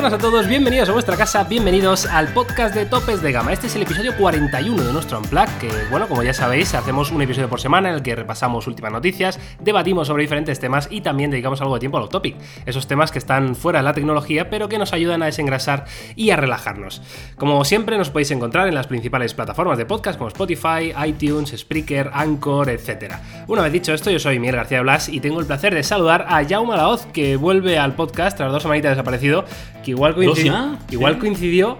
buenas 0.00 0.18
a 0.18 0.22
todos, 0.22 0.46
bienvenidos 0.46 0.88
a 0.88 0.92
vuestra 0.92 1.14
casa, 1.14 1.44
bienvenidos 1.44 2.06
al 2.06 2.28
podcast 2.28 2.74
de 2.74 2.86
Topes 2.86 3.20
de 3.20 3.32
Gama. 3.32 3.52
Este 3.52 3.66
es 3.66 3.76
el 3.76 3.82
episodio 3.82 4.16
41 4.16 4.82
de 4.82 4.92
nuestro 4.94 5.18
Unplug, 5.18 5.46
que 5.60 5.68
bueno, 5.90 6.08
como 6.08 6.22
ya 6.22 6.32
sabéis, 6.32 6.72
hacemos 6.72 7.10
un 7.10 7.20
episodio 7.20 7.50
por 7.50 7.60
semana 7.60 7.90
en 7.90 7.96
el 7.96 8.02
que 8.02 8.16
repasamos 8.16 8.66
últimas 8.66 8.92
noticias, 8.92 9.38
debatimos 9.60 10.06
sobre 10.06 10.22
diferentes 10.22 10.58
temas 10.58 10.88
y 10.90 11.02
también 11.02 11.30
dedicamos 11.30 11.60
algo 11.60 11.74
de 11.74 11.80
tiempo 11.80 11.98
a 11.98 12.00
los 12.00 12.08
topic, 12.08 12.34
esos 12.64 12.86
temas 12.86 13.12
que 13.12 13.18
están 13.18 13.54
fuera 13.54 13.80
de 13.80 13.82
la 13.82 13.92
tecnología, 13.92 14.48
pero 14.48 14.70
que 14.70 14.78
nos 14.78 14.94
ayudan 14.94 15.22
a 15.22 15.26
desengrasar 15.26 15.84
y 16.16 16.30
a 16.30 16.36
relajarnos. 16.36 17.02
Como 17.36 17.62
siempre, 17.66 17.98
nos 17.98 18.08
podéis 18.08 18.30
encontrar 18.30 18.68
en 18.68 18.74
las 18.74 18.86
principales 18.86 19.34
plataformas 19.34 19.76
de 19.76 19.84
podcast 19.84 20.16
como 20.16 20.28
Spotify, 20.28 20.94
iTunes, 21.06 21.54
Spreaker, 21.54 22.10
Anchor, 22.14 22.70
etc. 22.70 23.16
Una 23.48 23.60
vez 23.60 23.72
dicho 23.72 23.92
esto, 23.92 24.10
yo 24.10 24.18
soy 24.18 24.38
Miguel 24.38 24.56
García 24.56 24.80
Blas 24.80 25.10
y 25.10 25.20
tengo 25.20 25.40
el 25.40 25.46
placer 25.46 25.74
de 25.74 25.82
saludar 25.82 26.24
a 26.26 26.42
Jaume 26.42 26.74
Laoz, 26.74 27.04
que 27.12 27.36
vuelve 27.36 27.78
al 27.78 27.94
podcast 27.94 28.38
tras 28.38 28.50
dos 28.50 28.62
semanitas 28.62 28.92
desaparecido 28.92 29.44
que 29.90 29.96
igual 29.96 30.14
coincidió, 30.14 30.78
igual 30.90 31.18
coincidió 31.18 31.78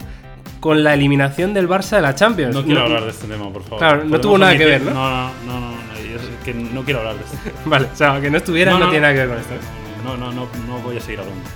con 0.61 0.85
la 0.85 0.95
eliminación 0.95 1.55
del 1.55 1.69
Barça 1.69 1.97
de 1.97 2.03
la 2.03 2.15
Champions. 2.15 2.55
No 2.55 2.65
quiero 2.65 2.83
hablar 2.83 3.05
de 3.05 3.11
este 3.11 3.27
tema, 3.27 3.51
por 3.53 3.63
favor. 3.63 3.79
Claro, 3.79 4.05
no 4.05 4.21
tuvo 4.21 4.39
nada 4.39 4.57
que 4.57 4.65
ver, 4.65 4.83
¿no? 4.83 4.93
No, 4.93 5.11
no, 5.47 5.61
no, 5.61 5.71
no, 5.71 5.77
que 6.45 6.55
no 6.55 6.85
quiero 6.85 7.01
hablar 7.01 7.17
de 7.17 7.25
esto. 7.25 7.37
vale, 7.65 7.89
o 7.93 7.97
sea, 7.97 8.21
que 8.21 8.31
no 8.31 8.39
estuviera 8.39 8.73
no, 8.73 8.91
tiene 8.91 9.01
nada 9.01 9.13
que 9.13 9.19
ver 9.21 9.29
con 9.29 9.39
esto. 9.39 9.55
No, 10.05 10.17
no, 10.17 10.33
no, 10.33 10.49
no 10.67 10.79
voy 10.81 10.97
a 10.97 11.01
seguir 11.01 11.21
hablando. 11.21 11.43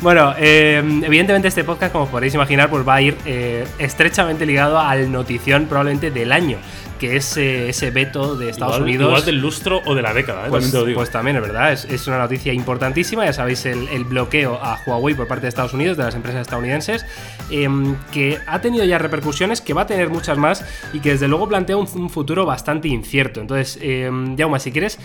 Bueno, 0.00 0.34
eh, 0.38 0.82
evidentemente 1.04 1.48
este 1.48 1.64
podcast, 1.64 1.92
como 1.92 2.06
podéis 2.06 2.34
imaginar, 2.34 2.70
pues 2.70 2.86
va 2.86 2.94
a 2.94 3.02
ir 3.02 3.16
eh, 3.26 3.66
estrechamente 3.78 4.46
ligado 4.46 4.78
al 4.78 5.12
notición 5.12 5.66
probablemente 5.66 6.10
del 6.10 6.32
año 6.32 6.56
que 7.02 7.16
es 7.16 7.36
ese 7.36 7.90
veto 7.90 8.36
de 8.36 8.50
Estados 8.50 8.78
Unidos. 8.78 9.08
Igual 9.08 9.24
del 9.24 9.40
lustro 9.40 9.82
o 9.86 9.96
de 9.96 10.02
la 10.02 10.14
década, 10.14 10.46
¿eh? 10.46 10.50
pues, 10.50 10.62
también 10.62 10.70
te 10.70 10.78
lo 10.78 10.84
digo. 10.84 10.98
pues, 11.00 11.10
también 11.10 11.36
es 11.36 11.42
verdad, 11.42 11.72
es, 11.72 12.06
una 12.06 12.18
noticia 12.18 12.52
importantísima. 12.52 13.24
Ya 13.24 13.32
sabéis, 13.32 13.66
el, 13.66 14.04
bloqueo 14.04 14.54
a 14.62 14.78
Huawei 14.86 15.16
por 15.16 15.26
parte 15.26 15.42
de 15.42 15.48
Estados 15.48 15.74
Unidos, 15.74 15.96
de 15.96 16.04
las 16.04 16.14
empresas 16.14 16.42
estadounidenses, 16.42 17.04
em, 17.50 17.96
que 18.12 18.38
ha 18.46 18.60
tenido 18.60 18.84
ya 18.84 18.98
repercusiones, 18.98 19.60
que 19.60 19.74
va 19.74 19.82
a 19.82 19.86
tener 19.88 20.10
muchas 20.10 20.38
más 20.38 20.64
y 20.92 21.00
que 21.00 21.10
desde 21.10 21.26
luego 21.26 21.48
plantea 21.48 21.76
un, 21.76 21.88
futuro 22.08 22.46
bastante 22.46 22.86
incierto. 22.86 23.40
Entonces, 23.40 23.80
eh, 23.82 24.08
Jaume, 24.38 24.60
si 24.60 24.70
quieres, 24.70 25.00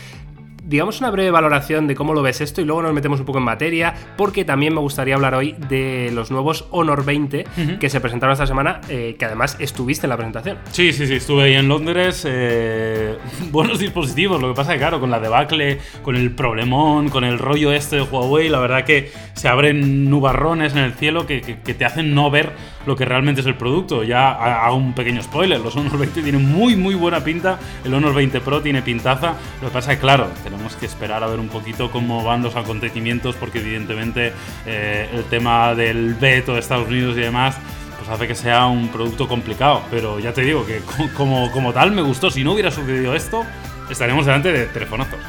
digamos 0.68 1.00
una 1.00 1.10
breve 1.10 1.32
valoración 1.32 1.88
de 1.88 1.96
cómo 1.96 2.14
lo 2.14 2.22
ves 2.22 2.42
esto 2.42 2.60
y 2.62 2.66
luego 2.66 2.82
nos 2.82 2.94
metemos 2.94 3.20
un 3.22 3.26
poco 3.26 3.40
en 3.40 3.46
materia, 3.46 3.94
porque 4.18 4.44
también 4.44 4.73
me 4.73 4.82
gustaría 4.82 5.16
hablar 5.16 5.34
hoy 5.34 5.56
de 5.70 6.12
los 6.14 6.30
nuevos 6.30 6.68
Honor 6.72 7.06
20 7.06 7.46
que 7.80 7.90
se 7.90 8.02
presentaron 8.02 8.34
esta 8.34 8.48
semana, 8.48 8.82
eh, 8.90 9.16
que 9.18 9.26
además 9.26 9.56
estuviste 9.60 10.06
en 10.06 10.10
la 10.10 10.18
presentación. 10.18 10.58
Sí, 10.72 10.92
sí, 10.92 11.08
sí, 11.08 11.16
estuve 11.16 11.44
ahí 11.44 11.54
en 11.54 11.70
Londres. 11.70 12.26
Eh, 12.28 13.18
buenos 13.52 13.80
dispositivos, 13.80 14.42
lo 14.42 14.50
que 14.50 14.56
pasa 14.56 14.73
que, 14.73 14.80
claro, 14.80 15.00
con 15.00 15.10
la 15.10 15.20
debacle, 15.20 15.80
con 16.04 16.16
el 16.16 16.32
problemón, 16.32 17.10
con 17.10 17.23
el 17.23 17.40
rollo 17.40 17.72
este 17.72 17.98
de 17.98 18.02
Huawei, 18.02 18.50
la 18.50 18.60
verdad 18.60 18.84
que 18.84 19.12
se 19.34 19.48
abren 19.48 20.10
nubarrones 20.10 20.73
en 20.73 20.80
el 20.80 20.94
cielo 20.94 21.26
que, 21.26 21.42
que 21.42 21.73
te 21.73 21.86
hacen 21.86 22.14
no 22.14 22.30
ver 22.30 22.52
lo 22.88 22.95
que 22.95 23.05
realmente 23.05 23.41
es 23.41 23.47
el 23.47 23.55
producto. 23.55 24.03
Ya 24.03 24.31
hago 24.31 24.77
un 24.77 24.93
pequeño 24.93 25.21
spoiler, 25.21 25.59
los 25.59 25.75
Honor 25.75 25.99
20 25.99 26.23
tienen 26.23 26.43
muy, 26.49 26.75
muy 26.75 26.95
buena 26.95 27.23
pinta, 27.23 27.59
el 27.83 27.93
Honor 27.93 28.16
20 28.16 28.39
Pro 28.41 28.61
tiene 28.61 28.81
pintaza, 28.81 29.35
lo 29.61 29.67
que 29.67 29.73
pasa 29.73 29.91
es 29.91 29.97
que, 29.97 30.02
claro, 30.02 30.30
tenemos 30.43 30.75
que 30.75 30.85
esperar 30.85 31.23
a 31.23 31.27
ver 31.27 31.39
un 31.39 31.49
poquito 31.49 31.91
cómo 31.91 32.23
van 32.23 32.41
los 32.41 32.55
acontecimientos, 32.55 33.35
porque 33.35 33.59
evidentemente 33.59 34.31
eh, 34.65 35.09
el 35.13 35.25
tema 35.25 35.75
del 35.75 36.15
veto 36.15 36.53
de 36.53 36.61
Estados 36.61 36.88
Unidos 36.88 37.17
y 37.17 37.21
demás 37.21 37.58
pues 37.97 38.09
hace 38.09 38.27
que 38.27 38.35
sea 38.35 38.67
un 38.67 38.88
producto 38.89 39.27
complicado. 39.27 39.81
Pero 39.91 40.19
ya 40.19 40.31
te 40.31 40.41
digo 40.41 40.65
que 40.65 40.81
como, 41.17 41.52
como 41.52 41.73
tal 41.73 41.91
me 41.91 42.02
gustó. 42.02 42.30
Si 42.30 42.43
no 42.43 42.53
hubiera 42.53 42.71
sucedido 42.71 43.15
esto, 43.15 43.43
estaremos 43.89 44.25
delante 44.25 44.52
de 44.52 44.65
telefonazos. 44.67 45.19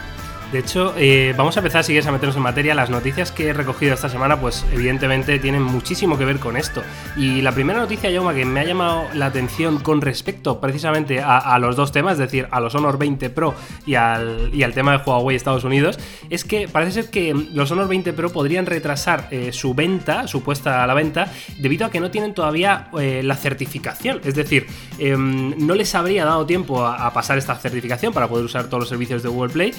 De 0.52 0.60
hecho, 0.60 0.94
eh, 0.96 1.34
vamos 1.36 1.54
a 1.58 1.60
empezar, 1.60 1.84
si 1.84 1.92
quieres, 1.92 2.06
a 2.06 2.12
meternos 2.12 2.34
en 2.36 2.42
materia. 2.42 2.74
Las 2.74 2.88
noticias 2.88 3.32
que 3.32 3.48
he 3.48 3.52
recogido 3.52 3.92
esta 3.92 4.08
semana, 4.08 4.40
pues 4.40 4.64
evidentemente 4.72 5.38
tienen 5.38 5.62
muchísimo 5.62 6.16
que 6.16 6.24
ver 6.24 6.38
con 6.38 6.56
esto. 6.56 6.82
Y 7.18 7.42
la 7.42 7.52
primera 7.52 7.80
noticia, 7.80 8.10
Yoma, 8.10 8.32
que 8.32 8.46
me 8.46 8.60
ha 8.60 8.64
llamado 8.64 9.08
la 9.12 9.26
atención 9.26 9.78
con 9.78 10.00
respecto 10.00 10.58
precisamente 10.58 11.20
a, 11.20 11.58
los 11.58 11.76
dos 11.76 11.92
temas, 11.92 12.14
es 12.14 12.18
decir, 12.20 12.48
a 12.50 12.60
los 12.60 12.74
Honor 12.74 12.96
20 12.96 13.28
Pro 13.28 13.54
y 13.84 13.96
al, 13.96 14.50
y 14.54 14.62
al 14.62 14.72
tema 14.72 14.96
de 14.96 15.04
Huawei 15.04 15.36
Estados 15.36 15.64
Unidos, 15.64 15.98
es 16.30 16.44
que 16.44 16.66
parece 16.66 17.02
ser 17.02 17.10
que 17.10 17.34
los 17.52 17.70
Honor 17.70 17.88
20 17.88 18.14
Pro 18.14 18.30
podrían 18.30 18.64
retrasar 18.64 19.28
eh, 19.30 19.52
su 19.52 19.74
venta, 19.74 20.28
su 20.28 20.42
puesta 20.42 20.82
a 20.82 20.86
la 20.86 20.94
venta, 20.94 21.30
debido 21.58 21.84
a 21.84 21.90
que 21.90 22.00
no 22.00 22.10
tienen 22.10 22.32
todavía 22.32 22.88
eh, 22.98 23.20
la 23.22 23.36
certificación. 23.36 24.22
Es 24.24 24.34
decir, 24.34 24.66
em, 24.98 25.54
no 25.58 25.74
les 25.74 25.94
habría 25.94 26.24
dado 26.24 26.46
tiempo 26.46 26.86
a, 26.86 27.12
pasar 27.12 27.36
esta 27.36 27.54
certificación 27.56 28.12
para 28.12 28.28
poder 28.28 28.44
usar 28.44 28.66
todos 28.66 28.80
los 28.80 28.88
servicios 28.88 29.22
de 29.22 29.28
Google 29.28 29.52
Play. 29.52 29.74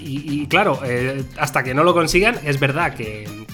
Y, 0.00 0.46
claro, 0.46 0.80
eh, 0.84 1.24
hasta 1.38 1.62
que 1.62 1.74
no 1.74 1.84
lo 1.84 1.94
consigan, 1.94 2.36
es 2.44 2.58
verdad 2.60 2.94
que, 2.94 3.46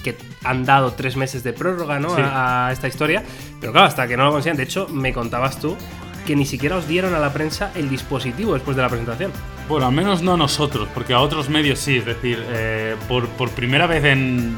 han 0.43 0.65
dado 0.65 0.91
tres 0.91 1.15
meses 1.15 1.43
de 1.43 1.53
prórroga 1.53 1.99
¿no? 1.99 2.13
a, 2.17 2.69
esta 2.73 2.87
historia, 2.87 3.23
pero 3.61 3.71
claro, 3.71 3.87
hasta 3.87 4.07
que 4.07 4.17
no 4.17 4.25
lo 4.25 4.31
consigan, 4.31 4.57
de 4.57 4.63
hecho, 4.63 4.87
me 4.89 5.13
contabas 5.13 5.59
tú 5.59 5.77
que 6.25 6.35
ni 6.35 6.45
siquiera 6.45 6.77
os 6.77 6.87
dieron 6.87 7.13
a 7.15 7.19
la 7.19 7.33
prensa 7.33 7.71
el 7.75 7.89
dispositivo 7.89 8.53
después 8.53 8.75
de 8.75 8.83
la 8.83 8.89
presentación. 8.89 9.31
Bueno, 9.67 9.87
al 9.87 9.93
menos 9.93 10.21
no 10.21 10.37
nosotros, 10.37 10.87
porque 10.93 11.13
a 11.13 11.19
otros 11.19 11.49
medios 11.49 11.79
sí, 11.79 11.97
es 11.97 12.05
decir, 12.05 12.43
eh, 12.49 12.95
por, 13.07 13.27
primera 13.51 13.87
vez 13.87 14.03
en, 14.05 14.55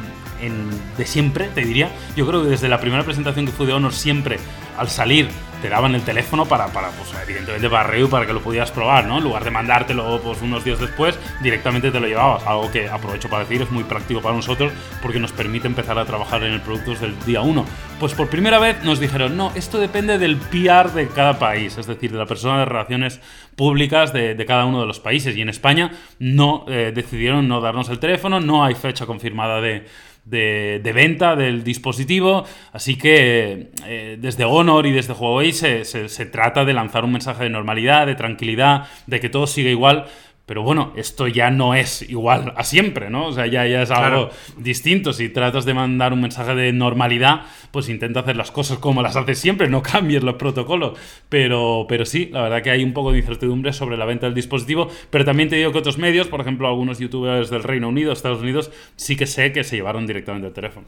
de 0.97 1.05
siempre, 1.05 1.50
te 1.53 1.61
diría, 1.61 1.91
yo 2.16 2.28
creo 2.28 2.44
que 2.44 2.50
desde 2.50 2.69
la 2.69 2.79
primera 2.79 3.03
presentación 3.03 3.45
que 3.45 3.51
fue 3.51 3.66
de 3.66 3.73
Honor 3.73 3.94
siempre, 3.94 4.38
al 4.77 4.89
salir 4.89 5.29
te 5.61 5.69
daban 5.69 5.95
el 5.95 6.01
teléfono 6.03 6.45
para, 6.45 6.67
pues 6.67 7.11
evidentemente 7.23 7.69
para 7.69 7.83
review, 7.89 8.09
para 8.09 8.27
que 8.27 8.33
lo 8.33 8.41
pudieras 8.41 8.71
probar, 8.71 9.05
¿no? 9.05 9.17
En 9.17 9.23
lugar 9.23 9.43
de 9.43 9.51
mandártelo 9.51 10.21
pues, 10.21 10.41
unos 10.41 10.63
días 10.63 10.79
después, 10.79 11.17
directamente 11.41 11.89
te 11.91 11.99
lo 11.99 12.07
llevabas. 12.07 12.45
Algo 12.45 12.71
que 12.71 12.87
aprovecho 12.87 13.29
para 13.29 13.43
decir 13.43 13.61
es 13.61 13.71
muy 13.71 13.83
práctico 13.83 14.21
para 14.21 14.35
nosotros 14.35 14.71
porque 15.01 15.19
nos 15.19 15.31
permite 15.31 15.67
empezar 15.67 15.97
a 15.97 16.05
trabajar 16.05 16.43
en 16.43 16.53
el 16.53 16.61
producto 16.61 16.91
desde 16.91 17.07
el 17.07 17.19
día 17.25 17.41
1. 17.41 17.65
Pues 17.99 18.13
por 18.13 18.29
primera 18.29 18.59
vez 18.59 18.83
nos 18.83 18.99
dijeron, 18.99 19.37
no, 19.37 19.51
esto 19.55 19.79
depende 19.79 20.17
del 20.17 20.37
PR 20.37 20.91
de 20.91 21.07
cada 21.07 21.39
país, 21.39 21.77
es 21.77 21.87
decir, 21.87 22.11
de 22.11 22.17
la 22.17 22.25
persona 22.25 22.59
de 22.59 22.65
relaciones 22.65 23.19
públicas 23.55 24.13
de, 24.13 24.45
cada 24.45 24.65
uno 24.65 24.81
de 24.81 24.87
los 24.87 24.99
países. 24.99 25.35
Y 25.35 25.41
en 25.41 25.49
España 25.49 25.91
no 26.19 26.65
eh, 26.67 26.91
decidieron 26.93 27.47
no 27.47 27.61
darnos 27.61 27.89
el 27.89 27.99
teléfono, 27.99 28.39
no 28.39 28.63
hay 28.63 28.75
fecha 28.75 29.05
confirmada 29.05 29.61
de 29.61 29.87
de, 30.25 30.91
venta 30.93 31.35
del 31.35 31.63
dispositivo. 31.63 32.45
Así 32.73 32.97
que 32.97 33.69
eh, 33.85 34.17
desde 34.19 34.43
Honor 34.43 34.85
y 34.85 34.91
desde 34.91 35.13
Huawei 35.13 35.53
se, 35.53 35.85
se, 35.85 36.25
trata 36.25 36.65
de 36.65 36.73
lanzar 36.73 37.05
un 37.05 37.13
mensaje 37.13 37.43
de 37.43 37.49
normalidad, 37.49 38.07
de 38.07 38.15
tranquilidad, 38.15 38.87
de 39.07 39.19
que 39.19 39.29
todo 39.29 39.47
siga 39.47 39.69
igual. 39.69 40.05
Pero 40.45 40.61
bueno, 40.61 40.94
esto 40.95 41.28
ya 41.28 41.50
no 41.50 41.73
es 41.73 42.07
igual 42.07 42.53
a 42.56 42.63
siempre, 42.63 43.09
¿no? 43.09 43.28
O 43.28 43.31
sea, 43.31 43.47
ya, 43.47 43.66
ya 43.66 43.81
es 43.81 43.89
algo 43.89 44.29
distinto. 44.57 45.11
Si 45.11 45.29
tratas 45.29 45.66
de 45.66 45.73
mandar 45.73 46.13
un 46.13 46.22
mensaje 46.22 46.53
de 46.53 46.72
normalidad, 46.72 47.41
pues 47.72 47.89
intenta 47.89 48.19
hacer 48.19 48.38
las 48.38 48.51
cosas 48.51 48.78
como 48.78 49.01
las 49.01 49.16
haces 49.16 49.39
siempre, 49.39 49.69
no 49.69 49.81
cambies 49.84 50.23
los 50.23 50.35
protocolos. 50.35 51.00
Pero, 51.29 51.88
pero 51.89 52.05
sí, 52.05 52.29
la 52.31 52.44
verdad 52.44 52.61
que 52.61 52.69
hay 52.69 52.84
un 52.84 52.94
poco 52.94 53.11
de 53.11 53.19
incertidumbre 53.19 53.73
sobre 53.73 53.97
la 53.97 54.05
venta 54.05 54.28
del 54.28 54.35
dispositivo. 54.35 54.88
Pero 55.09 55.25
también 55.25 55.50
te 55.50 55.55
digo 55.55 55.72
que 55.72 55.79
otros 55.79 55.97
medios, 55.97 56.28
por 56.28 56.41
ejemplo, 56.41 56.67
algunos 56.67 57.00
youtubers 57.00 57.50
del 57.50 57.63
Reino 57.63 57.89
Unido, 57.89 58.13
Estados 58.13 58.41
Unidos, 58.41 58.72
sí 58.97 59.16
que 59.16 59.25
sé 59.25 59.51
que 59.51 59.63
se 59.63 59.78
llevaron 59.78 60.05
directamente 60.05 60.47
el 60.47 60.53
teléfono. 60.53 60.85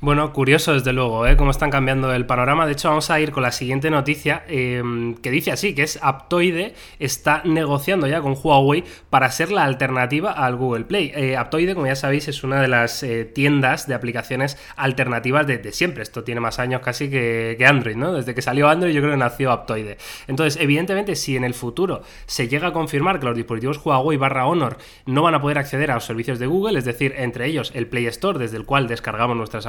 Bueno, 0.00 0.32
curioso 0.32 0.74
desde 0.74 0.92
luego, 0.92 1.26
¿eh? 1.26 1.36
Cómo 1.36 1.50
están 1.50 1.72
cambiando 1.72 2.12
el 2.14 2.24
panorama. 2.24 2.66
De 2.66 2.72
hecho, 2.72 2.88
vamos 2.88 3.10
a 3.10 3.18
ir 3.18 3.32
con 3.32 3.42
la 3.42 3.50
siguiente 3.50 3.90
noticia 3.90 4.44
em, 4.46 5.16
que 5.16 5.32
dice 5.32 5.50
así, 5.50 5.74
que 5.74 5.82
es 5.82 5.98
Aptoide 6.00 6.74
está 7.00 7.42
negociando 7.44 8.06
ya 8.06 8.20
con 8.20 8.36
Huawei 8.40 8.84
para 9.10 9.28
ser 9.32 9.50
la 9.50 9.64
alternativa 9.64 10.30
al 10.30 10.54
Google 10.54 10.84
Play. 10.84 11.10
Eh, 11.16 11.36
Aptoide, 11.36 11.74
como 11.74 11.88
ya 11.88 11.96
sabéis, 11.96 12.28
es 12.28 12.44
una 12.44 12.62
de 12.62 12.68
las 12.68 13.02
eh, 13.02 13.24
tiendas 13.24 13.88
de 13.88 13.94
aplicaciones 13.94 14.56
alternativas 14.76 15.48
de, 15.48 15.72
siempre. 15.72 16.04
Esto 16.04 16.22
tiene 16.22 16.40
más 16.40 16.60
años 16.60 16.80
casi 16.80 17.10
que, 17.10 17.56
que, 17.58 17.66
Android, 17.66 17.96
¿no? 17.96 18.12
Desde 18.12 18.36
que 18.36 18.42
salió 18.42 18.68
Android 18.68 18.94
yo 18.94 19.00
creo 19.00 19.14
que 19.14 19.18
nació 19.18 19.50
Aptoide. 19.50 19.98
Entonces, 20.28 20.62
evidentemente, 20.62 21.16
si 21.16 21.36
en 21.36 21.42
el 21.42 21.54
futuro 21.54 22.02
se 22.26 22.46
llega 22.46 22.68
a 22.68 22.72
confirmar 22.72 23.18
que 23.18 23.26
los 23.26 23.34
dispositivos 23.34 23.84
Huawei 23.84 24.16
barra 24.16 24.46
Honor 24.46 24.78
no 25.06 25.22
van 25.22 25.34
a 25.34 25.40
poder 25.40 25.58
acceder 25.58 25.90
a 25.90 25.94
los 25.94 26.04
servicios 26.04 26.38
de 26.38 26.46
Google, 26.46 26.78
es 26.78 26.84
decir, 26.84 27.14
entre 27.16 27.46
ellos 27.46 27.72
el 27.74 27.88
Play 27.88 28.06
Store, 28.06 28.38
desde 28.38 28.58
el 28.58 28.64
cual 28.64 28.86
descargamos 28.86 29.36
nuestras 29.36 29.66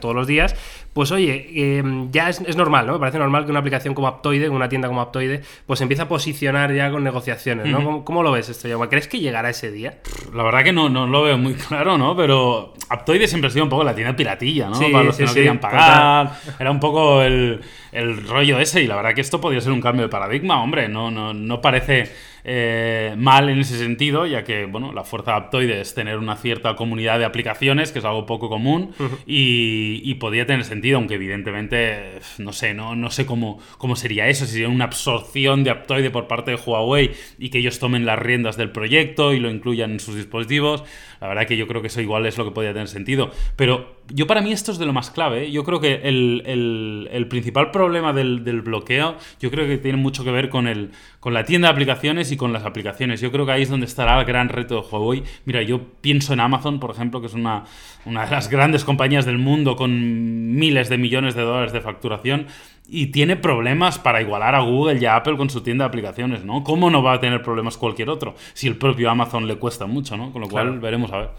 todos 0.00 0.14
los 0.14 0.26
días, 0.26 0.54
pues 0.92 1.12
oye, 1.12 1.46
eh, 1.54 1.82
ya 2.10 2.28
es, 2.28 2.56
normal, 2.56 2.86
¿no? 2.86 2.94
Me 2.94 2.98
parece 2.98 3.18
normal 3.18 3.44
que 3.44 3.50
una 3.50 3.60
aplicación 3.60 3.94
como 3.94 4.08
Aptoide, 4.08 4.48
una 4.48 4.68
tienda 4.68 4.88
como 4.88 5.00
Aptoide, 5.00 5.42
pues 5.66 5.80
empiece 5.80 6.02
a 6.02 6.08
posicionar 6.08 6.72
ya 6.74 6.90
con 6.90 7.04
negociaciones, 7.04 7.66
¿no? 7.66 8.04
¿Cómo, 8.04 8.22
lo 8.22 8.32
ves 8.32 8.48
esto, 8.48 8.68
¿Crees 8.88 9.08
que 9.08 9.20
llegará 9.20 9.50
ese 9.50 9.70
día? 9.70 9.98
La 10.34 10.42
verdad 10.42 10.64
que 10.64 10.72
no, 10.72 10.88
no 10.88 11.06
lo 11.06 11.22
veo 11.22 11.38
muy 11.38 11.54
claro, 11.54 11.98
¿no? 11.98 12.16
Pero 12.16 12.74
Aptoide 12.88 13.28
siempre 13.28 13.48
ha 13.48 13.50
sido 13.50 13.64
un 13.64 13.70
poco 13.70 13.84
la 13.84 13.94
tienda 13.94 14.16
piratilla, 14.16 14.68
¿no? 14.68 14.78
Para 14.90 15.04
los 15.04 15.16
que 15.16 15.24
no 15.24 15.34
querían 15.34 15.60
pagar. 15.60 16.32
Era 16.58 16.70
un 16.70 16.80
poco 16.80 17.22
el, 17.22 17.60
el 17.92 18.26
rollo 18.26 18.58
ese 18.58 18.82
y 18.82 18.86
la 18.86 18.96
verdad 18.96 19.14
que 19.14 19.20
esto 19.20 19.40
podría 19.40 19.60
ser 19.60 19.72
un 19.72 19.80
cambio 19.80 20.04
de 20.04 20.08
paradigma, 20.08 20.62
hombre, 20.62 20.88
no, 20.88 21.10
no, 21.10 21.32
no 21.34 21.60
parece 21.60 22.10
eh, 22.50 23.14
mal 23.18 23.50
en 23.50 23.58
ese 23.58 23.76
sentido, 23.76 24.24
ya 24.24 24.42
que 24.42 24.64
bueno, 24.64 24.94
la 24.94 25.04
fuerza 25.04 25.36
Aptoide 25.36 25.82
es 25.82 25.92
tener 25.92 26.16
una 26.16 26.34
cierta 26.34 26.76
comunidad 26.76 27.18
de 27.18 27.26
aplicaciones, 27.26 27.92
que 27.92 27.98
es 27.98 28.04
algo 28.06 28.24
poco 28.24 28.48
común, 28.48 28.94
y, 29.26 30.14
podía 30.14 30.46
tener 30.46 30.64
sentido, 30.64 30.96
aunque 30.96 31.14
evidentemente, 31.14 32.20
no 32.38 32.52
sé, 32.54 32.72
no, 32.72 32.96
no 32.96 33.10
sé 33.10 33.26
cómo, 33.26 33.60
cómo 33.76 33.96
sería 33.96 34.28
eso, 34.28 34.46
si 34.46 34.52
sería 34.52 34.68
una 34.68 34.86
absorción 34.86 35.62
de 35.62 35.70
Aptoide 35.70 36.10
por 36.10 36.26
parte 36.26 36.52
de 36.52 36.56
Huawei 36.56 37.12
y 37.38 37.50
que 37.50 37.58
ellos 37.58 37.78
tomen 37.78 38.06
las 38.06 38.18
riendas 38.18 38.56
del 38.56 38.72
proyecto 38.72 39.34
y 39.34 39.40
lo 39.40 39.50
incluyan 39.50 39.92
en 39.92 40.00
sus 40.00 40.16
dispositivos. 40.16 40.84
La 41.20 41.28
verdad 41.28 41.46
que 41.46 41.56
yo 41.56 41.66
creo 41.66 41.82
que 41.82 41.88
eso 41.88 42.00
igual 42.00 42.26
es 42.26 42.38
lo 42.38 42.44
que 42.44 42.52
podría 42.52 42.72
tener 42.72 42.88
sentido. 42.88 43.30
Pero 43.56 43.98
yo 44.10 44.26
para 44.26 44.40
mí 44.40 44.52
esto 44.52 44.72
es 44.72 44.78
de 44.78 44.86
lo 44.86 44.92
más 44.92 45.10
clave. 45.10 45.44
¿eh? 45.44 45.50
Yo 45.50 45.64
creo 45.64 45.80
que 45.80 46.00
el, 46.04 47.26
principal 47.28 47.70
problema 47.70 48.12
del, 48.12 48.40
bloqueo, 48.62 49.16
yo 49.40 49.50
creo 49.50 49.66
que 49.66 49.78
tiene 49.78 49.98
mucho 49.98 50.24
que 50.24 50.30
ver 50.30 50.48
con, 50.48 50.66
el, 50.66 50.90
con 51.20 51.34
la 51.34 51.44
tienda 51.44 51.68
de 51.68 51.72
aplicaciones 51.72 52.32
y 52.32 52.36
con 52.38 52.54
las 52.54 52.64
aplicaciones. 52.64 53.20
Yo 53.20 53.30
creo 53.30 53.44
que 53.44 53.52
ahí 53.52 53.62
es 53.62 53.68
donde 53.68 53.84
estará 53.84 54.18
el 54.18 54.24
gran 54.24 54.48
reto 54.48 54.80
de 54.80 54.88
Huawei. 54.88 55.22
Mira, 55.44 55.62
yo 55.62 55.82
pienso 56.00 56.32
en 56.32 56.40
Amazon, 56.40 56.80
por 56.80 56.90
ejemplo, 56.90 57.20
que 57.20 57.26
es 57.26 57.34
una, 57.34 57.64
una 58.06 58.24
de 58.24 58.30
las 58.30 58.48
grandes 58.50 58.84
compañías 58.84 59.26
del 59.26 59.36
mundo 59.36 59.76
con 59.76 60.54
miles 60.54 60.88
de 60.88 60.96
millones 60.96 61.34
de 61.34 61.42
dólares 61.42 61.72
de 61.72 61.82
facturación 61.82 62.46
y 62.88 63.08
tiene 63.08 63.36
problemas 63.36 63.98
para 63.98 64.22
igualar 64.22 64.54
a 64.54 64.60
Google 64.60 64.98
y 64.98 65.04
a 65.04 65.16
Apple 65.16 65.36
con 65.36 65.50
su 65.50 65.60
tienda 65.60 65.84
de 65.84 65.88
aplicaciones, 65.88 66.44
¿no? 66.44 66.64
¿Cómo 66.64 66.88
no 66.88 67.02
va 67.02 67.14
a 67.14 67.20
tener 67.20 67.42
problemas 67.42 67.76
cualquier 67.76 68.08
otro 68.08 68.34
si 68.54 68.66
el 68.66 68.76
propio 68.76 69.10
Amazon 69.10 69.46
le 69.46 69.56
cuesta 69.56 69.86
mucho, 69.86 70.16
¿no? 70.16 70.32
Con 70.32 70.40
lo 70.40 70.48
cual 70.48 70.78
veremos 70.80 71.12
a 71.12 71.18
ver. 71.18 71.30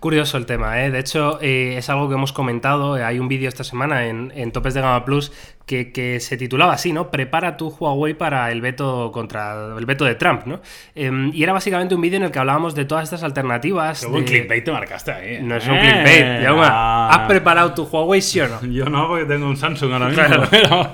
Curioso 0.00 0.38
el 0.38 0.46
tema, 0.46 0.82
¿eh? 0.82 0.90
De 0.90 0.98
hecho, 0.98 1.38
eh, 1.42 1.74
es 1.76 1.90
algo 1.90 2.08
que 2.08 2.14
hemos 2.14 2.32
comentado. 2.32 2.94
Hay 2.94 3.18
un 3.18 3.28
vídeo 3.28 3.50
esta 3.50 3.64
semana 3.64 4.06
en, 4.06 4.32
en 4.34 4.50
Topes 4.50 4.72
de 4.72 4.80
Gama 4.80 5.04
Plus 5.04 5.30
que, 5.66 6.18
se 6.20 6.38
titulaba 6.38 6.72
así, 6.72 6.94
¿no? 6.94 7.10
Prepara 7.10 7.58
tu 7.58 7.68
Huawei 7.68 8.14
para 8.14 8.50
el 8.50 8.62
veto 8.62 9.12
contra 9.12 9.76
el 9.76 9.84
veto 9.84 10.06
de 10.06 10.14
Trump, 10.14 10.46
¿no? 10.46 10.62
Em, 10.94 11.30
y 11.34 11.42
era 11.42 11.52
básicamente 11.52 11.94
un 11.94 12.00
vídeo 12.00 12.16
en 12.16 12.22
el 12.22 12.30
que 12.30 12.38
hablábamos 12.38 12.74
de 12.74 12.86
todas 12.86 13.04
estas 13.04 13.22
alternativas. 13.22 14.06
Qué 14.06 14.24
clickbait 14.24 14.64
te 14.64 14.72
marcaste 14.72 15.12
ahí. 15.12 15.42
No 15.42 15.56
es 15.56 15.68
un 15.68 15.78
clickbait. 15.78 16.22
Eh, 16.22 16.46
ah. 16.48 17.10
¿Has 17.12 17.28
preparado 17.28 17.74
tu 17.74 17.84
Huawei, 17.84 18.22
sí 18.22 18.40
o 18.40 18.48
no? 18.48 18.60
Yo 18.72 18.86
no, 18.86 19.06
porque 19.06 19.26
tengo 19.26 19.46
un 19.46 19.56
Samsung 19.58 19.92
ahora 19.92 20.08
mismo. 20.08 20.88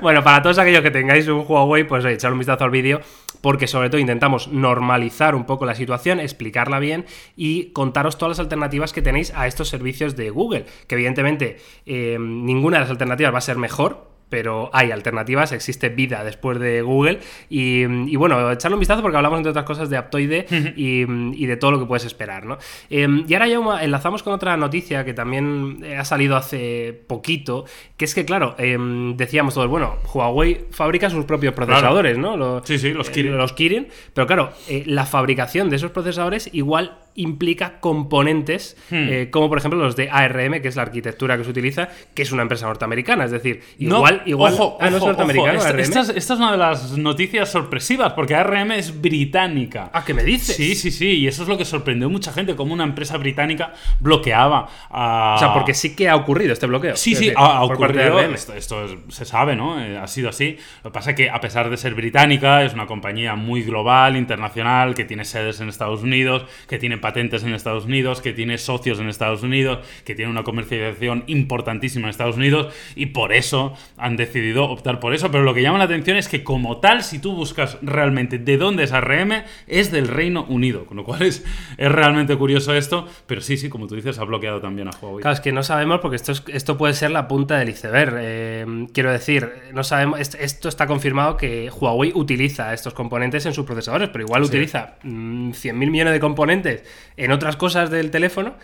bueno, 0.00 0.22
para 0.22 0.40
todos 0.40 0.58
aquellos 0.58 0.80
que 0.80 0.92
tengáis 0.92 1.26
un 1.26 1.44
Huawei, 1.46 1.82
pues 1.82 2.04
echar 2.04 2.32
un 2.32 2.38
vistazo 2.38 2.62
al 2.62 2.70
vídeo 2.70 3.00
porque 3.44 3.66
sobre 3.66 3.90
todo 3.90 4.00
intentamos 4.00 4.48
normalizar 4.48 5.34
un 5.34 5.44
poco 5.44 5.66
la 5.66 5.74
situación, 5.74 6.18
explicarla 6.18 6.78
bien 6.78 7.04
y 7.36 7.72
contaros 7.72 8.16
todas 8.16 8.38
las 8.38 8.38
alternativas 8.38 8.94
que 8.94 9.02
tenéis 9.02 9.34
a 9.36 9.46
estos 9.46 9.68
servicios 9.68 10.16
de 10.16 10.30
Google, 10.30 10.64
que 10.86 10.94
evidentemente 10.94 11.58
eh, 11.84 12.16
ninguna 12.18 12.78
de 12.78 12.84
las 12.84 12.90
alternativas 12.90 13.34
va 13.34 13.38
a 13.38 13.42
ser 13.42 13.58
mejor, 13.58 14.13
pero 14.28 14.70
hay 14.72 14.90
alternativas, 14.90 15.52
existe 15.52 15.88
vida 15.88 16.24
después 16.24 16.58
de 16.58 16.82
Google. 16.82 17.20
Y, 17.48 18.16
bueno, 18.16 18.50
echarle 18.50 18.74
un 18.74 18.80
vistazo 18.80 19.02
porque 19.02 19.16
hablamos 19.16 19.38
entre 19.38 19.50
otras 19.50 19.64
cosas 19.64 19.90
de 19.90 19.96
Aptoide 19.96 20.46
y, 20.76 21.46
de 21.46 21.56
todo 21.56 21.70
lo 21.70 21.78
que 21.78 21.86
puedes 21.86 22.04
esperar, 22.04 22.44
¿no? 22.46 22.58
Em, 22.90 23.24
y 23.28 23.34
ahora 23.34 23.46
ya 23.48 23.60
enlazamos 23.82 24.22
con 24.22 24.32
otra 24.32 24.56
noticia 24.56 25.04
que 25.04 25.14
también 25.14 25.80
eh, 25.84 25.96
ha 25.96 26.04
salido 26.04 26.36
hace 26.36 27.04
poquito, 27.06 27.64
que 27.96 28.04
es 28.04 28.14
que, 28.14 28.24
claro, 28.24 28.54
em, 28.58 29.16
decíamos 29.16 29.54
todos, 29.54 29.68
bueno, 29.68 29.98
Huawei 30.12 30.66
fabrica 30.70 31.10
sus 31.10 31.24
propios 31.24 31.54
procesadores, 31.54 32.18
¿no? 32.18 32.64
sí, 32.64 32.78
sí, 32.78 32.92
los 32.92 33.10
Kirin. 33.10 33.36
los 33.36 33.52
Kirin, 33.52 33.88
pero 34.12 34.26
claro, 34.26 34.52
eh, 34.68 34.82
la 34.86 35.06
fabricación 35.06 35.70
de 35.70 35.76
esos 35.76 35.90
procesadores 35.90 36.50
igual 36.52 36.98
implica 37.16 37.80
componentes 37.80 38.76
hmm. 38.90 38.94
eh, 38.94 39.30
como 39.30 39.48
por 39.48 39.58
ejemplo 39.58 39.78
los 39.78 39.96
de 39.96 40.10
ARM, 40.10 40.60
que 40.60 40.68
es 40.68 40.76
la 40.76 40.82
arquitectura 40.82 41.36
que 41.36 41.44
se 41.44 41.50
utiliza, 41.50 41.88
que 42.14 42.22
es 42.22 42.32
una 42.32 42.42
empresa 42.42 42.66
norteamericana. 42.66 43.24
Es 43.24 43.30
decir, 43.30 43.62
igual. 43.78 44.22
igual 44.26 44.54
ojo, 44.54 44.78
ah, 44.80 44.90
no 44.90 44.96
es 44.96 45.04
norteamericano. 45.04 45.60
Esta, 45.64 46.00
es, 46.00 46.30
una 46.30 46.52
de 46.52 46.58
las 46.58 46.96
noticias 46.98 47.50
sorpresivas, 47.50 48.12
porque 48.14 48.34
ARM 48.34 48.72
es 48.72 49.00
británica. 49.00 49.90
Ah, 49.92 50.04
¿qué 50.04 50.14
me 50.14 50.24
dices? 50.24 50.56
Sí, 50.56 50.74
sí, 50.74 50.90
sí. 50.90 51.06
Y 51.18 51.28
eso 51.28 51.42
es 51.42 51.48
lo 51.48 51.56
que 51.56 51.64
sorprendió 51.64 52.08
a 52.08 52.10
mucha 52.10 52.32
gente, 52.32 52.56
como 52.56 52.74
una 52.74 52.84
empresa 52.84 53.16
británica 53.16 53.72
bloqueaba 54.00 54.68
a. 54.90 55.34
O 55.36 55.38
sea, 55.38 55.52
porque 55.52 55.74
sí 55.74 55.94
que 55.94 56.08
ha 56.08 56.16
ocurrido 56.16 56.52
este 56.52 56.66
bloqueo. 56.66 56.96
Sí, 56.96 57.14
sí, 57.14 57.32
ha, 57.36 57.62
ocurrido. 57.62 58.20
Esto, 58.20 58.54
esto 58.54 58.86
se 59.08 59.24
sabe, 59.24 59.56
¿no? 59.56 59.80
Eh, 59.80 59.98
ha 59.98 60.06
sido 60.06 60.28
así. 60.28 60.56
Lo 60.82 60.90
que 60.90 60.94
pasa 60.94 61.10
es 61.10 61.16
que, 61.16 61.30
a 61.30 61.40
pesar 61.40 61.70
de 61.70 61.76
ser 61.76 61.94
británica, 61.94 62.64
es 62.64 62.74
una 62.74 62.86
compañía 62.86 63.34
muy 63.36 63.62
global, 63.62 64.16
internacional, 64.16 64.94
que 64.94 65.04
tiene 65.04 65.24
sedes 65.24 65.60
en 65.60 65.68
Estados 65.68 66.02
Unidos, 66.02 66.44
que 66.68 66.78
tiene 66.78 66.98
patentes 67.04 67.44
en 67.44 67.52
Estados 67.52 67.84
Unidos, 67.84 68.22
que 68.22 68.32
tiene 68.32 68.56
socios 68.56 68.98
en 68.98 69.10
Estados 69.10 69.42
Unidos, 69.42 69.80
que 70.06 70.14
tiene 70.14 70.30
una 70.30 70.42
comercialización 70.42 71.24
importantísima 71.26 72.06
en 72.06 72.10
Estados 72.12 72.38
Unidos 72.38 72.74
y 72.96 73.06
por 73.06 73.34
eso 73.34 73.74
han 73.98 74.16
decidido 74.16 74.64
optar 74.70 75.00
por 75.00 75.12
eso. 75.12 75.30
Pero 75.30 75.44
lo 75.44 75.52
que 75.52 75.60
llama 75.60 75.76
la 75.76 75.84
atención 75.84 76.16
es 76.16 76.28
que 76.28 76.42
como 76.42 76.78
tal, 76.78 77.02
si 77.02 77.18
tú 77.18 77.36
buscas 77.36 77.76
realmente 77.82 78.38
de 78.38 78.56
dónde 78.56 78.84
es 78.84 78.92
ARM, 78.92 79.44
es 79.66 79.92
del 79.92 80.08
Reino 80.08 80.46
Unido, 80.48 80.86
con 80.86 80.96
lo 80.96 81.04
cual 81.04 81.20
es, 81.20 81.44
es 81.76 81.92
realmente 81.92 82.34
curioso 82.36 82.72
esto, 82.72 83.06
pero 83.26 83.42
sí, 83.42 83.58
sí, 83.58 83.68
como 83.68 83.86
tú 83.86 83.96
dices, 83.96 84.18
ha 84.18 84.24
bloqueado 84.24 84.62
también 84.62 84.88
a 84.88 84.92
Huawei. 84.98 85.20
Claro, 85.20 85.34
es 85.34 85.40
que 85.40 85.52
no 85.52 85.62
sabemos 85.62 86.00
porque 86.00 86.16
esto, 86.16 86.32
esto 86.46 86.78
puede 86.78 86.94
ser 86.94 87.10
la 87.10 87.28
punta 87.28 87.58
del 87.58 87.68
iceberg. 87.68 88.14
Eh, 88.18 88.86
quiero 88.94 89.12
decir, 89.12 89.52
no 89.74 89.84
sabemos, 89.84 90.20
esto 90.20 90.70
está 90.70 90.86
confirmado 90.86 91.36
que 91.36 91.68
Huawei 91.68 92.12
utiliza 92.14 92.72
estos 92.72 92.94
componentes 92.94 93.44
en 93.44 93.52
sus 93.52 93.66
procesadores, 93.66 94.08
pero 94.08 94.24
igual 94.24 94.42
utiliza 94.42 94.94
100.000 95.04 95.74
mm, 95.74 95.90
millones 95.90 96.14
de 96.14 96.20
componentes 96.20 96.82
en 97.16 97.32
otras 97.32 97.56
cosas 97.56 97.90
del 97.90 98.10
teléfono 98.10 98.54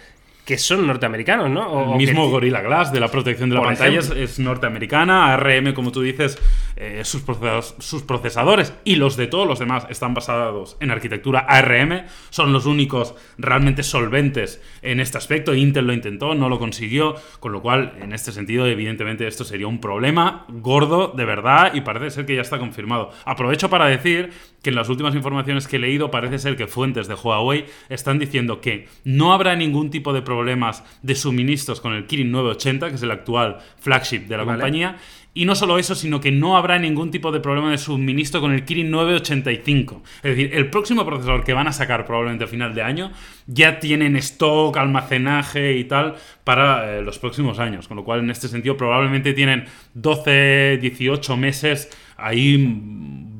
que 0.50 0.58
son 0.58 0.85
norteamericanos, 0.85 1.49
¿no? 1.49 1.93
el 1.93 1.97
mismo 1.97 2.29
Gorilla 2.29 2.61
Glass 2.61 2.93
de 2.93 2.99
la 2.99 3.06
protección 3.06 3.50
de 3.50 3.55
la 3.55 3.62
pantalla 3.62 4.00
es, 4.00 4.41
norteamericana, 4.41 5.32
ARM, 5.32 5.73
como 5.75 5.93
tú 5.93 6.02
dices, 6.02 6.43
eh, 6.75 7.02
sus, 7.05 7.23
procesadores, 7.23 7.76
sus, 7.79 8.02
procesadores, 8.02 8.75
y 8.82 8.97
los 8.97 9.17
de 9.17 9.29
todos 9.29 9.47
los 9.47 9.61
demás 9.61 9.87
están 9.91 10.12
basados 10.12 10.76
en 10.81 10.91
arquitectura 10.91 11.38
ARM, 11.38 12.02
son 12.31 12.52
los 12.52 12.67
únicos 12.67 13.14
realmente 13.38 13.85
solventes 13.85 14.61
en 14.82 14.99
este 14.99 15.19
aspecto. 15.19 15.55
Intel 15.55 15.87
lo 15.87 15.93
intentó, 15.93 16.35
no 16.35 16.49
lo 16.49 16.58
consiguió, 16.58 17.14
con 17.38 17.52
lo 17.52 17.62
cual, 17.62 17.93
en 18.00 18.12
este 18.12 18.32
sentido, 18.32 18.67
evidentemente, 18.67 19.29
esto 19.29 19.44
sería 19.44 19.69
un 19.69 19.81
problema 19.81 20.47
gordo 20.49 21.12
de 21.17 21.26
verdad 21.26 21.75
y 21.75 21.82
parece 21.82 22.11
ser 22.11 22.26
que 22.26 22.35
ya 22.35 22.43
está 22.43 22.58
confirmado. 22.58 23.12
Aprovecho 23.25 23.70
para 23.70 23.87
decir 23.87 24.31
que 24.62 24.70
en 24.70 24.76
las 24.76 24.88
últimas 24.88 25.14
informaciones 25.14 25.69
que 25.69 25.76
he 25.76 25.79
leído 25.79 26.11
parece 26.11 26.41
ser 26.41 26.56
que 26.56 26.67
fuentes 26.67 27.06
de 27.06 27.14
Huawei 27.14 27.67
están 27.88 28.19
diciendo 28.19 28.61
que 28.61 28.88
no 29.05 29.32
habrá 29.32 29.55
ningún 29.55 29.91
tipo 29.91 30.12
de 30.12 30.23
problemas 30.40 30.82
de 31.02 31.14
suministros 31.14 31.81
con 31.81 31.92
el 31.92 32.06
Kirin 32.06 32.32
980, 32.32 32.88
que 32.88 32.94
es 32.94 33.02
el 33.02 33.10
actual 33.10 33.58
flagship 33.78 34.20
de 34.20 34.37
la 34.38 34.44
compañía. 34.44 34.96
Y 35.32 35.44
no 35.44 35.54
solo 35.54 35.78
eso, 35.78 35.94
sino 35.94 36.20
que 36.20 36.32
no 36.32 36.56
habrá 36.56 36.78
ningún 36.78 37.10
tipo 37.10 37.31
de 37.31 37.38
problema 37.38 37.70
de 37.70 37.78
suministro 37.78 38.40
con 38.40 38.52
el 38.52 38.64
Kirin 38.64 38.90
985. 38.90 40.02
Es 40.16 40.22
decir, 40.22 40.50
el 40.54 40.70
próximo 40.70 41.04
procesador 41.04 41.44
que 41.44 41.52
van 41.52 41.69
a 41.69 41.72
sacar 41.72 42.04
probablemente 42.04 42.44
a 42.44 42.48
final 42.48 42.75
de 42.75 42.82
año 42.82 43.12
ya 43.46 43.78
tienen 43.78 44.16
stock, 44.16 44.76
almacenaje 44.76 45.76
y 45.76 45.84
tal 45.84 46.16
para 46.42 46.96
eh, 46.96 47.02
los 47.02 47.19
próximos 47.19 47.60
años. 47.60 47.87
Con 47.87 47.98
lo 47.98 48.04
cual, 48.04 48.20
en 48.20 48.31
este 48.31 48.48
sentido, 48.48 48.76
probablemente 48.76 49.32
tienen 49.32 49.66
12, 49.94 50.78
18 50.81 51.37
meses 51.37 51.90
ahí 52.16 52.56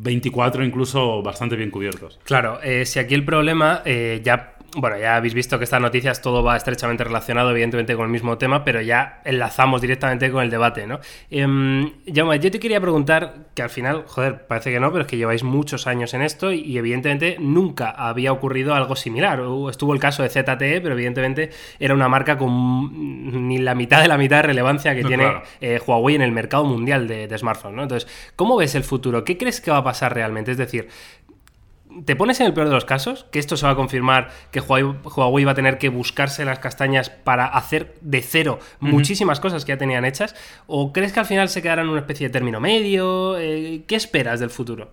24 0.03 0.65
incluso 0.65 1.23
bastante 1.23 1.57
bien 1.57 1.71
cubiertos. 1.71 2.19
Claro, 2.25 2.61
eh, 2.63 2.87
si 2.87 2.99
aquí 2.99 3.15
el 3.15 3.25
problema 3.25 3.83
eh, 3.85 4.21
ya 4.25 4.55
bueno, 4.77 4.99
ya 4.99 5.17
habéis 5.17 5.35
visto 5.35 5.59
que 5.59 5.65
estas 5.65 5.81
noticias 5.81 6.23
todo 6.23 6.43
va 6.43 6.57
estrechamente 6.57 7.03
relacionado, 7.05 7.51
evidentemente, 7.51 7.97
con 7.97 8.05
el 8.05 8.11
mismo 8.11 8.39
tema, 8.39 8.65
pero 8.65 8.81
ya 8.81 9.21
enlazamos 9.25 9.81
directamente 9.81 10.31
con 10.31 10.43
el 10.43 10.51
debate, 10.51 10.87
¿no? 10.87 11.01
Eh, 11.31 11.93
yo 12.07 12.51
te 12.51 12.61
quería 12.61 12.81
preguntar, 12.81 13.49
que 13.55 13.63
al 13.63 13.71
final, 13.71 14.05
joder, 14.07 14.47
parece 14.47 14.71
que 14.71 14.81
no, 14.81 14.93
pero 14.93 15.03
es 15.03 15.09
que 15.09 15.17
lleváis 15.17 15.43
muchos 15.43 15.87
años 15.87 16.15
en 16.15 16.23
esto 16.23 16.53
y, 16.53 16.79
evidentemente 16.79 17.37
nunca 17.41 17.91
había 17.91 18.33
ocurrido 18.33 18.75
algo 18.75 18.97
similar. 18.97 19.43
Estuvo 19.69 19.93
el 19.93 20.01
caso 20.01 20.23
de 20.23 20.29
ZTE, 20.29 20.81
pero 20.81 20.93
evidentemente 20.93 21.51
era 21.79 21.95
una 21.95 22.09
marca 22.09 22.39
con 22.39 23.49
ni 23.49 23.59
la 23.59 23.75
mitad 23.75 24.01
de 24.01 24.09
la 24.09 24.17
mitad 24.17 24.37
de 24.37 24.43
relevancia 24.43 24.95
que 24.95 25.05
tiene 25.05 25.43
eh, 25.61 25.81
Huawei 25.85 26.15
en 26.15 26.23
el 26.23 26.33
mercado 26.33 26.65
mundial 26.65 27.09
de, 27.09 27.27
de 27.27 27.39
smartphones, 27.39 27.77
¿no? 27.77 27.83
Entonces, 27.83 28.09
¿cómo 28.37 28.57
ves 28.57 28.75
el 28.75 28.85
futuro? 28.85 29.25
¿Qué 29.25 29.37
crees 29.37 29.61
que 29.61 29.71
va 29.71 29.79
a 29.79 29.85
pasar 29.85 30.15
realmente? 30.15 30.53
Es 30.53 30.57
decir, 30.57 30.89
¿Te 32.05 32.17
pones 32.17 32.41
en 32.41 32.47
el 32.47 32.55
peor 32.55 32.69
de 32.69 32.75
los 32.75 32.85
casos? 32.85 33.27
¿Que 33.31 33.39
esto 33.39 33.57
se 33.57 33.67
va 33.67 33.73
a 33.73 33.77
confirmar? 33.77 34.31
¿Que 34.51 34.61
Huawei, 34.61 35.45
va 35.45 35.53
a 35.53 35.55
tener 35.55 35.79
que 35.79 35.89
buscarse 35.89 36.45
las 36.45 36.59
castañas 36.59 37.11
para 37.11 37.47
hacer 37.47 37.95
de 38.01 38.23
cero 38.23 38.59
muchísimas 38.81 39.41
cosas 39.41 39.65
que 39.65 39.73
ya 39.73 39.79
tenían 39.79 40.05
hechas? 40.05 40.35
¿O 40.67 40.93
crees 40.93 41.13
que 41.13 41.21
al 41.21 41.27
final 41.27 41.49
se 41.49 41.63
quedará 41.63 41.83
en 41.83 41.89
una 41.89 42.01
especie 42.01 42.29
de 42.29 42.33
término 42.33 42.61
medio? 42.61 43.39
Eh, 43.39 43.83
¿Qué 43.87 43.97
esperas 43.97 44.41
del 44.41 44.51
futuro? 44.51 44.93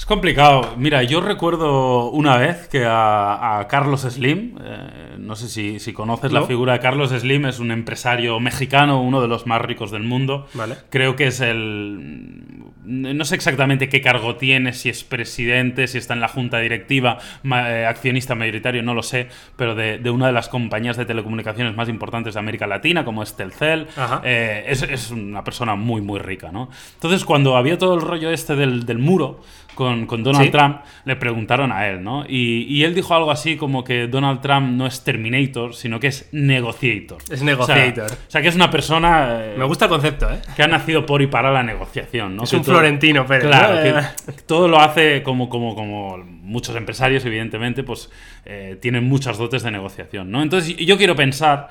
Es 0.00 0.06
complicado. 0.06 0.76
Mira, 0.78 1.02
yo 1.02 1.20
recuerdo 1.20 2.10
una 2.10 2.38
vez 2.38 2.68
que 2.68 2.86
a, 2.86 3.66
Carlos 3.68 4.00
Slim, 4.00 4.56
eh, 4.58 5.16
no 5.18 5.36
sé 5.36 5.78
si, 5.78 5.92
conoces 5.92 6.32
la 6.32 6.44
figura 6.44 6.72
de 6.72 6.80
Carlos 6.80 7.10
Slim, 7.10 7.44
es 7.44 7.58
un 7.58 7.70
empresario 7.70 8.40
mexicano, 8.40 9.02
uno 9.02 9.20
de 9.20 9.28
los 9.28 9.46
más 9.46 9.60
ricos 9.60 9.90
del 9.90 10.02
mundo. 10.02 10.46
Vale. 10.54 10.76
Creo 10.88 11.16
que 11.16 11.26
es 11.26 11.40
el 11.40 12.64
no 12.90 13.24
sé 13.24 13.36
exactamente 13.36 13.88
qué 13.88 14.00
cargo 14.00 14.36
tiene, 14.36 14.72
si 14.72 14.88
es 14.88 15.04
presidente, 15.04 15.86
si 15.86 15.98
está 15.98 16.14
en 16.14 16.20
la 16.20 16.28
junta 16.28 16.58
directiva, 16.58 17.18
eh, 17.44 17.86
accionista 17.88 18.34
mayoritario, 18.34 18.82
no 18.82 18.94
lo 18.94 19.02
sé, 19.02 19.28
pero 19.56 19.74
de, 19.74 20.10
una 20.10 20.26
de 20.26 20.32
las 20.32 20.48
compañías 20.48 20.96
de 20.96 21.06
telecomunicaciones 21.06 21.74
más 21.76 21.88
importantes 21.88 22.34
de 22.34 22.40
América 22.40 22.66
Latina, 22.66 23.04
como 23.04 23.22
es 23.22 23.36
Telcel, 23.36 23.86
eh, 24.24 24.64
es, 24.66 25.10
una 25.10 25.44
persona 25.44 25.76
muy, 25.76 26.00
muy 26.00 26.18
rica, 26.18 26.50
¿no? 26.50 26.68
Entonces, 26.94 27.24
cuando 27.24 27.56
había 27.56 27.78
todo 27.78 27.94
el 27.94 28.00
rollo 28.00 28.30
este 28.30 28.56
del, 28.56 28.84
del 28.84 28.98
muro, 28.98 29.40
con, 29.74 30.06
Donald 30.22 30.50
Trump, 30.50 30.80
le 31.04 31.16
preguntaron 31.16 31.72
a 31.72 31.88
él, 31.88 32.02
¿no? 32.02 32.24
Y, 32.28 32.82
él 32.84 32.94
dijo 32.94 33.14
algo 33.14 33.30
así 33.30 33.56
como 33.56 33.84
que 33.84 34.06
Donald 34.06 34.40
Trump 34.40 34.72
no 34.72 34.86
es 34.86 35.04
Terminator, 35.04 35.74
sino 35.74 36.00
que 36.00 36.08
es 36.08 36.28
Negociator. 36.32 37.18
Es 37.30 37.42
Negociator. 37.42 38.10
O 38.10 38.30
sea, 38.30 38.42
que 38.42 38.48
es 38.48 38.54
una 38.54 38.70
persona... 38.70 39.40
Eh, 39.42 39.54
Me 39.58 39.64
gusta 39.64 39.86
el 39.86 39.90
concepto, 39.90 40.30
¿eh? 40.30 40.40
Que 40.56 40.62
ha 40.62 40.68
nacido 40.68 41.04
por 41.06 41.22
y 41.22 41.26
para 41.26 41.50
la 41.50 41.62
negociación, 41.62 42.36
¿no? 42.36 42.44
Es 42.44 42.52
un 42.52 42.64
Florentino 42.64 43.26
Pérez. 43.26 43.46
Claro, 43.46 43.82
que 43.82 44.32
todo 44.46 44.68
lo 44.68 44.80
hace 44.80 45.22
como, 45.22 45.48
como, 45.48 45.74
como 45.74 46.18
muchos 46.18 46.74
empresarios, 46.76 47.24
evidentemente, 47.24 47.82
pues 47.82 48.10
eh, 48.44 48.76
tienen 48.80 49.04
muchas 49.04 49.38
dotes 49.38 49.62
de 49.62 49.70
negociación, 49.70 50.30
¿no? 50.30 50.42
Entonces 50.42 50.76
yo 50.76 50.96
quiero 50.96 51.14
pensar 51.14 51.68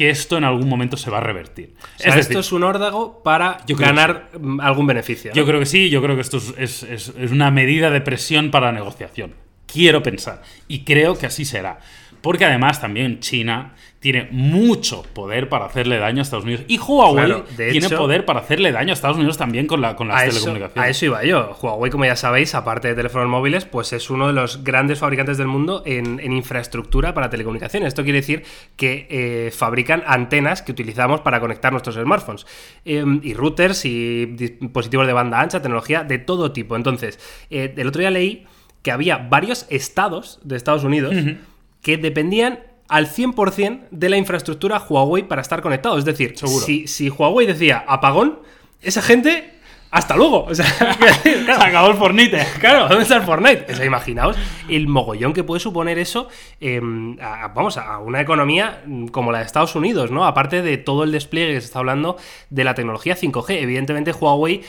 que 0.00 0.08
esto 0.08 0.38
en 0.38 0.44
algún 0.44 0.66
momento 0.66 0.96
se 0.96 1.10
va 1.10 1.18
a 1.18 1.20
revertir. 1.20 1.74
es 1.98 2.16
esto 2.16 2.38
es 2.38 2.52
un 2.52 2.64
órdago 2.64 3.22
para 3.22 3.58
ganar 3.68 4.30
algún 4.60 4.86
beneficio. 4.86 5.30
Yo 5.34 5.44
creo 5.44 5.60
que 5.60 5.66
sí, 5.66 5.90
yo 5.90 6.00
creo 6.00 6.14
que 6.14 6.22
esto 6.22 6.40
es, 6.56 6.84
es, 6.84 7.12
una 7.30 7.50
medida 7.50 7.90
de 7.90 8.00
presión 8.00 8.50
para 8.50 8.68
la 8.68 8.72
negociación. 8.72 9.34
Quiero 9.66 10.02
pensar. 10.02 10.40
Y 10.68 10.84
creo 10.84 11.18
que 11.18 11.26
así 11.26 11.44
será. 11.44 11.80
Porque 12.20 12.44
además 12.44 12.80
también 12.80 13.20
China 13.20 13.74
tiene 14.00 14.28
mucho 14.30 15.02
poder 15.02 15.50
para 15.50 15.66
hacerle 15.66 15.98
daño 15.98 16.20
a 16.20 16.22
Estados 16.22 16.44
Unidos. 16.44 16.64
Y 16.68 16.78
Huawei 16.78 17.42
tiene 17.56 17.88
poder 17.90 18.24
para 18.24 18.40
hacerle 18.40 18.72
daño 18.72 18.90
a 18.90 18.92
Estados 18.94 19.18
Unidos 19.18 19.36
también 19.36 19.66
con, 19.66 19.82
la, 19.82 19.94
con 19.94 20.08
las 20.08 20.24
telecomunicaciones. 20.24 20.86
a 20.86 20.88
eso 20.88 21.04
iba 21.04 21.22
yo. 21.24 21.56
Huawei, 21.60 21.90
como 21.90 22.06
ya 22.06 22.16
sabéis, 22.16 22.54
aparte 22.54 22.88
de 22.88 22.94
teléfonos 22.94 23.28
móviles, 23.28 23.66
pues 23.66 23.92
es 23.92 24.08
uno 24.08 24.26
de 24.26 24.32
los 24.32 24.64
grandes 24.64 24.98
fabricantes 24.98 25.36
del 25.36 25.48
mundo 25.48 25.82
en, 25.84 26.18
infraestructura 26.32 27.12
para 27.12 27.28
telecomunicaciones. 27.28 27.88
Esto 27.88 28.02
quiere 28.02 28.20
decir 28.20 28.42
que 28.76 29.06
eh, 29.10 29.50
fabrican 29.50 30.02
antenas 30.06 30.62
que 30.62 30.72
utilizamos 30.72 31.20
para 31.20 31.38
conectar 31.38 31.70
nuestros 31.70 31.96
smartphones. 31.96 32.46
Em, 32.86 33.20
y 33.22 33.34
routers 33.34 33.84
y 33.84 34.26
dispositivos 34.26 35.06
de 35.06 35.12
banda 35.12 35.40
ancha, 35.40 35.60
tecnología 35.60 36.04
de 36.04 36.18
todo 36.18 36.52
tipo. 36.52 36.74
Entonces, 36.74 37.18
eh, 37.50 37.74
el 37.76 37.86
otro 37.86 38.00
día 38.00 38.10
leí 38.10 38.46
que 38.82 38.90
había 38.90 39.18
varios 39.18 39.66
estados 39.68 40.40
de 40.42 40.56
Estados 40.56 40.84
Unidos 40.84 41.14
que 41.82 41.96
dependían 41.96 42.60
al 42.88 43.08
100% 43.08 43.88
de 43.90 44.08
la 44.08 44.16
infraestructura 44.16 44.84
Huawei 44.86 45.22
para 45.22 45.42
estar 45.42 45.62
conectado. 45.62 45.96
Es 45.96 46.04
decir, 46.04 46.34
Si, 46.36 46.86
si 46.86 47.08
Huawei 47.08 47.46
decía 47.46 47.84
apagón, 47.86 48.40
esa 48.82 49.00
gente 49.00 49.60
hasta 49.90 50.16
luego. 50.16 50.44
O 50.44 50.54
sea, 50.54 50.66
Se 51.22 51.50
acabó 51.50 51.88
el 51.88 51.96
Fortnite. 51.96 52.46
Claro, 52.60 52.88
¿dónde 52.88 53.02
está 53.02 53.16
el 53.16 53.22
Fortnite? 53.22 53.72
O 53.72 53.76
sea, 53.76 53.84
imaginaos 53.84 54.36
el 54.68 54.86
mogollón 54.86 55.32
que 55.32 55.42
puede 55.44 55.60
suponer 55.60 55.98
eso, 55.98 56.28
em, 56.60 57.16
vamos, 57.54 57.76
a 57.76 57.98
una 57.98 58.20
economía 58.20 58.82
como 59.10 59.32
la 59.32 59.38
de 59.38 59.44
Estados 59.44 59.74
Unidos, 59.74 60.10
¿no? 60.10 60.24
Aparte 60.24 60.62
de 60.62 60.76
todo 60.76 61.04
el 61.04 61.12
despliegue 61.12 61.54
que 61.54 61.60
se 61.60 61.66
está 61.66 61.80
hablando 61.80 62.16
de 62.50 62.64
la 62.64 62.74
tecnología 62.74 63.16
5G. 63.16 63.60
Evidentemente, 63.62 64.12
Huawei 64.12 64.62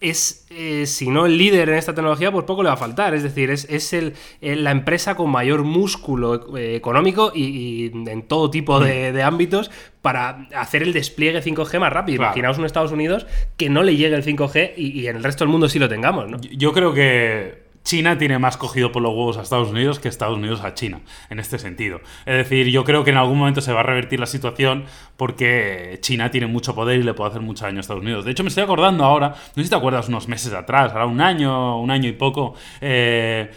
es, 0.00 0.46
eh, 0.50 0.86
si 0.86 1.08
no 1.08 1.26
el 1.26 1.38
líder 1.38 1.68
en 1.68 1.76
esta 1.76 1.94
tecnología, 1.94 2.30
pues 2.30 2.44
poco 2.44 2.62
le 2.62 2.68
va 2.68 2.74
a 2.74 2.78
faltar. 2.78 3.14
Es 3.14 3.22
decir, 3.22 3.50
es, 3.50 3.92
el, 3.92 4.14
la 4.40 4.70
empresa 4.70 5.14
con 5.16 5.30
mayor 5.30 5.64
músculo 5.64 6.56
eh, 6.56 6.76
económico 6.76 7.32
y, 7.34 7.90
en 7.92 8.22
todo 8.22 8.50
tipo 8.50 8.80
de, 8.80 9.12
mm. 9.12 9.26
ámbitos 9.26 9.70
para 10.02 10.48
hacer 10.54 10.82
el 10.82 10.92
despliegue 10.92 11.42
5G 11.42 11.80
más 11.80 11.92
rápido. 11.92 12.22
Imaginaos 12.22 12.58
un 12.58 12.66
Estados 12.66 12.92
Unidos 12.92 13.26
que 13.56 13.70
no 13.70 13.82
le 13.82 13.96
llegue 13.96 14.14
el 14.14 14.24
5G 14.24 14.72
y, 14.76 15.00
y 15.00 15.08
en 15.08 15.16
el 15.16 15.24
resto 15.24 15.44
del 15.44 15.50
mundo 15.50 15.68
sí 15.68 15.78
lo 15.78 15.88
tengamos, 15.88 16.28
¿no? 16.28 16.38
Yo 16.40 16.72
creo 16.72 16.92
que 16.92 17.63
China 17.84 18.16
tiene 18.16 18.38
más 18.38 18.56
cogido 18.56 18.92
por 18.92 19.02
los 19.02 19.12
huevos 19.12 19.36
a 19.36 19.42
Estados 19.42 19.68
Unidos 19.68 19.98
que 19.98 20.08
Estados 20.08 20.38
Unidos 20.38 20.62
a 20.64 20.72
China, 20.72 21.00
en 21.28 21.38
este 21.38 21.58
sentido. 21.58 22.00
Es 22.24 22.36
decir, 22.36 22.68
yo 22.68 22.82
creo 22.82 23.04
que 23.04 23.10
en 23.10 23.18
algún 23.18 23.38
momento 23.38 23.60
se 23.60 23.72
va 23.72 23.80
a 23.80 23.82
revertir 23.82 24.18
la 24.18 24.26
situación 24.26 24.84
porque 25.18 25.98
China 26.00 26.30
tiene 26.30 26.46
mucho 26.46 26.74
poder 26.74 26.98
y 26.98 27.02
le 27.02 27.12
puede 27.12 27.30
hacer 27.30 27.42
mucho 27.42 27.66
daño 27.66 27.76
a 27.76 27.80
Estados 27.80 28.02
Unidos. 28.02 28.24
De 28.24 28.30
hecho, 28.30 28.42
me 28.42 28.48
estoy 28.48 28.64
acordando 28.64 29.04
ahora, 29.04 29.28
no 29.28 29.54
sé 29.56 29.64
si 29.64 29.68
te 29.68 29.76
acuerdas, 29.76 30.08
unos 30.08 30.28
meses 30.28 30.52
atrás, 30.54 30.92
ahora 30.92 31.06
un 31.06 31.20
año, 31.20 31.78
un 31.78 31.90
año 31.90 32.08
y 32.08 32.12
poco, 32.12 32.54
eh, 32.80 33.50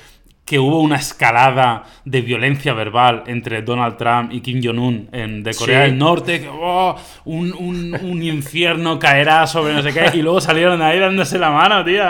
que 0.48 0.60
hubo 0.60 0.80
una 0.80 0.96
escalada 0.96 1.84
de 2.06 2.22
violencia 2.22 2.74
verbal 2.74 3.24
entre 3.28 3.62
Donald 3.64 3.98
Trump 3.98 4.32
y 4.32 4.40
Kim 4.40 4.62
Jong-un 4.64 5.10
de 5.44 5.54
Corea 5.54 5.82
del 5.82 5.98
Norte, 5.98 6.40
que 6.40 6.48
oh, 6.50 6.96
un, 7.26 7.54
un, 7.54 8.24
infierno 8.24 8.98
caerá 8.98 9.46
sobre 9.46 9.74
no 9.74 9.82
sé 9.82 9.94
qué, 9.94 10.18
y 10.18 10.22
luego 10.22 10.40
salieron 10.40 10.82
ahí 10.82 11.00
dándose 11.00 11.38
la 11.38 11.52
mano, 11.52 11.84
tío, 11.84 12.02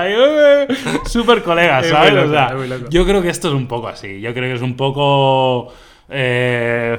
súper 1.05 1.41
colegas, 1.41 1.87
¿sabes? 1.87 2.13
yo 2.91 3.05
creo 3.07 3.23
que 3.23 3.29
esto 3.29 3.47
es 3.47 3.55
un 3.55 3.65
poco 3.65 3.87
así, 3.87 4.21
yo 4.21 4.31
creo 4.35 4.49
que 4.49 4.55
es 4.55 4.61
un 4.61 4.75
poco... 4.75 5.73
Eh, 6.07 6.97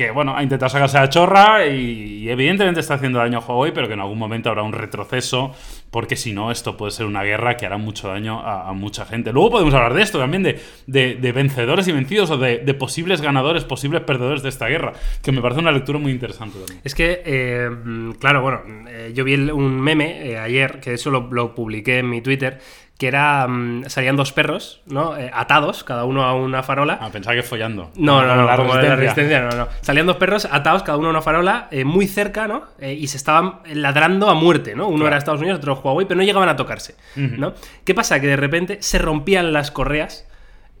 que 0.00 0.10
bueno, 0.12 0.34
ha 0.34 0.42
intentado 0.42 0.70
sacarse 0.70 0.98
la 0.98 1.10
chorra 1.10 1.66
y, 1.66 2.26
evidentemente 2.30 2.80
está 2.80 2.94
haciendo 2.94 3.18
daño 3.18 3.38
a 3.38 3.40
Huawei, 3.42 3.72
pero 3.72 3.86
que 3.86 3.92
en 3.92 4.00
algún 4.00 4.18
momento 4.18 4.48
habrá 4.48 4.62
un 4.62 4.72
retroceso, 4.72 5.54
porque 5.90 6.16
si 6.16 6.32
no, 6.32 6.50
esto 6.50 6.76
puede 6.76 6.92
ser 6.92 7.06
una 7.06 7.22
guerra 7.22 7.56
que 7.56 7.66
hará 7.66 7.76
mucho 7.76 8.08
daño 8.08 8.40
a, 8.40 8.72
mucha 8.72 9.04
gente. 9.04 9.32
Luego 9.32 9.50
podemos 9.50 9.74
hablar 9.74 9.94
de 9.94 10.02
esto 10.02 10.18
también, 10.18 10.42
de, 10.42 11.32
vencedores 11.32 11.88
y 11.88 11.92
vencidos, 11.92 12.30
o 12.30 12.38
de, 12.38 12.58
posibles 12.74 13.20
ganadores, 13.20 13.64
posibles 13.64 14.02
perdedores 14.02 14.42
de 14.42 14.48
esta 14.48 14.68
guerra, 14.68 14.92
que 15.22 15.32
me 15.32 15.42
parece 15.42 15.60
una 15.60 15.72
lectura 15.72 15.98
muy 15.98 16.12
interesante 16.12 16.58
también. 16.58 16.80
Es 16.84 16.94
que, 16.94 17.22
eh, 17.24 17.70
claro, 18.18 18.42
bueno, 18.42 18.62
eh, 18.88 19.12
yo 19.14 19.24
vi 19.24 19.34
un 19.34 19.80
meme 19.80 20.30
eh, 20.30 20.38
ayer, 20.38 20.80
que 20.80 20.94
eso 20.94 21.10
lo 21.10 21.54
publiqué 21.54 21.98
en 21.98 22.08
mi 22.08 22.20
Twitter, 22.20 22.58
que 23.00 23.08
era. 23.08 23.48
Mm, 23.48 23.88
salían 23.88 24.14
dos 24.14 24.30
perros, 24.30 24.82
¿no? 24.84 25.16
Eh, 25.16 25.30
atados, 25.32 25.84
cada 25.84 26.04
uno 26.04 26.22
a 26.22 26.34
una 26.34 26.62
farola. 26.62 26.98
Ah, 27.00 27.08
pensaba 27.10 27.34
que 27.34 27.42
follando. 27.42 27.90
No, 27.96 28.20
no, 28.22 28.36
no, 28.36 28.44
la, 28.44 28.56
resistencia. 28.94 29.40
no, 29.40 29.56
no. 29.56 29.68
Salían 29.80 30.04
dos 30.04 30.16
perros 30.16 30.44
atados, 30.44 30.82
cada 30.82 30.98
uno 30.98 31.08
a 31.08 31.10
una 31.12 31.22
farola, 31.22 31.68
eh, 31.70 31.84
muy 31.84 32.06
cerca, 32.06 32.46
¿no? 32.46 32.64
Eh, 32.78 32.92
y 32.92 33.06
se 33.06 33.16
estaban 33.16 33.60
ladrando 33.72 34.28
a 34.28 34.34
muerte, 34.34 34.76
¿no? 34.76 34.86
Uno 34.88 35.06
era 35.06 35.16
Estados 35.16 35.40
Unidos, 35.40 35.60
otro 35.60 35.80
Huawei, 35.82 36.06
pero 36.06 36.18
no 36.18 36.24
llegaban 36.24 36.50
a 36.50 36.56
tocarse, 36.56 36.94
¿no? 37.16 37.54
¿Qué 37.84 37.94
pasa? 37.94 38.20
Que 38.20 38.26
de 38.26 38.36
repente 38.36 38.76
se 38.82 38.98
rompían 38.98 39.54
las 39.54 39.70
correas 39.70 40.28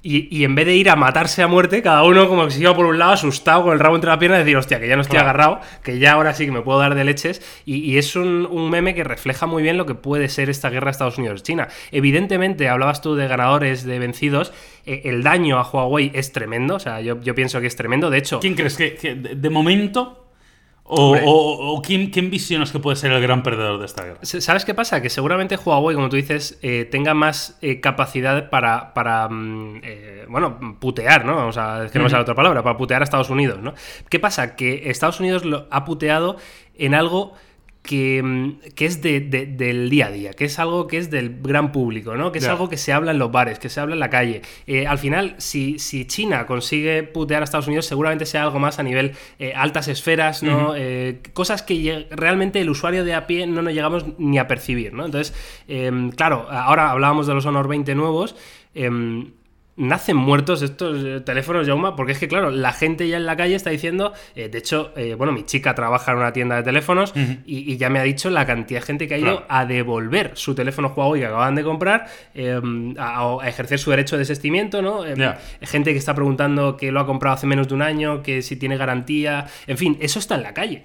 y, 0.02 0.44
en 0.44 0.54
vez 0.54 0.64
de 0.64 0.74
ir 0.74 0.88
a 0.88 0.96
matarse 0.96 1.42
a 1.42 1.46
muerte, 1.46 1.82
cada 1.82 2.04
uno 2.04 2.26
como 2.26 2.46
que 2.46 2.52
se 2.52 2.60
iba 2.60 2.74
por 2.74 2.86
un 2.86 2.98
lado 2.98 3.12
asustado 3.12 3.64
con 3.64 3.74
el 3.74 3.78
rabo 3.78 3.96
entre 3.96 4.08
la 4.08 4.18
pierna 4.18 4.36
y 4.36 4.40
decir, 4.40 4.56
hostia, 4.56 4.80
que 4.80 4.88
ya 4.88 4.96
no 4.96 5.02
estoy 5.02 5.18
agarrado, 5.18 5.60
que 5.82 5.98
ya 5.98 6.12
ahora 6.12 6.32
sí 6.32 6.46
que 6.46 6.52
me 6.52 6.62
puedo 6.62 6.78
dar 6.78 6.94
de 6.94 7.04
leches. 7.04 7.42
Y, 7.66 7.98
es 7.98 8.16
un, 8.16 8.70
meme 8.70 8.94
que 8.94 9.04
refleja 9.04 9.46
muy 9.46 9.62
bien 9.62 9.76
lo 9.76 9.84
que 9.84 9.94
puede 9.94 10.28
ser 10.30 10.48
esta 10.48 10.70
guerra 10.70 10.90
Estados 10.90 11.18
Unidos-China. 11.18 11.68
Evidentemente, 11.92 12.68
hablabas 12.68 13.02
tú 13.02 13.14
de 13.14 13.28
ganadores, 13.28 13.84
de 13.84 13.98
vencidos, 13.98 14.54
eh, 14.86 15.02
el 15.04 15.22
daño 15.22 15.58
a 15.58 15.68
Huawei 15.68 16.10
es 16.14 16.32
tremendo, 16.32 16.76
o 16.76 16.80
sea, 16.80 17.02
yo, 17.02 17.20
pienso 17.34 17.60
que 17.60 17.66
es 17.66 17.76
tremendo. 17.76 18.08
De 18.08 18.18
hecho... 18.18 18.40
¿Quién 18.40 18.54
crees 18.54 18.76
que 18.76 19.14
de 19.14 19.50
momento 19.50 20.19
o, 20.92 21.82
¿quién, 21.82 22.10
quién, 22.10 22.30
visionas 22.30 22.72
que 22.72 22.78
puede 22.78 22.96
ser 22.96 23.12
el 23.12 23.22
gran 23.22 23.42
perdedor 23.42 23.78
de 23.78 23.86
esta 23.86 24.04
guerra? 24.04 24.18
¿Sabes 24.22 24.64
qué 24.64 24.74
pasa? 24.74 25.00
Que 25.00 25.10
seguramente 25.10 25.56
Huawei, 25.56 25.94
como 25.94 26.08
tú 26.08 26.16
dices, 26.16 26.58
eh, 26.62 26.84
tenga 26.90 27.14
más 27.14 27.58
eh, 27.62 27.80
capacidad 27.80 28.50
para, 28.50 28.92
para 28.92 29.28
mm, 29.28 29.80
eh, 29.82 30.26
bueno, 30.28 30.76
putear, 30.80 31.24
¿no? 31.24 31.36
Vamos 31.36 31.56
a 31.58 31.82
decir, 31.82 32.00
no 32.00 32.08
me 32.08 32.18
otra 32.18 32.34
palabra, 32.34 32.62
para 32.62 32.76
putear 32.76 33.02
a 33.02 33.04
Estados 33.04 33.30
Unidos, 33.30 33.60
¿no? 33.60 33.74
¿Qué 34.08 34.18
pasa? 34.18 34.56
Que 34.56 34.90
Estados 34.90 35.20
Unidos 35.20 35.44
lo 35.44 35.68
ha 35.70 35.84
puteado 35.84 36.36
en 36.76 36.94
algo 36.94 37.34
que, 37.82 38.22
mm, 38.22 38.74
que 38.74 38.86
es 38.86 39.02
de, 39.02 39.20
del 39.20 39.88
día 39.90 40.06
a 40.06 40.10
día, 40.10 40.32
que 40.32 40.44
es 40.44 40.58
algo 40.58 40.86
que 40.86 40.98
es 40.98 41.10
del 41.10 41.40
gran 41.40 41.72
público, 41.72 42.16
¿no? 42.16 42.30
Que 42.30 42.38
es 42.38 42.48
algo 42.48 42.68
que 42.68 42.76
se 42.76 42.92
habla 42.92 43.10
en 43.10 43.18
los 43.18 43.32
bares, 43.32 43.58
que 43.58 43.68
se 43.68 43.80
habla 43.80 43.94
en 43.94 44.00
la 44.00 44.10
calle. 44.10 44.42
Eh, 44.66 44.86
al 44.86 44.98
final, 44.98 45.34
si, 45.38 45.78
si, 45.78 46.06
China 46.06 46.46
consigue 46.46 47.02
putear 47.02 47.42
a 47.42 47.44
Estados 47.44 47.66
Unidos, 47.66 47.86
seguramente 47.86 48.26
sea 48.26 48.42
algo 48.42 48.58
más 48.58 48.78
a 48.78 48.82
nivel 48.82 49.12
eh, 49.38 49.52
altas 49.54 49.88
esferas, 49.88 50.42
¿no? 50.42 50.74
Eh, 50.76 51.20
cosas 51.32 51.62
que 51.62 52.06
realmente 52.10 52.60
el 52.60 52.70
usuario 52.70 53.04
de 53.04 53.14
a 53.14 53.26
pie 53.26 53.46
no 53.46 53.62
nos 53.62 53.72
llegamos 53.72 54.04
ni 54.18 54.38
a 54.38 54.46
percibir, 54.46 54.92
¿no? 54.92 55.06
Entonces, 55.06 55.34
em, 55.66 56.10
claro, 56.10 56.46
ahora 56.50 56.90
hablábamos 56.90 57.26
de 57.26 57.34
los 57.34 57.46
Honor 57.46 57.68
20 57.68 57.94
nuevos. 57.94 58.36
Em, 58.74 59.32
nacen 59.80 60.16
muertos 60.16 60.62
estos 60.62 61.02
eh, 61.04 61.20
teléfonos, 61.20 61.66
Yauma, 61.66 61.96
porque 61.96 62.12
es 62.12 62.18
que, 62.18 62.28
claro, 62.28 62.50
la 62.50 62.72
gente 62.72 63.08
ya 63.08 63.16
en 63.16 63.26
la 63.26 63.36
calle 63.36 63.54
está 63.54 63.70
diciendo, 63.70 64.12
eh, 64.36 64.48
de 64.48 64.58
hecho, 64.58 64.92
eh, 64.94 65.14
bueno, 65.14 65.32
mi 65.32 65.44
chica 65.44 65.74
trabaja 65.74 66.12
en 66.12 66.18
una 66.18 66.32
tienda 66.32 66.56
de 66.56 66.62
teléfonos 66.62 67.14
y, 67.46 67.76
ya 67.78 67.88
me 67.88 67.98
ha 67.98 68.02
dicho 68.02 68.28
la 68.28 68.44
cantidad 68.44 68.80
de 68.80 68.86
gente 68.86 69.08
que 69.08 69.14
ha 69.14 69.18
ido 69.18 69.44
a 69.48 69.64
devolver 69.64 70.32
su 70.34 70.54
teléfono 70.54 70.92
Huawei 70.94 71.22
que 71.22 71.26
acaban 71.26 71.54
de 71.54 71.64
comprar, 71.64 72.06
em, 72.34 72.94
a, 72.98 73.38
ejercer 73.46 73.78
su 73.78 73.90
derecho 73.90 74.16
de 74.16 74.20
desistimiento, 74.20 74.82
¿no? 74.82 75.06
Em, 75.06 75.16
gente 75.62 75.92
que 75.92 75.98
está 75.98 76.14
preguntando 76.14 76.76
que 76.76 76.92
lo 76.92 77.00
ha 77.00 77.06
comprado 77.06 77.36
hace 77.36 77.46
menos 77.46 77.68
de 77.68 77.74
un 77.74 77.82
año, 77.82 78.22
que 78.22 78.42
si 78.42 78.56
tiene 78.56 78.76
garantía, 78.76 79.46
en 79.66 79.78
fin, 79.78 79.96
eso 80.00 80.18
está 80.18 80.34
en 80.34 80.42
la 80.42 80.52
calle. 80.52 80.84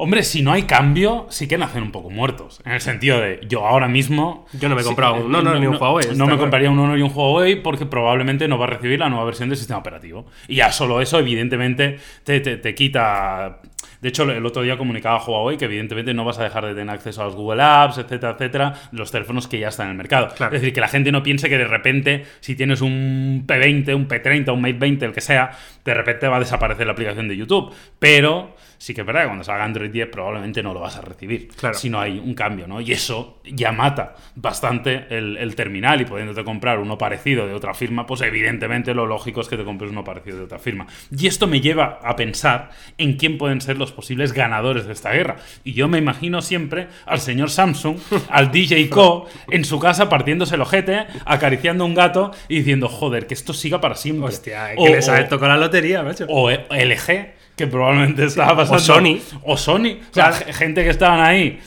Hombre, 0.00 0.22
si 0.22 0.42
no 0.42 0.52
hay 0.52 0.62
cambio, 0.62 1.26
sí 1.28 1.48
que 1.48 1.58
nacen 1.58 1.82
un 1.82 1.90
poco 1.90 2.08
muertos. 2.08 2.60
En 2.64 2.70
el 2.70 2.80
sentido 2.80 3.20
de, 3.20 3.40
yo 3.48 3.66
ahora 3.66 3.88
mismo. 3.88 4.46
Yo 4.52 4.68
no 4.68 4.76
me 4.76 4.82
he 4.82 4.84
comprado 4.84 5.16
un 5.16 5.34
Honor 5.34 5.58
ni 5.58 5.66
un 5.66 5.74
Huawei. 5.74 6.14
No, 6.14 6.28
me 6.28 6.38
compraría 6.38 6.70
un 6.70 6.78
Honor 6.78 6.96
y 6.96 7.02
un 7.02 7.10
Huawei 7.12 7.60
porque 7.60 7.84
probablemente 7.84 8.46
no 8.46 8.58
va 8.58 8.66
a 8.66 8.68
recibir 8.68 9.00
la 9.00 9.08
nueva 9.08 9.24
versión 9.24 9.48
del 9.48 9.58
sistema 9.58 9.80
operativo. 9.80 10.26
Y 10.46 10.54
ya 10.54 10.70
solo 10.70 11.00
eso, 11.00 11.18
evidentemente, 11.18 11.98
te, 12.22 12.38
te, 12.38 12.74
quita 12.76 13.58
De 14.00 14.08
hecho, 14.08 14.22
el 14.22 14.46
otro 14.46 14.62
día 14.62 14.78
comunicaba 14.78 15.20
Huawei 15.20 15.56
que 15.56 15.64
evidentemente 15.64 16.14
no 16.14 16.24
vas 16.24 16.38
a 16.38 16.44
dejar 16.44 16.64
de 16.66 16.74
tener 16.74 16.94
acceso 16.94 17.22
a 17.22 17.24
los 17.24 17.34
Google 17.34 17.60
Apps, 17.60 17.98
etcétera, 17.98 18.34
etcétera, 18.34 18.74
los 18.92 19.10
teléfonos 19.10 19.48
que 19.48 19.58
ya 19.58 19.68
están 19.68 19.86
en 19.86 19.92
el 19.92 19.96
mercado. 19.96 20.28
Claro. 20.36 20.54
Es 20.54 20.62
decir, 20.62 20.72
que 20.72 20.80
la 20.80 20.88
gente 20.88 21.10
no 21.10 21.24
piense 21.24 21.48
que 21.48 21.58
de 21.58 21.66
repente, 21.66 22.24
si 22.38 22.54
tienes 22.54 22.82
un 22.82 23.44
P20, 23.48 23.96
un 23.96 24.06
P30, 24.06 24.52
un 24.52 24.60
Mate 24.60 24.74
20, 24.74 25.06
el 25.06 25.12
que 25.12 25.20
sea, 25.20 25.50
de 25.84 25.92
repente 25.92 26.28
va 26.28 26.36
a 26.36 26.40
desaparecer 26.40 26.86
la 26.86 26.92
aplicación 26.92 27.26
de 27.26 27.36
YouTube. 27.36 27.74
Pero 27.98 28.54
sí 28.78 28.94
que 28.94 29.00
es 29.02 29.06
verdad 29.06 29.22
que 29.22 29.26
cuando 29.26 29.44
salga 29.44 29.64
Android 29.64 29.90
10 29.90 30.08
probablemente 30.08 30.62
no 30.62 30.72
lo 30.72 30.80
vas 30.80 30.96
a 30.96 31.00
recibir 31.00 31.48
Claro. 31.48 31.74
si 31.76 31.90
no 31.90 32.00
hay 32.00 32.18
un 32.18 32.32
cambio, 32.34 32.66
¿no? 32.66 32.80
Y 32.80 32.92
eso 32.92 33.40
ya 33.44 33.72
mata 33.72 34.14
bastante 34.36 35.06
el, 35.10 35.36
el 35.36 35.54
terminal 35.56 36.00
y 36.00 36.04
pudiéndote 36.04 36.44
comprar 36.44 36.78
uno 36.78 36.96
parecido 36.96 37.46
de 37.46 37.54
otra 37.54 37.74
firma, 37.74 38.06
pues 38.06 38.20
evidentemente 38.22 38.94
lo 38.94 39.06
lógico 39.06 39.40
es 39.40 39.48
que 39.48 39.56
te 39.56 39.64
compres 39.64 39.90
uno 39.90 40.04
parecido 40.04 40.38
de 40.38 40.44
otra 40.44 40.58
firma. 40.58 40.86
Y 41.10 41.26
esto 41.26 41.46
me 41.46 41.60
lleva 41.60 41.98
a 42.02 42.14
pensar 42.16 42.70
en 42.98 43.16
quién 43.16 43.36
pueden 43.36 43.60
ser 43.60 43.78
los 43.78 43.92
posibles 43.92 44.32
ganadores 44.32 44.86
de 44.86 44.92
esta 44.92 45.10
guerra. 45.12 45.36
Y 45.64 45.72
yo 45.72 45.88
me 45.88 45.98
imagino 45.98 46.40
siempre 46.40 46.86
al 47.04 47.20
señor 47.20 47.50
Samsung, 47.50 47.96
al 48.30 48.50
DJ 48.52 48.88
Co, 48.88 49.26
en 49.50 49.64
su 49.64 49.78
casa 49.80 50.08
partiéndose 50.08 50.54
el 50.54 50.60
ojete, 50.60 51.06
acariciando 51.24 51.84
un 51.84 51.94
gato 51.94 52.30
y 52.48 52.58
diciendo, 52.58 52.88
joder, 52.88 53.26
que 53.26 53.34
esto 53.34 53.52
siga 53.52 53.80
para 53.80 53.94
siempre. 53.96 54.26
Hostia, 54.28 54.70
O- 54.76 54.84
que 54.84 54.90
les 54.92 55.08
ha 55.08 55.28
tocado 55.28 55.52
la 55.52 55.58
lotería, 55.58 56.02
macho. 56.02 56.26
o 56.28 56.50
E- 56.50 56.64
LG, 56.70 57.37
que 57.58 57.66
probablemente 57.66 58.24
estaba 58.24 58.56
pasando. 58.56 58.78
Sony. 58.80 59.18
O 59.44 59.56
Sony. 59.58 59.98
O 60.10 60.14
sea, 60.14 60.30
Claro. 60.30 60.52
gente 60.54 60.82
que 60.84 60.90
estaban 60.90 61.20
ahí 61.20 61.60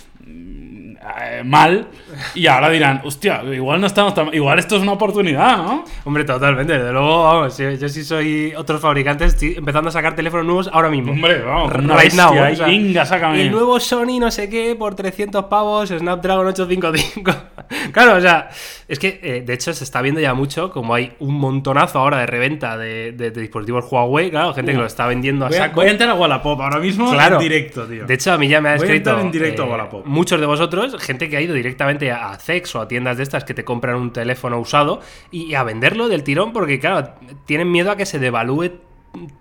eh, 1.19 1.43
mal 1.43 1.87
y 2.35 2.47
ahora 2.47 2.69
dirán, 2.69 3.01
hostia, 3.03 3.41
igual 3.53 3.79
no 3.81 3.87
estamos 3.87 4.13
tan... 4.13 4.33
Igual 4.33 4.59
esto 4.59 4.75
es 4.77 4.81
una 4.81 4.93
oportunidad, 4.93 5.57
¿no? 5.57 5.85
Hombre, 6.05 6.23
totalmente. 6.23 6.73
Desde 6.73 6.91
luego, 6.91 7.23
vamos, 7.23 7.57
yo, 7.57 7.71
yo 7.71 7.89
sí 7.89 8.03
soy 8.03 8.53
otros 8.55 8.79
fabricantes, 8.81 9.33
estoy 9.33 9.55
empezando 9.57 9.89
a 9.89 9.91
sacar 9.91 10.15
teléfonos 10.15 10.45
nuevos 10.45 10.69
ahora 10.71 10.89
mismo. 10.89 11.11
Hombre, 11.11 11.41
vamos, 11.41 11.71
right 11.73 11.87
bestia 11.95 12.23
now. 12.25 12.31
o 12.51 12.55
sea, 12.93 13.05
sácame. 13.05 13.41
El 13.41 13.51
nuevo 13.51 13.79
Sony 13.79 14.19
no 14.19 14.31
sé 14.31 14.49
qué 14.49 14.75
por 14.77 14.95
300 14.95 15.45
pavos, 15.45 15.89
Snapdragon 15.89 16.47
855. 16.47 17.31
claro, 17.91 18.15
o 18.17 18.21
sea, 18.21 18.49
es 18.87 18.99
que 18.99 19.19
eh, 19.23 19.41
de 19.45 19.53
hecho 19.53 19.73
se 19.73 19.83
está 19.83 20.01
viendo 20.01 20.19
ya 20.21 20.33
mucho, 20.33 20.71
como 20.71 20.93
hay 20.93 21.13
un 21.19 21.35
montonazo 21.35 21.99
ahora 21.99 22.17
de 22.19 22.25
reventa 22.27 22.77
de, 22.77 23.11
de- 23.13 23.31
de 23.31 23.41
dispositivos 23.41 23.85
Huawei, 23.89 24.29
claro, 24.29 24.53
gente 24.53 24.71
que 24.71 24.77
lo 24.77 24.85
está 24.85 25.07
vendiendo 25.07 25.45
a 25.45 25.49
Voy 25.49 25.57
a, 25.57 25.61
saco. 25.61 25.75
voy 25.75 25.87
a 25.87 25.91
entrar 25.91 26.09
a 26.09 26.13
Wallapop 26.15 26.59
ahora 26.61 26.79
mismo 26.79 27.11
Claro. 27.11 27.35
en 27.37 27.41
directo, 27.41 27.85
tío. 27.85 28.05
De 28.05 28.13
hecho, 28.13 28.31
a 28.33 28.37
mí 28.37 28.47
ya 28.47 28.61
me 28.61 28.69
ha 28.69 28.75
Voy 28.75 28.81
a 28.81 28.85
escrito 28.85 29.09
entrar 29.11 29.25
en 29.25 29.31
directo 29.31 29.63
a 29.63 29.65
eh, 29.65 29.69
Wallapop. 29.71 30.05
muchos 30.05 30.39
de 30.39 30.45
vosotros, 30.45 30.95
gente 31.01 31.29
que 31.29 31.37
ha 31.37 31.41
ido 31.41 31.53
directamente 31.53 32.11
a 32.11 32.35
Cex 32.35 32.75
o 32.75 32.81
a 32.81 32.87
tiendas 32.87 33.17
de 33.17 33.23
estas 33.23 33.43
que 33.43 33.53
te 33.53 33.63
compran 33.63 33.95
un 33.95 34.13
teléfono 34.13 34.59
usado 34.59 35.01
y 35.31 35.53
a 35.55 35.63
venderlo 35.63 36.07
del 36.07 36.23
tirón 36.23 36.53
porque, 36.53 36.79
claro, 36.79 37.13
tienen 37.45 37.71
miedo 37.71 37.91
a 37.91 37.97
que 37.97 38.05
se 38.05 38.19
devalúe 38.19 38.71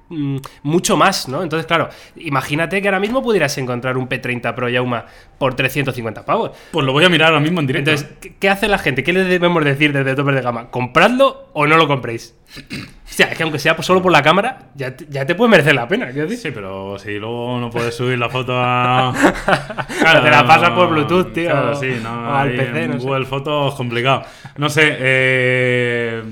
mm, 0.09 0.38
mucho 0.62 0.97
más, 0.97 1.29
¿no? 1.29 1.43
Entonces, 1.43 1.67
claro, 1.67 1.88
imagínate 2.17 2.83
que 2.83 2.88
ahora 2.88 3.00
mismo 3.00 3.23
pudieras 3.23 3.57
encontrar 3.59 3.97
un 3.97 4.09
P30 4.09 4.55
Pro 4.55 4.69
Yauma 4.69 5.07
por 5.38 5.55
350 5.55 6.25
pavos. 6.25 6.50
Pues 6.73 6.85
lo 6.85 6.93
voy 6.93 7.05
a 7.05 7.09
mirar 7.09 7.29
ahora 7.29 7.40
mismo 7.40 7.61
en 7.61 7.67
directo. 7.67 7.90
Entonces, 7.90 8.35
¿qué, 8.38 8.49
hace 8.49 8.69
la 8.69 8.79
gente? 8.79 9.05
¿Qué 9.05 9.12
le 9.12 9.25
debemos 9.25 9.64
decir 9.64 9.93
desde 9.93 10.14
tope 10.14 10.33
de 10.33 10.43
gama? 10.43 10.71
¿Compradlo 10.71 11.49
o 11.52 11.67
no 11.67 11.76
lo 11.76 11.87
compréis? 11.87 12.35
Es 13.28 13.36
que 13.36 13.42
aunque 13.42 13.58
sea 13.58 13.80
solo 13.82 14.00
por 14.02 14.12
la 14.12 14.22
cámara, 14.22 14.58
ya 14.74 14.94
te, 14.96 15.06
ya 15.08 15.26
te 15.26 15.34
puede 15.34 15.50
merecer 15.50 15.74
la 15.74 15.88
pena, 15.88 16.06
decir. 16.06 16.36
Sí, 16.36 16.50
pero 16.52 16.98
si 16.98 17.18
luego 17.18 17.58
no 17.58 17.70
puedes 17.70 17.94
subir 17.94 18.18
la 18.18 18.28
foto 18.28 18.52
a. 18.56 19.12
te 20.22 20.30
la 20.30 20.44
pasas 20.46 20.70
por 20.70 20.88
Bluetooth, 20.90 21.32
tío, 21.32 21.50
Claro, 21.50 21.74
sí, 21.74 21.98
no. 22.02 22.28
o 22.30 22.34
al 22.34 22.50
PC, 22.52 22.82
en 22.84 22.90
no 22.92 23.00
sé. 23.00 23.06
Google 23.06 23.26
Fotos 23.26 23.74
complicado. 23.74 24.22
No 24.56 24.68
sé, 24.68 24.96
eh. 24.98 26.22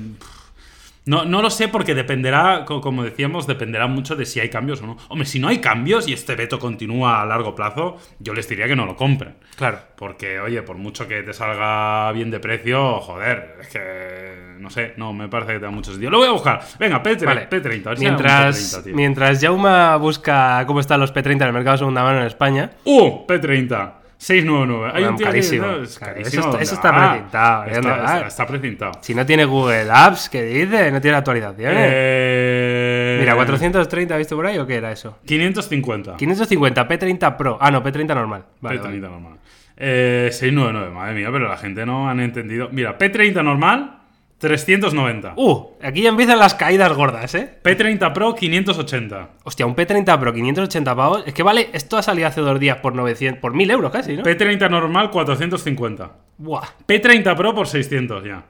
No, 1.09 1.25
no 1.25 1.41
lo 1.41 1.49
sé 1.49 1.67
porque 1.69 1.95
dependerá, 1.95 2.65
co- 2.65 2.81
como 2.81 3.03
decíamos, 3.03 3.47
dependerá 3.47 3.87
mucho 3.87 4.15
de 4.15 4.25
si 4.27 4.39
hay 4.39 4.49
cambios 4.49 4.81
o 4.83 4.85
no. 4.85 4.97
Hombre, 5.07 5.25
si 5.25 5.39
no 5.39 5.47
hay 5.47 5.57
cambios 5.57 6.07
y 6.07 6.13
este 6.13 6.35
veto 6.35 6.59
continúa 6.59 7.21
a 7.21 7.25
largo 7.25 7.55
plazo, 7.55 7.97
yo 8.19 8.35
les 8.35 8.47
diría 8.47 8.67
que 8.67 8.75
no 8.75 8.85
lo 8.85 8.95
compren. 8.95 9.35
Claro. 9.57 9.79
Porque, 9.97 10.39
oye, 10.39 10.61
por 10.61 10.77
mucho 10.77 11.07
que 11.07 11.23
te 11.23 11.33
salga 11.33 12.11
bien 12.11 12.29
de 12.29 12.39
precio, 12.39 12.99
joder, 12.99 13.55
es 13.61 13.67
que 13.69 14.55
no 14.59 14.69
sé, 14.69 14.93
no 14.97 15.11
me 15.13 15.27
parece 15.29 15.53
que 15.53 15.59
tenga 15.59 15.71
mucho 15.71 15.89
sentido. 15.91 16.11
Lo 16.11 16.19
voy 16.19 16.27
a 16.27 16.31
buscar. 16.31 16.61
Venga, 16.77 17.01
P30, 17.01 17.25
Vale. 17.25 17.49
P30, 17.49 17.85
a 17.85 17.89
ver 17.89 17.97
si 17.97 18.03
Mientras, 18.05 18.77
P30, 18.79 18.83
tío. 18.83 18.95
mientras 18.95 19.41
Jauma 19.41 19.95
busca 19.95 20.63
cómo 20.67 20.79
están 20.79 20.99
los 20.99 21.11
P30 21.13 21.31
en 21.37 21.41
el 21.41 21.53
mercado 21.53 21.73
de 21.73 21.77
segunda 21.79 22.03
mano 22.03 22.19
en 22.19 22.27
España. 22.27 22.71
¡Uh! 22.83 23.25
P30. 23.25 23.93
699. 24.19 24.85
Hay 24.87 24.91
Bueno, 24.91 25.09
un 25.11 25.15
tío 25.15 25.25
carísimo. 25.27 25.65
que 25.77 25.81
es 25.83 25.97
Claro, 25.97 26.13
carísimo. 26.13 26.29
eso 26.29 26.39
está- 26.39 26.49
¿dónde 26.51 26.63
eso 26.65 26.75
está 26.75 26.91
precintado, 26.91 27.63
¿eh? 27.63 27.71
¿Dónde 27.73 27.89
Está, 27.89 28.03
está- 28.15 28.27
está 28.27 28.47
precintado. 28.47 28.91
Si 29.01 29.15
no 29.15 29.25
tiene 29.25 29.45
Google 29.45 29.87
Apps, 29.89 30.27
¿qué 30.29 30.43
dice? 30.43 30.91
No 30.91 30.99
tiene 30.99 31.17
actualizaciones. 31.17 31.77
Eh, 31.91 33.17
Mira, 33.21 33.35
430, 33.35 34.17
¿viste 34.17 34.35
por 34.35 34.45
ahí 34.45 34.57
o 34.57 34.67
qué 34.67 34.75
era 34.75 34.91
eso? 34.91 35.17
550. 35.25 36.17
550, 36.17 36.87
P30 36.87 37.37
Pro. 37.37 37.57
Ah, 37.61 37.71
no, 37.71 37.81
P30 37.81 38.13
normal. 38.13 38.43
Vale, 38.59 38.79
P30 38.79 38.83
vale. 38.83 38.99
normal. 38.99 39.33
Eh, 39.77 40.27
699, 40.33 40.91
madre 40.91 41.15
mía, 41.15 41.29
pero 41.31 41.47
la 41.47 41.55
gente 41.57 41.85
no 41.85 42.09
han 42.09 42.19
entendido. 42.19 42.67
Mira, 42.73 42.97
P30 42.97 43.41
normal, 43.41 43.98
390. 44.39 45.33
Uh, 45.35 45.67
aquí 45.83 46.01
ya 46.01 46.09
empiezan 46.09 46.39
las 46.39 46.55
caídas 46.55 46.93
gordas, 46.93 47.35
¿eh? 47.35 47.59
P30 47.61 48.13
Pro, 48.13 48.33
580. 48.33 49.29
Hostia, 49.43 49.65
un 49.65 49.75
P30 49.75 50.17
Pro 50.17 50.33
580 50.33 50.95
pavos. 50.95 51.23
Es 51.25 51.33
que 51.33 51.43
vale, 51.43 51.69
esto 51.73 51.97
ha 51.97 52.01
salido 52.01 52.27
hace 52.27 52.39
dos 52.39 52.57
días 52.57 52.77
por 52.77 52.95
900, 52.95 53.41
por 53.41 53.53
1000 53.53 53.71
euros 53.71 53.91
casi, 53.91 54.15
¿no? 54.15 54.23
P30 54.23 54.69
normal, 54.69 55.11
450. 55.11 56.11
Buah. 56.37 56.63
P30 56.87 57.35
Pro 57.35 57.53
por 57.53 57.67
600 57.67 58.23
ya. 58.23 58.45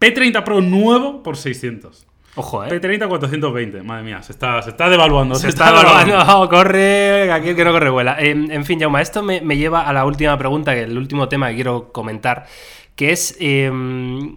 P30 0.00 0.44
Pro 0.44 0.60
nuevo 0.60 1.24
por 1.24 1.36
600. 1.36 2.06
Ojo, 2.36 2.64
¿eh? 2.64 2.68
P30 2.68 3.08
420. 3.08 3.82
Madre 3.82 4.04
mía, 4.04 4.22
se 4.22 4.32
está, 4.32 4.62
se 4.62 4.70
está 4.70 4.88
devaluando. 4.88 5.34
Se 5.34 5.48
está 5.48 5.70
evaluando, 5.70 6.48
corre, 6.50 7.32
aquí 7.32 7.48
el 7.50 7.56
que 7.56 7.64
no 7.64 7.72
corre 7.72 7.90
vuela. 7.90 8.16
En, 8.18 8.50
en 8.52 8.64
fin, 8.64 8.78
Jauma, 8.78 9.02
esto 9.02 9.24
me, 9.24 9.40
me 9.40 9.56
lleva 9.56 9.82
a 9.82 9.92
la 9.92 10.06
última 10.06 10.38
pregunta, 10.38 10.72
que 10.72 10.84
el 10.84 10.96
último 10.96 11.28
tema 11.28 11.48
que 11.48 11.56
quiero 11.56 11.92
comentar, 11.92 12.46
que 12.94 13.10
es 13.10 13.36
em, 13.40 14.36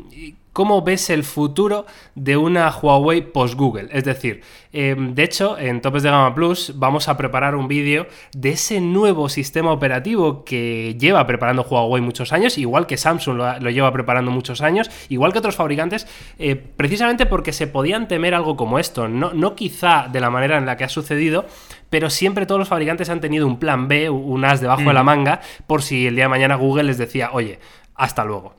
cómo 0.55 0.81
ves 0.83 1.09
el 1.09 1.25
futuro 1.25 1.85
de 2.15 2.37
una 2.37 2.71
Huawei 2.71 3.19
post-Google. 3.19 3.89
Es 3.91 4.05
decir, 4.05 4.41
em, 4.71 5.13
de 5.13 5.23
hecho, 5.23 5.59
en 5.59 5.81
Topes 5.81 6.01
de 6.01 6.09
Gama 6.09 6.33
Plus 6.33 6.71
vamos 6.77 7.09
a 7.09 7.17
preparar 7.17 7.55
un 7.55 7.67
vídeo 7.67 8.07
de 8.31 8.51
ese 8.51 8.79
nuevo 8.79 9.27
sistema 9.27 9.73
operativo 9.73 10.45
que 10.45 10.95
lleva 10.97 11.27
preparando 11.27 11.63
Huawei 11.63 12.01
muchos 12.01 12.31
años, 12.31 12.57
igual 12.57 12.87
que 12.87 12.95
Samsung 12.95 13.35
lo, 13.35 13.69
lleva 13.69 13.91
preparando 13.91 14.31
muchos 14.31 14.61
años, 14.61 14.89
igual 15.09 15.33
que 15.33 15.39
otros 15.39 15.57
fabricantes, 15.57 16.07
eh, 16.39 16.55
precisamente 16.55 17.25
porque 17.25 17.51
se 17.51 17.67
podían 17.67 18.07
temer 18.07 18.33
algo 18.33 18.55
como 18.55 18.79
esto. 18.79 19.09
No, 19.09 19.33
no 19.33 19.55
quizá 19.55 20.07
de 20.09 20.21
la 20.21 20.29
manera 20.29 20.57
en 20.57 20.65
la 20.65 20.77
que 20.77 20.85
ha 20.85 20.89
sucedido, 20.89 21.45
pero 21.89 22.09
siempre 22.09 22.45
todos 22.45 22.59
los 22.59 22.69
fabricantes 22.69 23.09
han 23.09 23.19
tenido 23.19 23.45
un 23.45 23.59
plan 23.59 23.89
B, 23.89 24.09
un 24.09 24.45
as 24.45 24.61
debajo 24.61 24.83
de 24.83 24.93
la 24.93 25.03
manga, 25.03 25.41
por 25.67 25.81
si 25.81 26.07
el 26.07 26.15
día 26.15 26.25
de 26.25 26.29
mañana 26.29 26.55
Google 26.55 26.83
les 26.85 26.97
decía, 26.97 27.31
oye, 27.33 27.59
hasta 27.95 28.23
luego. 28.23 28.53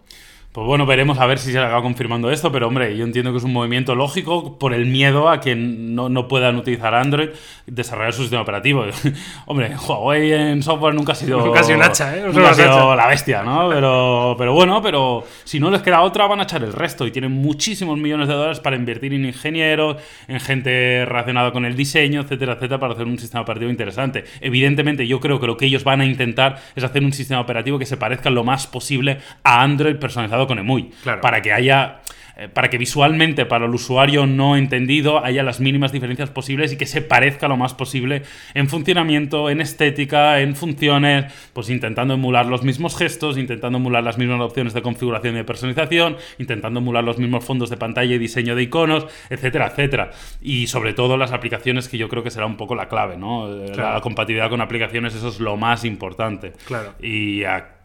Pues 0.57 0.66
bueno, 0.66 0.87
veremos 0.87 1.19
a 1.19 1.27
ver 1.27 1.38
si 1.38 1.53
se 1.53 1.59
acaba 1.59 1.83
confirmando 1.83 2.31
esto, 2.31 2.51
pero 2.51 2.69
hombre, 2.69 2.97
yo 2.97 3.05
entiendo 3.05 3.31
que 3.31 3.37
es 3.37 3.45
un 3.45 3.53
movimiento 3.53 3.95
lógico 3.95 4.59
por 4.59 4.73
el 4.73 4.87
miedo 4.87 5.29
a 5.29 5.38
que 5.38 5.55
no, 5.55 6.09
no 6.09 6.29
puedan 6.29 6.57
utilizar 6.57 6.95
Android 6.95 7.29
y 7.66 7.73
desarrollar 7.73 8.14
su 8.14 8.23
sistema 8.23 8.40
operativo. 8.40 8.87
hombre, 9.45 9.77
Huawei 9.77 10.33
en 10.33 10.62
software 10.62 10.95
nunca 10.95 11.12
ha 11.12 11.14
sido. 11.14 11.40
Nunca 11.45 11.61
ha 11.61 11.62
sido 11.62 11.77
un 11.77 11.85
hacha, 11.85 12.16
¿eh? 12.16 12.23
No 12.23 12.33
Nunca 12.33 12.53
ha 12.53 12.55
sido 12.55 12.97
la 12.97 13.07
bestia, 13.07 13.42
¿no? 13.42 13.69
Pero, 13.69 14.35
pero 14.38 14.55
bueno, 14.55 14.81
pero 14.81 15.25
si 15.45 15.61
no 15.61 15.71
les 15.71 15.83
queda 15.83 16.01
otra, 16.01 16.27
van 16.27 16.40
a 16.40 16.45
echar 16.45 16.64
el 16.64 16.73
resto 16.73 17.07
y 17.07 17.11
tienen 17.11 17.33
muchísimos 17.33 17.99
millones 17.99 18.27
de 18.27 18.33
dólares 18.33 18.61
para 18.61 18.77
invertir 18.77 19.12
en 19.12 19.27
ingenieros, 19.27 19.99
en 20.27 20.40
gente 20.40 21.05
relacionada 21.05 21.53
con 21.53 21.66
el 21.66 21.77
diseño, 21.77 22.23
etcétera, 22.23 22.55
etcétera, 22.55 22.81
para 22.81 22.95
hacer 22.95 23.05
un 23.05 23.19
sistema 23.19 23.42
operativo 23.42 23.71
interesante. 23.71 24.25
Evidentemente, 24.40 25.07
yo 25.07 25.21
creo 25.21 25.38
que 25.38 25.49
lo 25.49 25.59
que 25.59 25.66
ellos 25.66 25.85
van 25.85 26.01
a 26.01 26.07
intentar 26.07 26.62
es 26.75 26.83
hacer 26.83 27.05
un 27.05 27.12
sistema 27.12 27.42
operativo 27.42 27.79
que 27.79 27.85
se 27.85 27.99
parezca 27.99 28.31
lo 28.31 28.42
más 28.42 28.66
posible 28.66 29.19
a 29.42 29.61
Android 29.61 29.97
personalizado 29.97 30.45
con 30.46 30.59
EMUI. 30.59 30.90
Claro. 31.02 31.20
Para 31.20 31.40
que 31.42 31.52
haya. 31.52 32.00
Eh, 32.37 32.49
Para 32.49 32.68
que 32.70 32.79
visualmente 32.79 33.46
para 33.46 33.66
el 33.66 33.75
usuario 33.75 34.27
no 34.27 34.57
entendido 34.57 35.25
haya 35.25 35.42
las 35.42 35.61
mínimas 35.61 35.92
diferencias 35.92 36.31
posibles 36.31 36.72
y 36.72 36.77
que 36.77 36.87
se 36.87 37.03
parezca 37.03 37.49
lo 37.49 37.57
más 37.57 37.75
posible 37.75 38.22
en 38.55 38.68
funcionamiento, 38.68 39.51
en 39.51 39.61
estética, 39.61 40.40
en 40.40 40.55
funciones, 40.57 41.33
pues 41.53 41.70
intentando 41.70 42.14
emular 42.14 42.46
los 42.46 42.62
mismos 42.62 42.96
gestos, 42.96 43.38
intentando 43.38 43.79
emular 43.79 44.03
las 44.03 44.18
mismas 44.18 44.40
opciones 44.40 44.75
de 44.75 44.83
configuración 44.83 45.35
y 45.35 45.38
de 45.38 45.44
personalización, 45.44 46.16
intentando 46.38 46.81
emular 46.81 47.05
los 47.05 47.18
mismos 47.18 47.44
fondos 47.44 47.70
de 47.70 47.77
pantalla 47.77 48.14
y 48.14 48.18
diseño 48.18 48.55
de 48.55 48.62
iconos, 48.62 49.07
etcétera, 49.31 49.68
etcétera. 49.68 50.11
Y 50.40 50.66
sobre 50.66 50.92
todo 50.92 51.16
las 51.16 51.33
aplicaciones 51.33 51.88
que 51.88 51.99
yo 51.99 52.09
creo 52.09 52.22
que 52.22 52.31
será 52.31 52.46
un 52.46 52.57
poco 52.57 52.75
la 52.75 52.88
clave, 52.88 53.16
¿no? 53.16 53.49
Eh, 53.64 53.72
Claro. 53.72 53.94
La 53.94 54.01
compatibilidad 54.01 54.49
con 54.49 54.61
aplicaciones, 54.61 55.14
eso 55.14 55.29
es 55.29 55.40
lo 55.40 55.57
más 55.57 55.85
importante. 55.85 56.53
Claro. 56.66 56.94
Y 57.03 57.42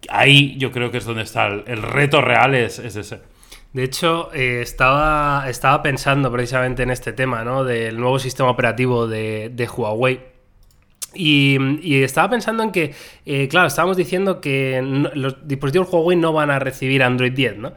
ahí 0.10 0.56
yo 0.58 0.72
creo 0.72 0.92
que 0.92 0.98
es 0.98 1.06
donde 1.06 1.24
está 1.24 1.48
el, 1.48 1.64
el 1.68 1.82
reto 1.82 2.22
real, 2.22 2.56
es, 2.56 2.80
es 2.80 2.96
ese. 2.96 3.20
De 3.74 3.84
hecho, 3.84 4.30
eh, 4.34 4.60
estaba, 4.62 5.46
estaba 5.48 5.82
pensando 5.82 6.32
precisamente 6.32 6.84
en 6.84 6.92
este 6.92 7.14
tema, 7.14 7.44
¿no? 7.46 7.64
Del 7.64 7.98
nuevo 8.00 8.20
sistema 8.20 8.50
operativo 8.50 9.08
de, 9.08 9.50
de 9.54 9.68
Huawei. 9.68 10.20
Y, 11.14 11.58
y 11.82 12.04
estaba 12.04 12.30
pensando 12.30 12.64
en 12.64 12.72
que, 12.72 12.94
eh, 13.26 13.48
claro, 13.50 13.68
estábamos 13.68 13.98
diciendo 13.98 14.40
que 14.42 14.82
no- 14.84 15.12
los 15.14 15.48
dispositivos 15.48 15.90
Huawei 15.92 16.18
no 16.18 16.32
van 16.34 16.52
a 16.52 16.60
recibir 16.60 17.04
Android 17.04 17.34
10, 17.34 17.58
¿no? 17.58 17.74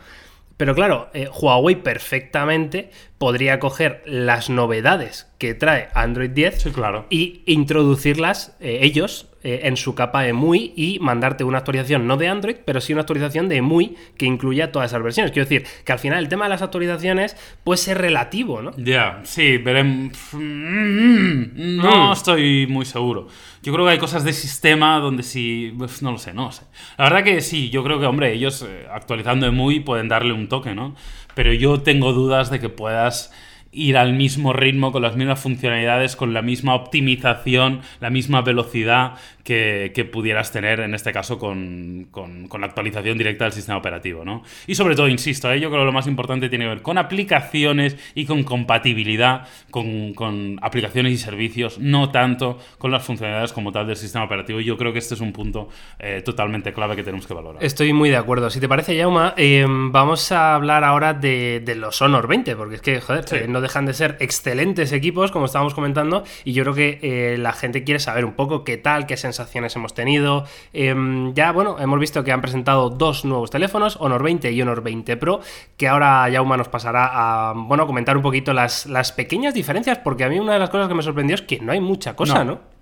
Pero 0.56 0.74
claro, 0.76 1.08
eh, 1.14 1.28
Huawei 1.28 1.74
perfectamente 1.82 2.90
podría 3.18 3.58
coger 3.58 4.02
las 4.06 4.50
novedades 4.50 5.26
que 5.38 5.54
trae 5.54 5.88
Android 5.94 6.30
10 6.30 6.62
Sí, 6.62 6.70
claro. 6.70 7.06
y 7.10 7.42
introducirlas 7.46 8.56
eh, 8.60 8.78
ellos 8.82 9.26
eh, 9.44 9.60
en 9.64 9.76
su 9.76 9.94
capa 9.94 10.26
EMUI 10.26 10.72
y 10.74 10.98
mandarte 11.00 11.44
una 11.44 11.58
actualización 11.58 12.06
no 12.06 12.16
de 12.16 12.28
Android, 12.28 12.56
pero 12.64 12.80
sí 12.80 12.92
una 12.92 13.02
actualización 13.02 13.48
de 13.48 13.56
EMUI 13.58 13.94
que 14.16 14.26
incluya 14.26 14.72
todas 14.72 14.90
esas 14.90 15.02
versiones. 15.02 15.30
Quiero 15.32 15.48
decir 15.48 15.66
que 15.84 15.92
al 15.92 15.98
final 15.98 16.18
el 16.18 16.28
tema 16.28 16.46
de 16.46 16.48
las 16.50 16.62
actualizaciones 16.62 17.36
puede 17.62 17.76
ser 17.78 17.98
relativo, 17.98 18.62
¿no? 18.62 18.72
Ya, 18.76 19.20
sí, 19.24 19.58
veremos. 19.58 20.12
Mm, 20.32 21.76
No 21.76 22.08
Mm. 22.08 22.12
estoy 22.12 22.66
muy 22.66 22.84
seguro. 22.84 23.28
Yo 23.62 23.72
creo 23.72 23.84
que 23.86 23.92
hay 23.92 23.98
cosas 23.98 24.24
de 24.24 24.32
sistema 24.32 24.98
donde 24.98 25.22
sí. 25.22 25.72
pues, 25.78 26.02
no 26.02 26.12
lo 26.12 26.18
sé, 26.18 26.32
no 26.34 26.46
lo 26.46 26.52
sé. 26.52 26.62
La 26.98 27.04
verdad 27.04 27.24
que 27.24 27.40
sí, 27.40 27.70
yo 27.70 27.82
creo 27.84 27.98
que, 28.00 28.06
hombre, 28.06 28.32
ellos 28.32 28.62
eh, 28.68 28.86
actualizando 28.90 29.50
muy 29.52 29.80
pueden 29.80 30.08
darle 30.08 30.32
un 30.32 30.48
toque, 30.48 30.74
¿no? 30.74 30.94
Pero 31.34 31.52
yo 31.52 31.80
tengo 31.82 32.12
dudas 32.12 32.50
de 32.50 32.60
que 32.60 32.68
puedas 32.68 33.32
ir 33.74 33.96
al 33.96 34.12
mismo 34.14 34.52
ritmo, 34.52 34.92
con 34.92 35.02
las 35.02 35.16
mismas 35.16 35.40
funcionalidades, 35.40 36.16
con 36.16 36.32
la 36.32 36.42
misma 36.42 36.74
optimización, 36.74 37.80
la 38.00 38.10
misma 38.10 38.40
velocidad 38.42 39.14
que, 39.42 39.92
que 39.94 40.04
pudieras 40.04 40.52
tener 40.52 40.80
en 40.80 40.94
este 40.94 41.12
caso 41.12 41.38
con, 41.38 42.06
con- 42.10 42.48
con 42.48 42.60
la 42.62 42.66
actualización 42.68 43.18
directa 43.18 43.44
del 43.44 43.52
sistema 43.52 43.76
operativo, 43.78 44.24
¿no? 44.24 44.42
Y 44.66 44.74
sobre 44.74 44.94
todo, 44.96 45.08
insisto, 45.08 45.52
¿eh? 45.52 45.60
yo 45.60 45.68
creo 45.68 45.82
que 45.82 45.86
lo 45.86 45.92
más 45.92 46.06
importante 46.06 46.48
tiene 46.48 46.64
que 46.64 46.70
ver 46.70 46.82
con 46.82 46.96
aplicaciones 46.98 47.96
y 48.14 48.24
con 48.24 48.42
compatibilidad 48.44 49.46
con, 49.70 50.14
con 50.14 50.58
aplicaciones 50.62 51.12
y 51.12 51.18
servicios, 51.18 51.78
no 51.78 52.10
tanto 52.10 52.58
con 52.78 52.90
las 52.90 53.04
funcionalidades 53.04 53.52
como 53.52 53.72
tal 53.72 53.86
del 53.86 53.96
sistema 53.96 54.24
operativo. 54.24 54.60
Yo 54.60 54.76
creo 54.76 54.92
que 54.92 54.98
este 54.98 55.14
es 55.14 55.20
un 55.20 55.32
punto 55.32 55.68
eh, 55.98 56.22
totalmente 56.24 56.72
clave 56.72 56.96
que 56.96 57.02
tenemos 57.02 57.26
que 57.26 57.34
valorar. 57.34 57.62
Estoy 57.62 57.92
muy 57.92 58.10
de 58.10 58.16
acuerdo. 58.16 58.48
Si 58.50 58.60
te 58.60 58.68
parece, 58.68 58.96
Yauma, 58.96 59.34
eh, 59.36 59.66
vamos 59.68 60.32
a 60.32 60.54
hablar 60.54 60.84
ahora 60.84 61.12
de, 61.14 61.60
de 61.64 61.74
los 61.74 62.00
Honor 62.02 62.26
20, 62.28 62.56
porque 62.56 62.76
es 62.76 62.80
que, 62.82 63.00
joder, 63.00 63.24
Sí. 63.28 63.36
eh, 63.36 63.46
no 63.48 63.60
dejan 63.64 63.84
de 63.86 63.94
ser 63.94 64.16
excelentes 64.20 64.92
equipos, 64.92 65.32
como 65.32 65.46
estábamos 65.46 65.74
comentando, 65.74 66.22
y 66.44 66.52
yo 66.52 66.62
creo 66.62 66.74
que 66.74 66.98
eh, 67.02 67.36
la 67.38 67.52
gente 67.52 67.82
quiere 67.82 67.98
saber 67.98 68.24
un 68.24 68.34
poco 68.34 68.62
qué 68.62 68.76
tal, 68.76 69.06
qué 69.06 69.16
sensaciones 69.16 69.74
hemos 69.74 69.92
tenido. 69.94 70.44
Eh, 70.72 70.94
ya, 71.34 71.50
bueno, 71.50 71.76
hemos 71.80 71.98
visto 71.98 72.22
que 72.22 72.30
han 72.30 72.40
presentado 72.40 72.90
dos 72.90 73.24
nuevos 73.24 73.50
teléfonos, 73.50 73.96
Honor 74.00 74.22
20 74.22 74.52
y 74.52 74.62
Honor 74.62 74.82
20 74.82 75.16
Pro, 75.16 75.40
que 75.76 75.88
ahora 75.88 76.28
Yauma 76.28 76.56
nos 76.56 76.68
pasará 76.68 77.10
a, 77.12 77.52
bueno, 77.56 77.86
comentar 77.86 78.16
un 78.16 78.22
poquito 78.22 78.52
las, 78.52 78.86
las 78.86 79.10
pequeñas 79.10 79.54
diferencias, 79.54 79.98
porque 79.98 80.22
a 80.24 80.28
mí 80.28 80.38
una 80.38 80.52
de 80.52 80.58
las 80.60 80.70
cosas 80.70 80.86
que 80.88 80.94
me 80.94 81.02
sorprendió 81.02 81.34
es 81.34 81.42
que 81.42 81.58
no 81.58 81.72
hay 81.72 81.80
mucha 81.80 82.14
cosa, 82.14 82.44
No. 82.44 82.52
¿no? 82.52 82.73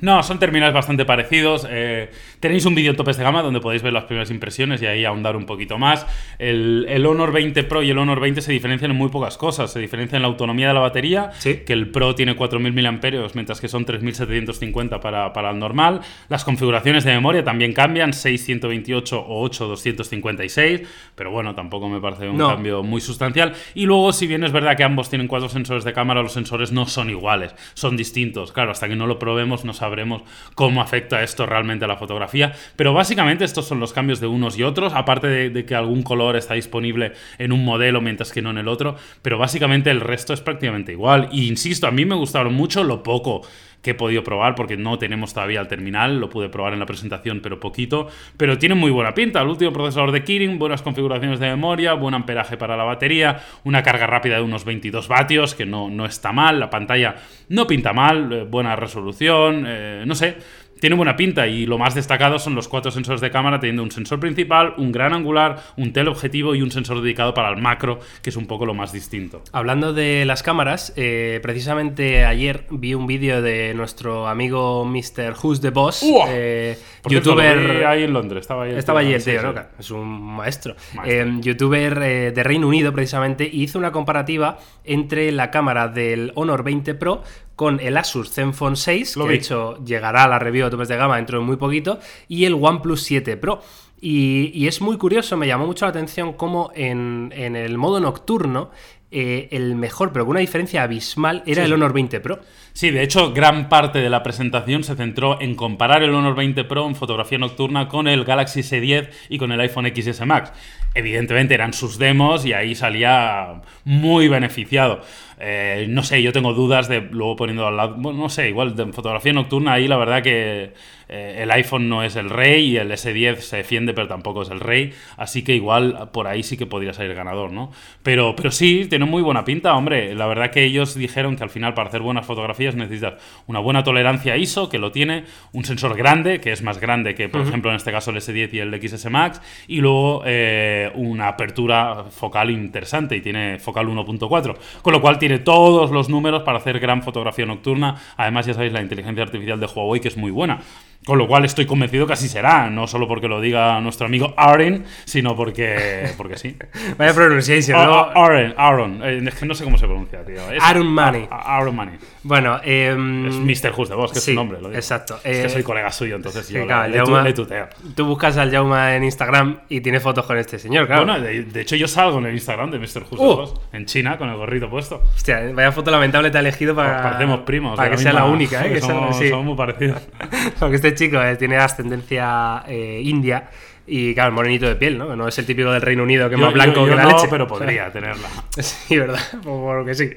No, 0.00 0.22
son 0.22 0.38
terminales 0.38 0.74
bastante 0.74 1.04
parecidos. 1.06 1.66
eh, 1.70 2.10
tenéis 2.40 2.66
un 2.66 2.74
vídeo 2.74 2.94
topes 2.94 3.16
de 3.16 3.22
gama 3.24 3.40
donde 3.42 3.60
podéis 3.60 3.82
ver 3.82 3.92
las 3.92 4.04
primeras 4.04 4.30
impresiones 4.30 4.82
y 4.82 4.86
ahí 4.86 5.04
ahondar 5.04 5.34
un 5.36 5.46
poquito 5.46 5.78
más. 5.78 6.06
El, 6.38 6.84
el 6.90 7.06
Honor 7.06 7.32
20 7.32 7.62
Pro 7.64 7.82
y 7.82 7.90
el 7.90 7.96
Honor 7.98 8.20
20 8.20 8.42
se 8.42 8.52
diferencian 8.52 8.90
en 8.90 8.96
muy 8.98 9.08
pocas 9.08 9.38
cosas. 9.38 9.72
Se 9.72 9.78
diferencian 9.80 10.16
en 10.18 10.22
la 10.22 10.28
autonomía 10.28 10.68
de 10.68 10.74
la 10.74 10.80
batería, 10.80 11.30
Sí. 11.38 11.60
que 11.64 11.72
el 11.72 11.88
Pro 11.90 12.14
tiene 12.14 12.36
4.000 12.36 12.72
mAh, 12.72 13.30
mientras 13.34 13.60
que 13.60 13.68
son 13.68 13.86
3.750 13.86 15.00
para, 15.00 15.32
para 15.32 15.50
el 15.50 15.58
normal. 15.58 16.00
Las 16.28 16.44
configuraciones 16.44 17.04
de 17.04 17.12
memoria 17.14 17.42
también 17.44 17.72
cambian, 17.72 18.12
6, 18.12 18.44
128 18.44 19.18
o 19.20 19.42
8, 19.42 19.68
256. 19.68 20.82
Pero 21.14 21.30
bueno, 21.30 21.54
tampoco 21.54 21.88
me 21.88 22.00
parece 22.00 22.28
un 22.28 22.36
No. 22.36 22.48
cambio 22.48 22.82
muy 22.82 23.00
sustancial. 23.00 23.54
Y 23.74 23.86
luego, 23.86 24.12
si 24.12 24.26
bien 24.26 24.44
es 24.44 24.52
verdad 24.52 24.76
que 24.76 24.84
ambos 24.84 25.08
tienen 25.08 25.28
cuatro 25.28 25.48
sensores 25.48 25.84
de 25.84 25.92
cámara, 25.92 26.22
los 26.22 26.32
sensores 26.32 26.72
no 26.72 26.86
son 26.86 27.08
iguales, 27.10 27.54
son 27.74 27.96
distintos. 27.96 28.52
Claro, 28.52 28.72
hasta 28.72 28.88
que 28.88 28.96
no 28.96 29.06
lo 29.06 29.18
probemos 29.18 29.64
no 29.64 29.72
sabremos 29.84 30.22
cómo 30.54 30.80
afecta 30.80 31.22
esto 31.22 31.46
realmente 31.46 31.84
a 31.84 31.88
la 31.88 31.96
fotografía. 31.96 32.52
Pero 32.76 32.94
básicamente 32.94 33.44
estos 33.44 33.66
son 33.66 33.80
los 33.80 33.92
cambios 33.92 34.20
de 34.20 34.26
unos 34.26 34.58
y 34.58 34.62
otros, 34.62 34.94
aparte 34.94 35.26
de, 35.28 35.64
que 35.64 35.74
algún 35.74 36.02
color 36.02 36.36
está 36.36 36.54
disponible 36.54 37.12
en 37.38 37.52
un 37.52 37.64
modelo 37.64 38.00
mientras 38.00 38.32
que 38.32 38.42
no 38.42 38.50
en 38.50 38.58
el 38.58 38.68
otro. 38.68 38.96
Pero 39.22 39.38
básicamente 39.38 39.90
el 39.90 40.00
resto 40.00 40.32
es 40.32 40.40
prácticamente 40.40 40.92
igual. 40.92 41.28
Y 41.32 41.48
insisto, 41.48 41.86
a 41.86 41.90
mí 41.90 42.04
me 42.04 42.14
gustaron 42.14 42.54
mucho 42.54 42.82
lo 42.82 43.02
poco 43.02 43.42
que 43.84 43.90
he 43.90 43.94
podido 43.94 44.24
probar 44.24 44.54
porque 44.54 44.76
no 44.78 44.98
tenemos 44.98 45.34
todavía 45.34 45.60
el 45.60 45.68
terminal, 45.68 46.18
lo 46.18 46.30
pude 46.30 46.48
probar 46.48 46.72
en 46.72 46.80
la 46.80 46.86
presentación 46.86 47.40
pero 47.40 47.60
poquito, 47.60 48.08
pero 48.38 48.58
tiene 48.58 48.74
muy 48.74 48.90
buena 48.90 49.12
pinta, 49.12 49.42
el 49.42 49.48
último 49.48 49.72
procesador 49.72 50.10
de 50.10 50.24
Kirin, 50.24 50.58
buenas 50.58 50.80
configuraciones 50.80 51.38
de 51.38 51.48
memoria, 51.48 51.92
buen 51.92 52.14
amperaje 52.14 52.56
para 52.56 52.76
la 52.76 52.84
batería, 52.84 53.40
una 53.62 53.82
carga 53.82 54.06
rápida 54.06 54.36
de 54.36 54.42
unos 54.42 54.64
22 54.64 55.06
vatios, 55.06 55.54
que 55.54 55.66
no, 55.66 55.90
no 55.90 56.06
está 56.06 56.32
mal, 56.32 56.58
la 56.58 56.70
pantalla 56.70 57.16
no 57.50 57.66
pinta 57.66 57.92
mal, 57.92 58.32
eh, 58.32 58.44
buena 58.44 58.74
resolución, 58.74 59.64
eh, 59.66 60.04
no 60.06 60.14
sé, 60.14 60.38
tiene 60.80 60.96
buena 60.96 61.16
pinta 61.16 61.46
y 61.46 61.66
lo 61.66 61.78
más 61.78 61.94
destacado 61.94 62.38
son 62.38 62.54
los 62.54 62.68
cuatro 62.68 62.90
sensores 62.90 63.20
de 63.20 63.30
cámara, 63.30 63.60
teniendo 63.60 63.82
un 63.82 63.90
sensor 63.90 64.20
principal, 64.20 64.74
un 64.76 64.92
gran 64.92 65.12
angular, 65.12 65.62
un 65.76 65.92
teleobjetivo 65.92 66.54
y 66.54 66.62
un 66.62 66.70
sensor 66.70 67.00
dedicado 67.00 67.32
para 67.34 67.50
el 67.50 67.60
macro, 67.60 68.00
que 68.22 68.30
es 68.30 68.36
un 68.36 68.46
poco 68.46 68.66
lo 68.66 68.74
más 68.74 68.92
distinto. 68.92 69.42
Hablando 69.52 69.92
de 69.92 70.24
las 70.26 70.42
cámaras, 70.42 70.92
eh, 70.96 71.40
precisamente 71.42 72.24
ayer 72.24 72.66
vi 72.70 72.94
un 72.94 73.06
vídeo 73.06 73.40
de 73.42 73.72
nuestro 73.74 74.28
amigo 74.28 74.84
Mr. 74.84 75.34
Who's 75.42 75.60
the 75.60 75.70
Boss, 75.70 76.02
eh, 76.28 76.76
Por 77.02 77.10
cierto, 77.12 77.34
lo 77.34 77.42
youtuber. 77.42 77.78
vi 77.78 77.84
ahí 77.84 78.02
en 78.04 78.12
Londres, 78.12 78.42
estaba 78.42 78.64
ahí. 78.64 78.72
el 78.72 78.78
Estaba 78.78 79.00
allí 79.00 79.14
el 79.14 79.24
tío, 79.24 79.54
Es 79.78 79.90
un 79.90 80.06
maestro. 80.36 80.74
Maestro. 80.94 81.04
Eh, 81.04 81.36
youtuber 81.40 81.98
de 82.34 82.42
Reino 82.42 82.68
Unido, 82.68 82.92
precisamente, 82.92 83.48
y 83.50 83.62
hizo 83.62 83.78
una 83.78 83.92
comparativa 83.92 84.58
entre 84.84 85.32
la 85.32 85.50
cámara 85.50 85.88
del 85.88 86.32
Honor 86.34 86.62
20 86.62 86.94
Pro 86.94 87.22
con 87.56 87.80
el 87.80 87.96
Asus 87.96 88.30
Zenfone 88.32 88.76
6, 88.76 89.16
Lo 89.16 89.24
que 89.24 89.30
vi. 89.32 89.36
de 89.38 89.42
hecho 89.44 89.84
llegará 89.84 90.24
a 90.24 90.28
la 90.28 90.38
review 90.38 90.64
de 90.64 90.70
topes 90.72 90.88
de 90.88 90.96
gama 90.96 91.16
dentro 91.16 91.38
de 91.38 91.44
muy 91.44 91.56
poquito, 91.56 91.98
y 92.28 92.44
el 92.44 92.54
OnePlus 92.54 93.02
7 93.02 93.36
Pro. 93.36 93.60
Y, 94.00 94.50
y 94.52 94.66
es 94.66 94.80
muy 94.82 94.98
curioso, 94.98 95.36
me 95.36 95.46
llamó 95.46 95.66
mucho 95.66 95.86
la 95.86 95.90
atención 95.90 96.34
cómo 96.34 96.70
en, 96.74 97.32
en 97.34 97.56
el 97.56 97.78
modo 97.78 98.00
nocturno 98.00 98.70
eh, 99.10 99.48
el 99.52 99.76
mejor, 99.76 100.12
pero 100.12 100.24
con 100.24 100.32
una 100.32 100.40
diferencia 100.40 100.82
abismal, 100.82 101.42
era 101.46 101.62
Sí, 101.62 101.66
el. 101.66 101.72
Honor 101.72 101.92
20 101.92 102.20
Pro. 102.20 102.40
Sí, 102.72 102.90
de 102.90 103.02
hecho, 103.04 103.32
gran 103.32 103.68
parte 103.68 104.00
de 104.00 104.10
la 104.10 104.24
presentación 104.24 104.82
se 104.82 104.96
centró 104.96 105.40
en 105.40 105.54
comparar 105.54 106.02
el 106.02 106.12
Honor 106.12 106.34
20 106.34 106.64
Pro 106.64 106.86
en 106.88 106.96
fotografía 106.96 107.38
nocturna 107.38 107.86
con 107.88 108.08
el 108.08 108.24
Galaxy 108.24 108.60
S10 108.60 109.10
y 109.28 109.38
con 109.38 109.52
el 109.52 109.60
iPhone 109.60 109.86
XS 109.94 110.26
Max. 110.26 110.52
Evidentemente 110.94 111.54
eran 111.54 111.72
sus 111.72 111.96
demos 111.96 112.44
y 112.44 112.52
ahí 112.52 112.74
salía 112.74 113.62
muy 113.84 114.26
beneficiado. 114.28 115.00
Eh, 115.38 115.86
no 115.88 116.02
sé, 116.02 116.22
yo 116.22 116.32
tengo 116.32 116.52
dudas 116.54 116.88
de 116.88 117.00
luego 117.00 117.36
poniendo 117.36 117.66
al 117.66 117.76
lado. 117.76 117.94
Bueno, 117.96 118.18
no 118.20 118.28
sé, 118.28 118.48
igual 118.48 118.76
de 118.76 118.92
fotografía 118.92 119.32
nocturna 119.32 119.72
ahí 119.74 119.88
la 119.88 119.96
verdad 119.96 120.22
que 120.22 120.74
eh, 121.08 121.38
el 121.40 121.50
iPhone 121.50 121.88
no 121.88 122.02
es 122.02 122.16
el 122.16 122.30
rey 122.30 122.72
y 122.72 122.76
el 122.76 122.90
S10 122.90 123.36
se 123.36 123.58
defiende, 123.58 123.94
pero 123.94 124.08
tampoco 124.08 124.42
es 124.42 124.50
el 124.50 124.60
rey. 124.60 124.92
Así 125.16 125.42
que 125.42 125.54
igual 125.54 126.10
por 126.12 126.26
ahí 126.26 126.42
sí 126.42 126.56
que 126.56 126.66
podría 126.66 126.92
salir 126.92 127.14
ganador, 127.14 127.52
¿no? 127.52 127.70
Pero, 128.02 128.34
pero 128.36 128.50
sí, 128.50 128.86
tiene 128.88 129.04
muy 129.04 129.22
buena 129.22 129.44
pinta, 129.44 129.74
hombre. 129.74 130.14
La 130.14 130.26
verdad 130.26 130.50
que 130.50 130.64
ellos 130.64 130.94
dijeron 130.94 131.36
que 131.36 131.44
al 131.44 131.50
final 131.50 131.74
para 131.74 131.88
hacer 131.88 132.00
buenas 132.00 132.26
fotografías 132.26 132.74
necesitas 132.74 133.14
una 133.46 133.60
buena 133.60 133.82
tolerancia 133.84 134.36
ISO, 134.36 134.68
que 134.68 134.78
lo 134.78 134.92
tiene, 134.92 135.24
un 135.52 135.64
sensor 135.64 135.96
grande, 135.96 136.40
que 136.40 136.52
es 136.52 136.62
más 136.62 136.80
grande 136.80 137.14
que, 137.14 137.28
por 137.28 137.40
ejemplo, 137.40 137.70
en 137.70 137.76
este 137.76 137.92
caso 137.92 138.10
el 138.10 138.16
S10 138.16 138.52
y 138.52 138.58
el 138.58 138.88
XS 138.88 139.10
Max, 139.10 139.40
y 139.68 139.80
luego 139.80 140.22
eh, 140.24 140.90
una 140.94 141.28
apertura 141.28 142.04
focal 142.10 142.50
interesante 142.50 143.16
y 143.16 143.20
tiene 143.20 143.58
focal 143.58 143.86
1.4, 143.88 144.56
con 144.82 144.92
lo 144.92 145.00
cual 145.00 145.18
tiene 145.18 145.38
todos 145.38 145.90
los 145.90 146.08
números 146.08 146.42
para 146.42 146.58
hacer 146.58 146.78
gran 146.80 147.02
fotografía 147.02 147.46
nocturna. 147.46 147.96
Además, 148.16 148.46
ya 148.46 148.54
sabéis, 148.54 148.72
la 148.72 148.82
inteligencia 148.82 149.22
artificial 149.22 149.60
de 149.60 149.66
Huawei, 149.66 150.00
que 150.00 150.08
es 150.08 150.16
muy 150.16 150.30
buena. 150.30 150.60
Con 151.06 151.18
lo 151.18 151.26
cual 151.26 151.44
estoy 151.44 151.66
convencido 151.66 152.06
que 152.06 152.14
así 152.14 152.28
será, 152.28 152.70
no 152.70 152.86
solo 152.86 153.06
porque 153.06 153.28
lo 153.28 153.40
diga 153.40 153.78
nuestro 153.80 154.06
amigo 154.06 154.32
Aaron, 154.38 154.84
sino 155.04 155.36
porque, 155.36 156.10
porque 156.16 156.38
sí. 156.38 156.56
Vaya 156.98 157.12
pronunciation, 157.12 157.78
Ah, 157.78 157.84
¿no? 157.84 157.94
ah, 157.94 158.12
Aaron, 158.14 158.54
Aaron, 158.56 159.00
eh, 159.04 159.20
es 159.26 159.34
que 159.34 159.44
no 159.44 159.54
sé 159.54 159.64
cómo 159.64 159.76
se 159.76 159.86
pronuncia, 159.86 160.24
tío. 160.24 160.50
Es- 160.50 160.62
Aaron 160.62 160.86
Money. 160.86 161.28
Ah, 161.30 161.42
ah, 161.44 161.56
Aaron 161.58 161.76
Money. 161.76 161.94
Bueno, 162.22 162.58
em, 162.64 163.26
Es 163.26 163.34
Mr. 163.64 163.72
Just 163.72 163.90
de 163.90 163.96
Vos, 163.96 164.12
que 164.12 164.18
es 164.18 164.24
su 164.24 164.32
nombre, 164.32 164.58
lo 164.62 164.68
digo. 164.68 164.78
exacto. 164.78 165.16
Es 165.16 165.22
que 165.40 165.44
Eh, 165.44 165.48
soy 165.50 165.62
colega 165.62 165.92
suyo, 165.92 166.16
entonces 166.16 166.48
yo 166.48 166.64
claro, 166.64 166.88
le, 166.90 166.98
Jaume- 167.02 167.22
le 167.22 167.32
tuteo. 167.34 167.68
Tú 167.94 168.06
buscas 168.06 168.38
al 168.38 168.50
Jauma 168.50 168.94
en 168.96 169.04
Instagram 169.04 169.58
y 169.68 169.82
tiene 169.82 170.00
fotos 170.00 170.24
con 170.24 170.38
este 170.38 170.58
señor, 170.58 170.86
claro. 170.86 171.04
Bueno, 171.04 171.20
de, 171.20 171.42
de 171.42 171.60
hecho 171.60 171.76
yo 171.76 171.86
salgo 171.86 172.18
en 172.18 172.26
el 172.26 172.32
Instagram 172.34 172.70
de 172.70 172.78
Mr. 172.78 173.02
Just 173.04 173.12
Uh. 173.12 173.28
de 173.28 173.34
Vos, 173.34 173.60
en 173.74 173.84
China, 173.84 174.16
con 174.16 174.30
el 174.30 174.36
gorrito 174.36 174.70
puesto. 174.70 175.02
Hostia, 175.14 175.42
vaya 175.52 175.70
foto 175.70 175.90
lamentable 175.90 176.30
te 176.30 176.38
ha 176.38 176.40
elegido 176.40 176.74
para. 176.74 177.02
Parecemos 177.02 177.40
primos. 177.40 177.76
Para 177.76 177.90
de 177.90 177.96
que 177.96 178.02
sea 178.02 178.12
misma- 178.12 178.24
la 178.26 178.32
única, 178.32 178.66
¿eh? 178.66 178.72
Que 178.72 178.80
somos, 178.80 179.18
sí. 179.18 179.28
somos 179.28 179.44
muy 179.44 179.54
parecidos. 179.56 180.00
Porque 180.58 180.78
este 180.94 181.06
chico 181.06 181.22
eh, 181.22 181.36
tiene 181.36 181.56
ascendencia 181.56 182.64
eh, 182.66 183.00
india 183.04 183.50
y, 183.86 184.14
claro, 184.14 184.32
morenito 184.32 184.66
de 184.66 184.76
piel, 184.76 184.96
¿no? 184.96 185.14
No 185.14 185.28
es 185.28 185.38
el 185.38 185.44
típico 185.46 185.70
del 185.70 185.82
Reino 185.82 186.02
Unido 186.02 186.28
que 186.28 186.36
es 186.36 186.40
más 186.40 186.52
blanco 186.54 186.76
yo- 186.80 186.86
yo 186.86 186.90
que 186.92 186.96
la 186.96 187.02
no, 187.04 187.10
leche. 187.10 187.26
pero 187.30 187.46
podría 187.46 187.90
tenerla. 187.92 188.28
Sí, 188.58 188.96
¿verdad? 188.98 189.20
Por, 189.32 189.42
por 189.42 189.84
que 189.86 189.94
sí. 189.94 190.10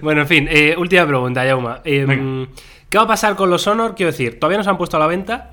Bueno, 0.00 0.20
en 0.22 0.26
fin, 0.28 0.48
eh, 0.50 0.74
última 0.78 1.06
pregunta. 1.06 1.44
Eh, 1.84 2.04
Venga. 2.06 2.48
¿Qué 2.88 2.98
va 2.98 3.04
a 3.04 3.08
pasar 3.08 3.36
con 3.36 3.50
los 3.50 3.66
Honor? 3.66 3.94
Quiero 3.94 4.10
decir, 4.12 4.38
todavía 4.38 4.58
no 4.58 4.64
se 4.64 4.70
han 4.70 4.78
puesto 4.78 4.96
a 4.96 5.00
la 5.00 5.06
venta. 5.06 5.52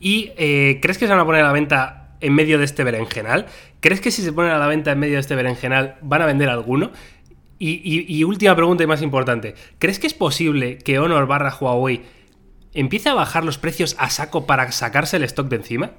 ¿Y 0.00 0.32
eh, 0.36 0.78
crees 0.82 0.98
que 0.98 1.06
se 1.06 1.12
van 1.12 1.20
a 1.20 1.24
poner 1.24 1.42
a 1.42 1.46
la 1.46 1.52
venta 1.52 2.16
en 2.20 2.34
medio 2.34 2.58
de 2.58 2.64
este 2.64 2.84
berenjenal? 2.84 3.46
¿Crees 3.80 4.00
que 4.00 4.10
si 4.10 4.22
se 4.22 4.32
ponen 4.32 4.52
a 4.52 4.58
la 4.58 4.66
venta 4.66 4.92
en 4.92 4.98
medio 4.98 5.14
de 5.14 5.20
este 5.20 5.34
berenjenal 5.34 5.96
van 6.02 6.22
a 6.22 6.26
vender 6.26 6.48
alguno? 6.48 6.90
Y, 7.58 7.80
y- 7.82 8.04
y 8.18 8.24
última 8.24 8.54
pregunta 8.54 8.82
y 8.84 8.86
más 8.86 9.00
importante. 9.02 9.54
¿Crees 9.78 9.98
que 9.98 10.06
es 10.06 10.14
posible 10.14 10.76
que 10.78 10.98
Honor 10.98 11.26
barra 11.26 11.54
Huawei 11.58 12.02
empiece 12.76 13.08
a 13.08 13.14
bajar 13.14 13.44
los 13.44 13.58
precios 13.58 13.96
a 13.98 14.10
saco 14.10 14.46
para 14.46 14.70
sacarse 14.72 15.16
el 15.16 15.24
stock 15.24 15.48
de 15.48 15.56
encima? 15.56 15.90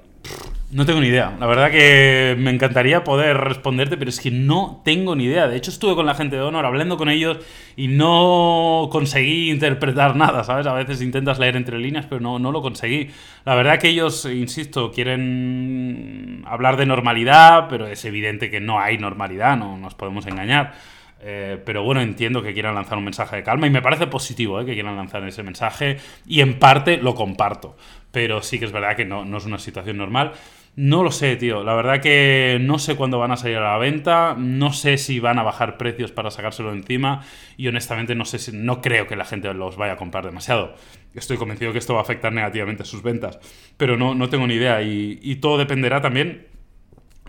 No 0.70 0.86
tengo 0.86 1.00
ni 1.00 1.08
idea. 1.08 1.34
La 1.40 1.46
verdad 1.46 1.72
que 1.72 2.36
me 2.38 2.52
encantaría 2.52 3.06
poder 3.06 3.38
responderte, 3.38 3.96
pero 3.96 4.10
es 4.10 4.20
que 4.20 4.32
no 4.32 4.82
tengo 4.84 5.16
ni 5.16 5.24
idea. 5.24 5.48
De 5.48 5.56
hecho, 5.56 5.72
estuve 5.72 5.96
con 5.96 6.06
la 6.06 6.14
gente 6.14 6.36
de 6.36 6.42
Honor 6.42 6.66
hablando 6.66 6.98
con 6.98 7.08
ellos 7.08 7.38
y 7.78 7.88
no 7.88 8.90
conseguí 8.92 9.50
interpretar 9.50 10.18
nada, 10.18 10.44
¿sabes? 10.44 10.68
A 10.68 10.74
veces 10.74 11.02
intentas 11.02 11.40
leer 11.40 11.56
entre 11.56 11.80
líneas, 11.80 12.06
pero 12.06 12.20
no, 12.20 12.38
no 12.38 12.52
lo 12.52 12.62
conseguí. 12.62 13.12
La 13.46 13.56
verdad 13.56 13.80
que 13.80 13.88
ellos, 13.88 14.26
insisto, 14.26 14.92
quieren 14.92 16.44
hablar 16.46 16.76
de 16.76 16.86
normalidad, 16.86 17.68
pero 17.70 17.88
es 17.88 18.04
evidente 18.04 18.52
que 18.52 18.60
no 18.60 18.78
hay 18.78 18.98
normalidad, 18.98 19.56
no 19.56 19.78
nos 19.78 19.96
podemos 19.96 20.28
engañar. 20.28 20.74
Eh, 21.20 21.62
pero 21.66 21.84
bueno, 21.84 22.02
entiendo 22.02 22.44
que 22.44 22.54
quieran 22.54 22.76
lanzar 22.76 22.98
un 22.98 23.04
mensaje 23.04 23.38
de 23.38 23.44
calma 23.44 23.68
y 23.68 23.70
me 23.70 23.82
parece 23.82 24.08
positivo 24.08 24.62
eh, 24.62 24.66
que 24.66 24.74
quieran 24.74 24.96
lanzar 24.96 25.28
ese 25.28 25.44
mensaje 25.44 25.98
y 26.28 26.42
en 26.42 26.60
parte 26.60 26.98
lo 26.98 27.16
comparto. 27.16 27.76
Pero 28.12 28.42
sí 28.42 28.60
que 28.60 28.66
es 28.66 28.72
verdad 28.72 28.96
que 28.96 29.06
no, 29.06 29.26
no 29.26 29.38
es 29.38 29.46
una 29.46 29.58
situación 29.58 29.98
normal. 29.98 30.34
No 30.76 31.02
lo 31.02 31.12
sé, 31.12 31.36
tío. 31.38 31.64
La 31.64 31.74
verdad 31.74 32.02
que 32.02 32.60
no 32.62 32.78
sé 32.78 32.96
cuándo 32.96 33.18
van 33.18 33.32
a 33.32 33.38
salir 33.38 33.58
a 33.58 33.72
la 33.72 33.78
venta. 33.80 34.36
No 34.38 34.74
sé 34.74 35.00
si 35.00 35.20
van 35.20 35.40
a 35.40 35.44
bajar 35.44 35.76
precios 35.76 36.12
para 36.12 36.30
sacárselo 36.30 36.72
encima. 36.72 37.24
Y 37.58 37.68
honestamente 37.68 38.14
no 38.14 38.26
sé 38.26 38.38
si. 38.38 38.52
No 38.56 38.80
creo 38.80 39.08
que 39.08 39.16
la 39.16 39.26
gente 39.26 39.52
los 39.56 39.76
vaya 39.76 39.94
a 39.94 39.98
comprar 39.98 40.24
demasiado. 40.24 40.76
Estoy 41.16 41.38
convencido 41.38 41.74
que 41.74 41.80
esto 41.80 41.96
va 41.96 42.02
a 42.02 42.04
afectar 42.04 42.32
negativamente 42.32 42.86
sus 42.86 43.02
ventas. 43.02 43.40
Pero 43.76 43.98
no, 43.98 44.14
no 44.14 44.30
tengo 44.30 44.46
ni 44.46 44.54
idea. 44.54 44.84
Y 44.84 45.36
todo 45.38 45.58
dependerá 45.58 46.00
también 46.00 46.46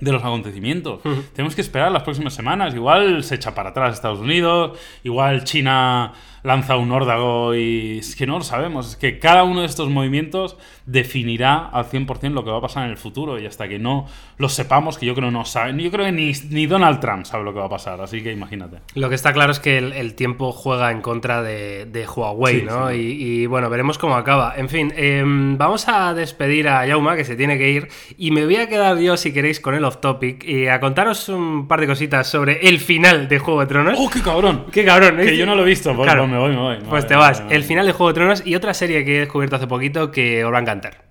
de 0.01 0.13
los 0.13 0.23
acontecimientos. 0.23 1.01
Tenemos 1.33 1.55
que 1.55 1.61
esperar 1.61 1.91
las 1.93 2.03
próximas 2.03 2.35
semanas. 2.35 2.75
Igual 2.75 3.25
se 3.25 3.37
echa 3.37 3.55
para 3.55 3.71
atrás 3.71 3.95
Estados 3.95 4.21
Unidos, 4.21 4.79
igual 5.05 5.45
China 5.45 6.13
lanza 6.49 6.79
un 6.79 6.91
órdago 6.91 7.55
y 7.55 7.99
es 7.99 8.17
que 8.17 8.27
no 8.27 8.39
lo 8.39 8.45
sabemos. 8.45 8.89
Es 8.89 8.97
que 8.97 9.19
cada 9.19 9.45
uno 9.45 9.61
de 9.61 9.67
estos 9.67 9.91
movimientos 9.91 10.57
definirá 10.87 11.69
al 11.69 11.85
100% 11.85 12.31
lo 12.31 12.43
que 12.43 12.51
va 12.51 12.57
a 12.57 12.61
pasar 12.63 12.87
en 12.87 12.91
el 12.91 12.97
futuro 12.97 13.39
y 13.39 13.45
hasta 13.45 13.69
que 13.69 13.79
no 13.79 14.07
lo 14.39 14.49
sepamos, 14.49 14.97
que 14.97 15.05
yo 15.05 15.15
creo 15.15 15.31
no 15.31 15.45
saben, 15.45 15.79
yo 15.79 15.91
creo 15.91 16.07
que 16.07 16.13
ni, 16.13 16.33
ni 16.49 16.67
Donald 16.67 17.01
Trump 17.01 17.27
sabe 17.27 17.45
lo 17.45 17.53
que 17.53 17.59
va 17.59 17.67
a 17.67 17.69
pasar, 17.69 18.01
así 18.01 18.23
que 18.23 18.33
imagínate. 18.33 18.79
Lo 18.95 19.11
que 19.11 19.15
está 19.15 19.35
claro 19.35 19.53
es 19.53 19.61
que 19.61 19.77
el, 19.77 20.15
tiempo 20.15 20.53
juega 20.53 20.91
en 20.91 21.03
contra 21.03 21.43
de, 21.43 22.07
Huawei, 22.17 22.63
¿no? 22.63 22.91
Y, 22.95 23.45
bueno, 23.45 23.69
veremos 23.69 23.99
cómo 23.99 24.15
acaba. 24.15 24.55
En 24.57 24.71
fin, 24.71 24.91
em, 24.97 25.59
vamos 25.59 25.87
a 25.87 26.15
despedir 26.15 26.69
a 26.69 26.87
Yauma, 26.87 27.15
que 27.15 27.27
se 27.27 27.37
tiene 27.37 27.59
que 27.59 27.71
ir, 27.71 27.89
y 28.17 28.31
me 28.31 28.47
voy 28.47 28.57
a 28.57 28.69
quedar 28.69 28.99
yo, 28.99 29.19
si 29.19 29.35
queréis, 29.35 29.61
con 29.61 29.75
el 29.75 29.85
off 29.85 29.99
topic 29.99 30.43
y 30.45 30.69
a 30.69 30.81
contaros 30.81 31.29
un 31.29 31.69
par 31.69 31.81
de 31.81 31.87
cositas 31.87 32.27
sobre 32.27 32.67
el 32.69 32.81
final 32.81 33.29
de 33.29 33.39
Juego 33.39 33.61
de 33.61 33.67
Tronos. 33.67 33.99
¡Oh, 33.99 34.09
qué 34.09 34.23
cabrón! 34.23 34.65
¡Qué 34.73 34.87
cabrón! 34.87 35.19
Que 35.19 35.37
yo 35.37 35.45
no 35.45 35.55
lo 35.55 35.65
he 35.65 35.67
visto, 35.67 35.95
pues, 35.95 36.07
claro. 36.07 36.38
Me 36.39 36.57
voy, 36.57 36.77
me 36.77 36.77
voy. 36.77 36.89
pues 36.89 37.07
te 37.07 37.17
vas. 37.17 37.43
el 37.51 37.65
final 37.65 37.87
de 37.87 37.93
Juego 37.93 38.09
de 38.09 38.15
Tronos 38.15 38.47
y 38.47 38.55
otra 38.55 38.75
serie 38.75 39.05
que 39.05 39.17
he 39.17 39.21
descubierto 39.21 39.57
hace 39.57 39.67
poquito 39.67 40.11
que 40.11 40.45
os 40.45 40.53
va 40.53 40.59
a 40.59 40.63
encantar. 40.63 41.08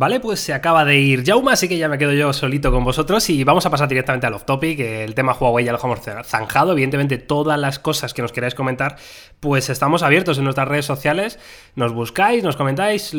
Vale, 0.00 0.20
pues 0.20 0.38
se 0.38 0.54
acaba 0.54 0.84
de 0.84 0.96
ir 1.00 1.24
Jauma, 1.26 1.54
así 1.54 1.68
que 1.68 1.76
ya 1.76 1.88
me 1.88 1.98
quedo 1.98 2.12
yo 2.12 2.32
solito 2.32 2.70
con 2.70 2.84
vosotros 2.84 3.28
y 3.30 3.42
vamos 3.42 3.66
a 3.66 3.70
pasar 3.70 3.88
directamente 3.88 4.28
al 4.28 4.34
off 4.34 4.44
topic. 4.44 4.78
El 4.78 5.12
tema 5.16 5.32
Huawei 5.32 5.64
ya 5.64 5.72
lo 5.72 5.80
hemos 5.82 5.98
zanjado. 6.24 6.70
Evidentemente, 6.70 7.18
todas 7.18 7.58
las 7.58 7.80
cosas 7.80 8.14
que 8.14 8.22
nos 8.22 8.30
queráis 8.30 8.54
comentar, 8.54 8.94
pues 9.40 9.68
estamos 9.70 10.04
abiertos 10.04 10.38
en 10.38 10.44
nuestras 10.44 10.68
redes 10.68 10.86
sociales. 10.86 11.40
Nos 11.74 11.92
buscáis, 11.94 12.44
nos 12.44 12.54
comentáis 12.54 13.10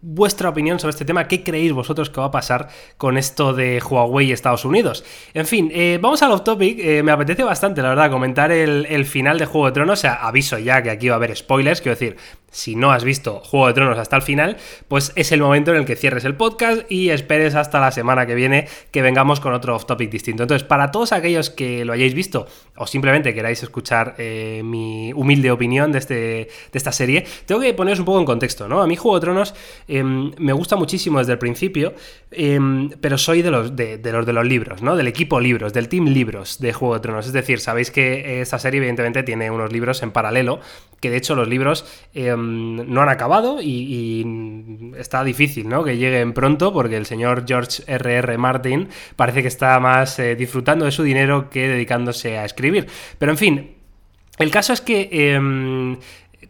vuestra 0.00 0.48
opinión 0.48 0.80
sobre 0.80 0.92
este 0.92 1.04
tema. 1.04 1.28
¿Qué 1.28 1.44
creéis 1.44 1.74
vosotros 1.74 2.08
que 2.08 2.20
va 2.20 2.28
a 2.28 2.30
pasar 2.30 2.70
con 2.96 3.18
esto 3.18 3.52
de 3.52 3.82
Huawei 3.82 4.28
y 4.28 4.32
Estados 4.32 4.64
Unidos? 4.64 5.04
En 5.34 5.44
fin, 5.44 5.70
eh, 5.74 5.98
vamos 6.00 6.22
al 6.22 6.32
off 6.32 6.42
topic. 6.42 6.78
Eh, 6.78 7.02
me 7.02 7.12
apetece 7.12 7.44
bastante, 7.44 7.82
la 7.82 7.90
verdad, 7.90 8.10
comentar 8.10 8.50
el, 8.50 8.86
el, 8.88 9.04
final 9.04 9.36
de 9.36 9.44
Juego 9.44 9.66
de 9.66 9.72
Tronos. 9.72 9.98
O 9.98 10.00
sea, 10.00 10.14
aviso 10.14 10.58
ya 10.58 10.82
que 10.82 10.88
aquí 10.88 11.08
va 11.08 11.16
a 11.16 11.18
haber 11.18 11.36
spoilers. 11.36 11.82
Quiero 11.82 11.96
decir, 11.96 12.16
si 12.54 12.76
no 12.76 12.92
has 12.92 13.02
visto 13.02 13.40
Juego 13.40 13.66
de 13.66 13.74
Tronos 13.74 13.98
hasta 13.98 14.14
el 14.14 14.22
final, 14.22 14.56
pues 14.86 15.12
es 15.16 15.32
el 15.32 15.40
momento 15.40 15.72
en 15.72 15.78
el 15.78 15.84
que 15.84 15.96
cierres 15.96 16.24
el 16.24 16.36
podcast 16.36 16.90
y 16.90 17.10
esperes 17.10 17.56
hasta 17.56 17.80
la 17.80 17.90
semana 17.90 18.26
que 18.26 18.36
viene 18.36 18.68
que 18.92 19.02
vengamos 19.02 19.40
con 19.40 19.52
otro 19.52 19.74
off 19.74 19.86
topic 19.86 20.08
distinto. 20.08 20.44
Entonces, 20.44 20.66
para 20.66 20.92
todos 20.92 21.12
aquellos 21.12 21.50
que 21.50 21.84
lo 21.84 21.92
hayáis 21.92 22.14
visto 22.14 22.46
o 22.76 22.86
simplemente 22.86 23.34
queráis 23.34 23.60
escuchar 23.62 24.14
eh, 24.18 24.62
mi 24.64 25.12
humilde 25.12 25.50
opinión 25.50 25.90
de, 25.90 25.98
este, 25.98 26.14
de 26.14 26.48
esta 26.72 26.92
serie, 26.92 27.26
tengo 27.44 27.60
que 27.60 27.74
poneros 27.74 27.98
un 27.98 28.04
poco 28.04 28.20
en 28.20 28.24
contexto, 28.24 28.68
¿no? 28.68 28.82
A 28.82 28.86
mí 28.86 28.94
Juego 28.94 29.18
de 29.18 29.20
Tronos 29.22 29.54
em, 29.88 30.30
me 30.38 30.52
gusta 30.52 30.76
muchísimo 30.76 31.18
desde 31.18 31.32
el 31.32 31.38
principio, 31.38 31.92
em, 32.30 32.88
pero 33.00 33.18
soy 33.18 33.42
de 33.42 33.50
los 33.50 33.74
de, 33.74 33.98
los 34.12 34.24
de 34.24 34.32
los 34.32 34.46
libros, 34.46 34.80
¿no? 34.80 34.94
Del 34.94 35.08
equipo 35.08 35.40
libros, 35.40 35.72
del 35.72 35.88
team 35.88 36.06
libros 36.06 36.60
de 36.60 36.72
Juego 36.72 36.94
de 36.94 37.00
Tronos. 37.00 37.26
Es 37.26 37.32
decir, 37.32 37.58
sabéis 37.58 37.90
que 37.90 38.40
esta 38.40 38.60
serie 38.60 38.78
evidentemente 38.78 39.24
tiene 39.24 39.50
unos 39.50 39.72
libros 39.72 40.04
en 40.04 40.12
paralelo, 40.12 40.60
que 41.00 41.10
de 41.10 41.16
hecho 41.16 41.34
los 41.34 41.48
libros... 41.48 41.84
Em, 42.44 42.76
no 42.92 43.02
han 43.02 43.08
acabado 43.08 43.58
y, 43.60 44.24
está 44.96 45.24
difícil, 45.24 45.68
¿no? 45.68 45.84
Que 45.84 45.96
lleguen 45.96 46.32
pronto 46.32 46.72
porque 46.72 46.96
el 46.96 47.06
señor 47.06 47.44
George 47.46 47.82
R.R. 47.86 48.18
R. 48.18 48.38
Martin 48.38 48.88
parece 49.16 49.42
que 49.42 49.48
está 49.48 49.78
más 49.80 50.18
eh, 50.18 50.36
disfrutando 50.36 50.84
de 50.84 50.92
su 50.92 51.02
dinero 51.02 51.50
que 51.50 51.68
dedicándose 51.68 52.38
a 52.38 52.44
escribir. 52.44 52.86
Pero 53.18 53.32
en 53.32 53.38
fin, 53.38 53.74
el 54.38 54.50
caso 54.50 54.72
es 54.72 54.80
que 54.80 55.08
em, 55.10 55.96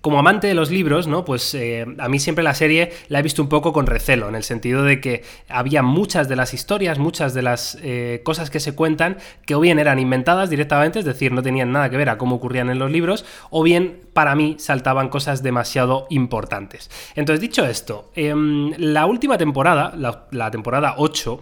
como 0.05 0.19
amante 0.19 0.47
de 0.47 0.53
los 0.53 0.71
libros, 0.71 1.07
¿no? 1.07 1.25
Pues 1.25 1.55
eh, 1.55 1.87
a 1.99 2.11
mí 2.11 2.19
siempre 2.19 2.45
la 2.45 2.53
serie 2.53 2.93
la 3.09 3.21
he 3.21 3.23
visto 3.23 3.41
un 3.41 3.49
poco 3.49 3.73
con 3.73 3.87
recelo, 3.87 4.29
en 4.29 4.35
el 4.35 4.43
sentido 4.43 4.83
de 4.83 5.01
que 5.01 5.23
había 5.49 5.83
muchas 5.83 6.29
de 6.29 6.37
las 6.37 6.53
historias, 6.53 6.99
muchas 6.99 7.33
de 7.33 7.41
las 7.41 7.79
eh, 7.81 8.21
cosas 8.23 8.51
que 8.51 8.61
se 8.61 8.75
cuentan, 8.75 9.17
que 9.47 9.55
o 9.55 9.61
bien 9.61 9.79
eran 9.79 9.99
inventadas 9.99 10.51
directamente, 10.51 10.99
es 10.99 11.07
decir, 11.07 11.33
no 11.33 11.43
tenían 11.43 11.73
nada 11.73 11.89
que 11.89 11.97
ver 11.97 12.11
a 12.11 12.19
cómo 12.19 12.37
ocurrían 12.37 12.69
en 12.69 12.79
los 12.79 12.91
libros, 12.91 13.25
o 13.49 13.63
bien 13.63 14.03
para 14.13 14.35
mí 14.35 14.57
saltaban 14.59 15.09
cosas 15.09 15.43
demasiado 15.43 16.07
importantes. 16.11 16.91
Entonces, 17.15 17.41
dicho 17.41 17.65
esto, 17.65 18.11
em, 18.15 18.75
la 18.77 19.07
última 19.07 19.39
temporada, 19.39 19.95
la, 19.97 20.27
la 20.33 20.51
temporada 20.51 20.97
8, 20.99 21.41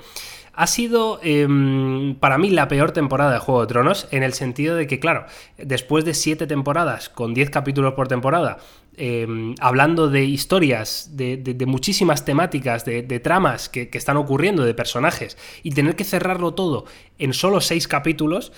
ha 0.55 0.67
sido 0.67 1.19
em, 1.23 2.15
para 2.17 2.39
mí 2.39 2.51
la 2.51 2.69
peor 2.69 2.93
temporada 2.93 3.33
de 3.33 3.39
Juego 3.39 3.63
de 3.63 3.67
Tronos, 3.69 4.07
en 4.11 4.23
el 4.23 4.35
sentido 4.35 4.77
de 4.77 4.87
que, 4.87 5.01
claro, 5.01 5.27
después 5.57 6.05
de 6.05 6.15
siete 6.15 6.47
temporadas, 6.47 7.09
con 7.09 7.35
10 7.35 7.51
capítulos 7.51 7.95
por 7.95 8.09
temporada, 8.09 8.59
em, 8.97 9.55
hablando 9.61 10.11
de 10.11 10.25
historias, 10.25 11.11
de, 11.17 11.65
muchísimas 11.67 12.25
temáticas, 12.25 12.85
de, 12.85 13.21
tramas 13.21 13.69
que, 13.69 13.89
que, 13.89 13.99
están 13.99 14.19
ocurriendo, 14.19 14.65
de 14.65 14.75
personajes, 14.75 15.39
y 15.63 15.71
tener 15.71 15.97
que 15.97 16.05
cerrarlo 16.05 16.53
todo 16.53 16.85
en 17.19 17.33
solo 17.33 17.61
seis 17.61 17.89
capítulos, 17.89 18.53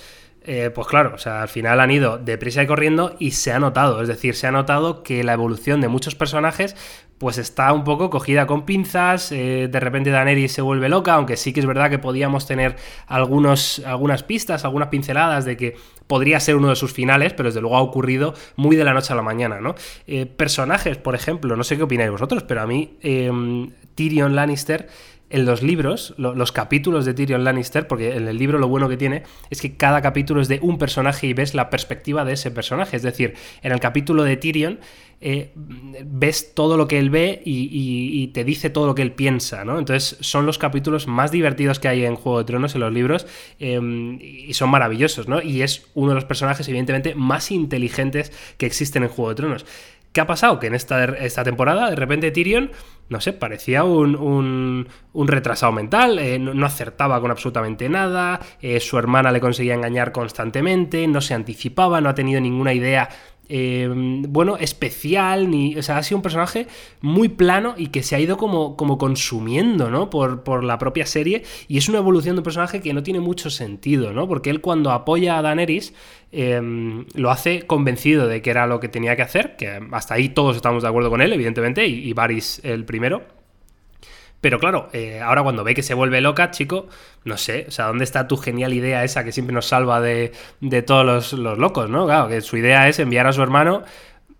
eh, 0.46 0.70
pues 0.74 0.86
claro, 0.86 1.12
o 1.14 1.18
sea, 1.18 1.40
al 1.40 1.48
final 1.48 1.80
han 1.80 1.90
ido 1.90 2.18
deprisa 2.18 2.62
y 2.62 2.66
corriendo 2.66 3.16
y 3.18 3.30
se 3.30 3.50
ha 3.52 3.58
notado, 3.58 4.02
es 4.02 4.08
decir, 4.08 4.34
se 4.34 4.46
ha 4.46 4.52
notado 4.52 5.02
que 5.02 5.24
la 5.24 5.32
evolución 5.32 5.80
de 5.80 5.88
muchos 5.88 6.14
personajes 6.14 6.76
pues 7.16 7.38
está 7.38 7.72
un 7.72 7.84
poco 7.84 8.10
cogida 8.10 8.46
con 8.46 8.66
pinzas, 8.66 9.32
eh, 9.32 9.68
de 9.70 9.80
repente 9.80 10.10
Daenerys 10.10 10.52
se 10.52 10.60
vuelve 10.60 10.90
loca, 10.90 11.14
aunque 11.14 11.38
sí 11.38 11.54
que 11.54 11.60
es 11.60 11.66
verdad 11.66 11.88
que 11.88 11.98
podíamos 11.98 12.46
tener 12.46 12.76
algunos, 13.06 13.80
algunas 13.86 14.22
pistas, 14.22 14.66
algunas 14.66 14.88
pinceladas 14.88 15.46
de 15.46 15.56
que 15.56 15.76
podría 16.06 16.38
ser 16.40 16.56
uno 16.56 16.68
de 16.68 16.76
sus 16.76 16.92
finales, 16.92 17.32
pero 17.32 17.48
desde 17.48 17.62
luego 17.62 17.78
ha 17.78 17.82
ocurrido 17.82 18.34
muy 18.56 18.76
de 18.76 18.84
la 18.84 18.92
noche 18.92 19.14
a 19.14 19.16
la 19.16 19.22
mañana, 19.22 19.60
¿no? 19.62 19.74
Eh, 20.06 20.26
personajes, 20.26 20.98
por 20.98 21.14
ejemplo, 21.14 21.56
no 21.56 21.64
sé 21.64 21.78
qué 21.78 21.84
opináis 21.84 22.10
vosotros, 22.10 22.42
pero 22.42 22.60
a 22.60 22.66
mí 22.66 22.98
Tyrion 23.94 24.34
Lannister 24.34 24.88
en 25.34 25.46
los 25.46 25.64
libros, 25.64 26.14
los 26.16 26.52
capítulos 26.52 27.04
de 27.04 27.12
Tyrion 27.12 27.42
Lannister, 27.42 27.88
porque 27.88 28.14
en 28.14 28.28
el 28.28 28.38
libro 28.38 28.60
lo 28.60 28.68
bueno 28.68 28.88
que 28.88 28.96
tiene 28.96 29.24
es 29.50 29.60
que 29.60 29.76
cada 29.76 30.00
capítulo 30.00 30.40
es 30.40 30.46
de 30.46 30.60
un 30.62 30.78
personaje 30.78 31.26
y 31.26 31.32
ves 31.32 31.54
la 31.54 31.70
perspectiva 31.70 32.24
de 32.24 32.34
ese 32.34 32.52
personaje. 32.52 32.96
Es 32.96 33.02
decir, 33.02 33.34
en 33.62 33.72
el 33.72 33.80
capítulo 33.80 34.22
de 34.22 34.36
Tyrion 34.36 34.78
eh, 35.20 35.50
ves 35.56 36.54
todo 36.54 36.76
lo 36.76 36.86
que 36.86 37.00
él 37.00 37.10
ve 37.10 37.42
y, 37.44 38.28
te 38.28 38.44
dice 38.44 38.70
todo 38.70 38.86
lo 38.86 38.94
que 38.94 39.02
él 39.02 39.10
piensa, 39.10 39.64
¿no? 39.64 39.80
Entonces 39.80 40.16
son 40.20 40.46
los 40.46 40.56
capítulos 40.56 41.08
más 41.08 41.32
divertidos 41.32 41.80
que 41.80 41.88
hay 41.88 42.04
en 42.04 42.14
Juego 42.14 42.38
de 42.38 42.44
Tronos, 42.44 42.76
en 42.76 42.82
los 42.82 42.92
libros, 42.92 43.26
em, 43.58 44.20
y 44.20 44.54
son 44.54 44.70
maravillosos, 44.70 45.26
¿no? 45.26 45.42
Y 45.42 45.62
es 45.62 45.88
uno 45.94 46.10
de 46.10 46.14
los 46.14 46.26
personajes, 46.26 46.68
evidentemente, 46.68 47.16
más 47.16 47.50
inteligentes 47.50 48.30
que 48.56 48.66
existen 48.66 49.02
en 49.02 49.08
Juego 49.08 49.30
de 49.30 49.34
Tronos. 49.34 49.66
¿Qué 50.14 50.20
ha 50.20 50.28
pasado? 50.28 50.60
Que 50.60 50.68
en 50.68 50.76
esta, 50.76 51.04
esta 51.04 51.42
temporada, 51.42 51.90
de 51.90 51.96
repente 51.96 52.30
Tyrion, 52.30 52.70
no 53.08 53.20
sé, 53.20 53.32
parecía 53.32 53.84
un, 53.84 54.16
un, 55.12 55.28
retrasado 55.28 55.72
mental, 55.72 56.18
eh, 56.18 56.38
no, 56.38 56.66
acertaba 56.66 57.20
con 57.20 57.30
absolutamente 57.30 57.88
nada, 57.88 58.40
eh, 58.62 58.80
su 58.80 58.98
hermana 58.98 59.30
le 59.30 59.40
conseguía 59.40 59.74
engañar 59.74 60.12
constantemente, 60.12 61.06
no 61.06 61.20
se 61.20 61.34
anticipaba, 61.34 62.00
no 62.00 62.08
ha 62.08 62.14
tenido 62.14 62.40
ninguna 62.40 62.72
idea 62.72 63.08
eh, 63.48 63.90
bueno, 64.28 64.56
especial, 64.56 65.50
ni. 65.50 65.76
O 65.76 65.82
sea, 65.82 65.98
ha 65.98 66.02
sido 66.02 66.18
un 66.18 66.22
personaje 66.22 66.66
muy 67.00 67.28
plano 67.28 67.74
y 67.76 67.88
que 67.88 68.02
se 68.02 68.16
ha 68.16 68.20
ido 68.20 68.36
como, 68.36 68.76
como 68.76 68.96
consumiendo, 68.96 69.90
¿no? 69.90 70.08
Por, 70.08 70.42
por, 70.44 70.64
la 70.64 70.78
propia 70.78 71.06
serie. 71.06 71.42
Y 71.68 71.78
es 71.78 71.88
una 71.88 71.98
evolución 71.98 72.36
de 72.36 72.40
un 72.40 72.44
personaje 72.44 72.80
que 72.80 72.94
no 72.94 73.02
tiene 73.02 73.20
mucho 73.20 73.50
sentido, 73.50 74.12
¿no? 74.12 74.26
Porque 74.28 74.50
él 74.50 74.60
cuando 74.60 74.90
apoya 74.90 75.38
a 75.38 75.42
Daenerys. 75.42 75.94
Em, 76.36 77.06
lo 77.14 77.30
hace 77.30 77.62
convencido 77.62 78.26
de 78.26 78.42
que 78.42 78.50
era 78.50 78.66
lo 78.66 78.80
que 78.80 78.88
tenía 78.88 79.14
que 79.14 79.22
hacer, 79.22 79.54
que 79.54 79.80
hasta 79.92 80.14
ahí 80.14 80.30
todos 80.30 80.56
estamos 80.56 80.82
de 80.82 80.88
acuerdo 80.88 81.08
con 81.08 81.22
él, 81.22 81.32
evidentemente, 81.32 81.86
y, 81.86 82.08
y 82.08 82.12
Varys 82.12 82.60
el 82.64 82.84
primero. 82.94 83.22
Pero 84.40 84.60
claro, 84.60 84.88
eh, 84.92 85.20
ahora 85.20 85.42
cuando 85.42 85.64
ve 85.64 85.74
que 85.74 85.82
se 85.82 85.94
vuelve 85.94 86.20
loca, 86.20 86.50
chico, 86.50 86.86
no 87.24 87.36
sé, 87.38 87.64
o 87.66 87.70
sea, 87.70 87.86
¿dónde 87.86 88.04
está 88.04 88.28
tu 88.28 88.36
genial 88.36 88.72
idea 88.74 89.02
esa 89.02 89.24
que 89.24 89.32
siempre 89.32 89.54
nos 89.54 89.66
salva 89.66 90.00
de, 90.00 90.32
todos 90.86 91.32
los, 91.32 91.58
locos, 91.58 91.88
¿no? 91.90 92.04
Claro, 92.04 92.28
que 92.28 92.40
su 92.40 92.56
idea 92.58 92.86
es 92.88 92.98
enviar 92.98 93.26
a 93.26 93.32
su 93.32 93.42
hermano 93.42 93.82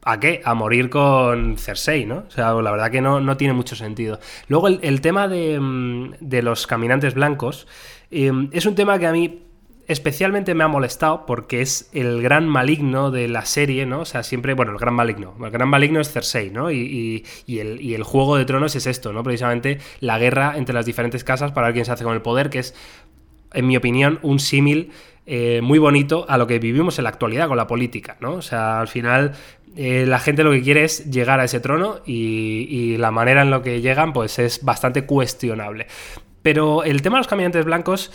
¿A 0.07 0.21
qué? 0.21 0.43
A 0.45 0.53
morir 0.53 0.91
con 0.91 1.57
Cersei, 1.57 2.05
¿no? 2.05 2.25
O 2.29 2.31
sea, 2.31 2.53
la 2.53 2.71
verdad 2.71 2.91
que 2.91 3.01
no, 3.01 3.21
no 3.21 3.39
tiene 3.39 3.55
mucho 3.55 3.75
sentido. 3.75 4.21
Luego, 4.49 4.69
el, 4.69 5.01
tema 5.01 5.29
de, 5.29 5.59
mm, 5.59 6.17
de, 6.21 6.43
los 6.43 6.67
caminantes 6.67 7.15
blancos 7.15 7.67
eh, 8.11 8.31
es 8.53 8.67
un 8.67 8.75
tema 8.75 8.99
que 8.99 9.07
a 9.07 9.13
mí 9.13 9.41
especialmente 9.87 10.55
me 10.55 10.65
ha 10.65 10.69
molestado 10.69 11.27
porque 11.27 11.61
es 11.61 11.91
el 11.93 12.23
gran 12.23 12.49
maligno 12.49 13.11
de 13.11 13.29
la 13.29 13.45
serie, 13.45 13.87
¿no? 13.87 14.01
O 14.01 14.05
sea, 14.05 14.23
siempre, 14.23 14.55
bueno, 14.55 14.73
el 14.73 14.79
gran 14.79 14.95
maligno. 14.95 15.35
El 15.43 15.51
gran 15.51 15.69
maligno 15.69 16.01
es 16.01 16.11
Cersei, 16.11 16.51
¿no? 16.51 16.71
Y, 16.71 17.25
el, 17.47 17.81
y, 17.81 17.95
el, 17.95 18.03
Juego 18.03 18.37
de 18.37 18.45
Tronos 18.45 18.75
es 18.77 18.87
esto, 18.87 19.13
¿no? 19.13 19.23
Precisamente 19.23 19.79
la 20.01 20.19
guerra 20.19 20.55
entre 20.57 20.75
las 20.75 20.87
diferentes 20.87 21.25
casas 21.25 21.53
para 21.53 21.67
ver 21.69 21.75
quién 21.75 21.85
se 21.85 21.93
hace 21.93 22.05
con 22.05 22.15
el 22.15 22.23
poder, 22.23 22.51
que 22.51 22.61
es, 22.61 22.75
en 23.53 23.67
mi 23.67 23.77
opinión, 23.77 24.19
un 24.23 24.39
símil 24.39 24.91
eh, 25.27 25.61
muy 25.63 25.79
bonito 25.79 26.27
a 26.29 26.39
lo 26.39 26.47
que 26.47 26.59
vivimos 26.59 26.99
en 26.99 27.05
la 27.05 27.11
actualidad 27.11 27.49
con 27.49 27.57
la 27.57 27.67
política, 27.67 28.17
¿no? 28.21 28.35
O 28.35 28.43
sea, 28.43 28.81
al 28.81 28.89
final 28.89 29.33
eh, 29.77 30.05
la 30.07 30.19
gente 30.19 30.45
lo 30.45 30.51
que 30.53 30.63
quiere 30.63 30.85
es 30.85 31.11
llegar 31.11 31.41
a 31.41 31.45
ese 31.45 31.61
trono 31.61 32.01
y, 32.07 32.67
y 32.71 32.97
la 32.97 33.11
manera 33.11 33.43
en 33.43 33.51
la 33.51 33.61
que 33.61 33.83
llegan, 33.83 34.13
pues 34.15 34.39
es 34.39 34.65
bastante 34.65 35.05
cuestionable. 35.05 35.87
Pero 36.43 36.85
el 36.85 37.01
tema 37.01 37.17
de 37.17 37.21
los 37.21 37.27
caminantes 37.27 37.65
blancos 37.65 38.13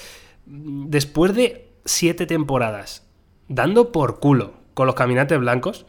después 0.50 1.36
de 1.36 1.70
siete 1.86 2.26
temporadas 2.26 3.08
dando 3.48 3.92
por 3.92 4.20
culo 4.20 4.54
con 4.74 4.86
los 4.88 4.96
caminantes 4.96 5.40
blancos, 5.40 5.86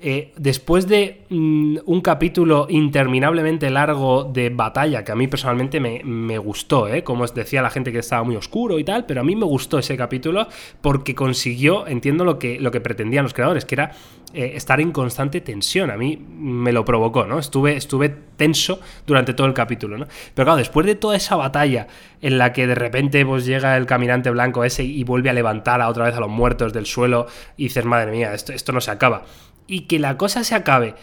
eh, 0.00 0.32
después 0.36 0.86
de 0.86 1.22
mm, 1.28 1.78
un 1.86 2.00
capítulo 2.00 2.66
interminablemente 2.70 3.68
largo 3.70 4.24
de 4.24 4.50
batalla, 4.50 5.02
que 5.02 5.12
a 5.12 5.16
mí 5.16 5.26
personalmente 5.26 5.80
me, 5.80 6.38
gustó, 6.38 6.88
¿eh? 6.88 7.02
como 7.02 7.24
os 7.24 7.34
decía 7.34 7.62
la 7.62 7.70
gente 7.70 7.90
que 7.90 7.98
estaba 7.98 8.22
muy 8.22 8.36
oscuro 8.36 8.78
y 8.78 8.84
tal, 8.84 9.06
pero 9.06 9.22
a 9.22 9.24
mí 9.24 9.34
me 9.34 9.44
gustó 9.44 9.78
ese 9.78 9.96
capítulo 9.96 10.46
porque 10.80 11.14
consiguió, 11.14 11.86
entiendo 11.86 12.24
lo 12.24 12.38
que, 12.38 12.60
lo 12.60 12.70
que 12.70 12.80
pretendían 12.80 13.24
los 13.24 13.34
creadores, 13.34 13.64
que 13.64 13.74
era 13.74 13.92
eh, 14.34 14.52
estar 14.56 14.78
en 14.80 14.92
constante 14.92 15.40
tensión. 15.40 15.90
A 15.90 15.96
mí 15.96 16.16
me 16.16 16.70
lo 16.70 16.84
provocó, 16.84 17.24
¿no? 17.24 17.38
Estuve, 17.38 17.76
estuve 17.76 18.10
tenso 18.36 18.78
durante 19.06 19.32
todo 19.32 19.46
el 19.46 19.54
capítulo, 19.54 19.96
¿no? 19.96 20.06
Pero 20.34 20.44
claro, 20.44 20.58
después 20.58 20.86
de 20.86 20.94
toda 20.94 21.16
esa 21.16 21.34
batalla 21.36 21.86
en 22.20 22.36
la 22.36 22.52
que 22.52 22.66
de 22.66 22.74
repente 22.74 23.24
pues, 23.24 23.46
llega 23.46 23.76
el 23.76 23.86
caminante 23.86 24.30
blanco 24.30 24.64
ese 24.64 24.84
y 24.84 25.02
vuelve 25.02 25.30
a 25.30 25.32
levantar 25.32 25.80
a 25.80 25.88
otra 25.88 26.04
vez 26.04 26.14
a 26.14 26.20
los 26.20 26.28
muertos 26.28 26.72
del 26.72 26.84
suelo 26.84 27.26
y 27.56 27.64
dices, 27.64 27.84
madre 27.86 28.12
mía, 28.12 28.34
esto, 28.34 28.52
esto 28.52 28.72
no 28.72 28.80
se 28.80 28.90
acaba 28.90 29.24
y 29.68 29.82
que 29.82 30.00
la 30.00 30.16
cosa 30.16 30.42
se 30.42 30.56
acabe 30.56 30.96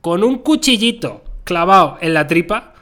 con 0.00 0.24
un 0.24 0.38
cuchillito 0.38 1.22
clavado 1.44 1.98
en 2.00 2.14
la 2.14 2.26
tripa, 2.26 2.74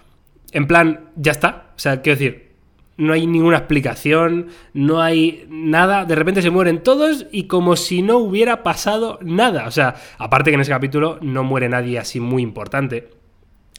en 0.53 0.67
plan, 0.67 1.11
ya 1.17 1.33
está. 1.33 1.73
O 1.77 1.79
sea, 1.79 2.01
quiero 2.01 2.19
decir, 2.19 2.53
no 2.97 3.13
hay 3.13 3.27
ninguna 3.27 3.59
explicación, 3.59 4.49
no 4.73 5.01
hay 5.01 5.47
nada, 5.49 6.05
de 6.05 6.15
repente 6.15 6.43
se 6.43 6.51
mueren 6.51 6.83
todos 6.83 7.27
y 7.33 7.45
como 7.45 7.77
si 7.77 8.03
no 8.03 8.19
hubiera 8.19 8.63
pasado 8.63 9.19
nada. 9.23 9.67
O 9.67 9.71
sea, 9.71 9.97
aparte 10.19 10.51
que 10.51 10.55
en 10.55 10.61
ese 10.61 10.71
capítulo 10.71 11.19
no 11.21 11.45
muere 11.45 11.69
nadie 11.69 11.99
así 11.99 12.21
muy 12.21 12.43
importante. 12.43 13.20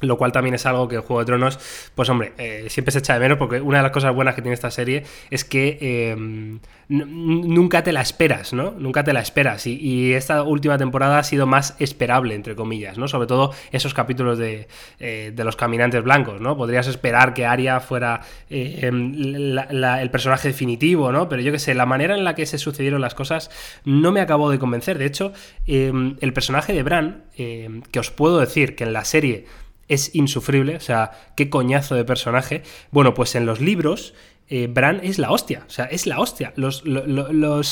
Lo 0.01 0.17
cual 0.17 0.31
también 0.31 0.55
es 0.55 0.65
algo 0.65 0.87
que 0.87 0.95
en 0.95 1.01
Juego 1.01 1.19
de 1.19 1.25
Tronos, 1.25 1.59
pues 1.95 2.09
hombre, 2.09 2.33
eh, 2.37 2.65
siempre 2.69 2.91
se 2.91 2.99
echa 2.99 3.13
de 3.13 3.19
menos 3.19 3.37
porque 3.37 3.61
una 3.61 3.77
de 3.77 3.83
las 3.83 3.91
cosas 3.91 4.13
buenas 4.13 4.35
que 4.35 4.41
tiene 4.41 4.53
esta 4.53 4.71
serie 4.71 5.03
es 5.29 5.45
que 5.45 6.11
em, 6.11 6.59
nunca 6.89 7.83
te 7.83 7.93
la 7.93 8.01
esperas, 8.01 8.51
¿no? 8.53 8.71
Nunca 8.71 9.03
te 9.03 9.13
la 9.13 9.21
esperas. 9.21 9.65
Y, 9.67 10.13
esta 10.13 10.43
última 10.43 10.77
temporada 10.77 11.19
ha 11.19 11.23
sido 11.23 11.47
más 11.47 11.75
esperable, 11.79 12.35
entre 12.35 12.55
comillas, 12.55 12.97
¿no? 12.97 13.07
Sobre 13.07 13.27
todo 13.27 13.53
esos 13.71 13.93
capítulos 13.93 14.37
de, 14.37 14.67
eh, 14.99 15.33
los 15.37 15.55
caminantes 15.55 16.03
blancos, 16.03 16.41
¿no? 16.41 16.57
Podrías 16.57 16.87
esperar 16.87 17.33
que 17.33 17.45
Arya 17.45 17.79
fuera 17.79 18.21
eh, 18.49 18.79
em, 18.81 19.13
el 19.57 20.09
personaje 20.11 20.49
definitivo, 20.49 21.11
¿no? 21.11 21.29
Pero 21.29 21.41
yo 21.41 21.51
qué 21.51 21.59
sé, 21.59 21.73
la 21.73 21.85
manera 21.85 22.15
en 22.15 22.23
la 22.23 22.35
que 22.35 22.45
se 22.45 22.57
sucedieron 22.57 23.01
las 23.01 23.15
cosas 23.15 23.49
no 23.85 24.11
me 24.11 24.19
acabó 24.19 24.49
de 24.49 24.59
convencer. 24.59 24.97
De 24.97 25.05
hecho, 25.05 25.31
em, 25.67 26.17
el 26.19 26.33
personaje 26.33 26.73
de 26.73 26.83
Bran, 26.83 27.23
que 27.35 27.99
os 27.99 28.11
puedo 28.11 28.39
decir 28.39 28.75
que 28.75 28.83
en 28.83 28.93
la 28.93 29.03
serie 29.03 29.45
es 29.91 30.15
insufrible, 30.15 30.77
o 30.77 30.79
sea, 30.79 31.11
qué 31.35 31.49
coñazo 31.49 31.95
de 31.95 32.05
personaje. 32.05 32.63
Bueno, 32.91 33.13
pues 33.13 33.35
en 33.35 33.45
los 33.45 33.59
libros 33.59 34.13
eh, 34.47 34.67
Bran 34.67 35.01
es 35.03 35.19
la 35.19 35.31
hostia, 35.31 35.65
o 35.67 35.69
sea, 35.69 35.85
es 35.85 36.07
la 36.07 36.19
hostia. 36.19 36.53
Los, 36.55 36.81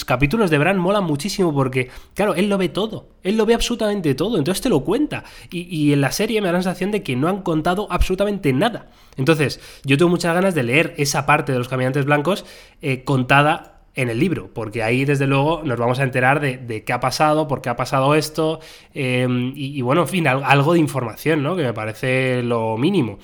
capítulos 0.03 0.49
de 0.49 0.57
Bran 0.57 0.77
molan 0.77 1.05
muchísimo 1.05 1.53
porque, 1.53 1.89
claro, 2.13 2.35
él 2.35 2.49
lo 2.49 2.57
ve 2.57 2.67
todo, 2.67 3.07
él 3.23 3.37
lo 3.37 3.45
ve 3.45 3.53
absolutamente 3.53 4.15
todo, 4.15 4.37
entonces 4.37 4.61
te 4.61 4.67
lo 4.67 4.81
cuenta. 4.81 5.23
Y, 5.49 5.93
en 5.93 6.01
la 6.01 6.11
serie 6.11 6.41
me 6.41 6.47
da 6.47 6.53
la 6.53 6.61
sensación 6.61 6.91
de 6.91 7.03
que 7.03 7.15
no 7.15 7.29
han 7.29 7.41
contado 7.41 7.87
absolutamente 7.89 8.51
nada. 8.51 8.91
Entonces, 9.15 9.61
yo 9.85 9.97
tengo 9.97 10.09
muchas 10.09 10.33
ganas 10.33 10.55
de 10.55 10.63
leer 10.63 10.95
esa 10.97 11.25
parte 11.25 11.53
de 11.53 11.57
los 11.57 11.69
caminantes 11.69 12.03
blancos 12.03 12.43
eh, 12.81 13.05
contada 13.05 13.78
en 14.01 14.09
el 14.09 14.17
libro, 14.17 14.49
porque 14.53 14.81
ahí 14.81 15.03
desde 15.03 15.27
luego 15.27 15.61
nos 15.65 15.77
vamos 15.77 15.99
a 15.99 16.03
enterar 16.03 16.39
de, 16.39 16.83
qué 16.85 16.93
ha 16.93 17.01
pasado, 17.01 17.49
por 17.49 17.61
qué 17.61 17.67
ha 17.67 17.75
pasado 17.75 18.15
esto, 18.15 18.61
em, 18.93 19.51
y, 19.55 19.81
bueno, 19.81 20.03
en 20.03 20.07
fin, 20.07 20.27
algo 20.27 20.73
de 20.73 20.79
información, 20.79 21.43
¿no? 21.43 21.57
Que 21.57 21.63
me 21.63 21.73
parece 21.73 22.41
lo 22.41 22.77
mínimo. 22.77 23.19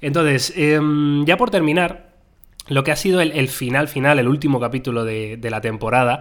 Entonces, 0.00 0.52
em, 0.56 1.24
ya 1.24 1.36
por 1.36 1.50
terminar, 1.50 2.12
lo 2.68 2.84
que 2.84 2.92
ha 2.92 2.96
sido 2.96 3.20
el, 3.20 3.48
final 3.48 3.88
final, 3.88 4.20
el 4.20 4.28
último 4.28 4.60
capítulo 4.60 5.04
de, 5.04 5.36
de 5.36 5.50
la 5.50 5.60
temporada, 5.60 6.20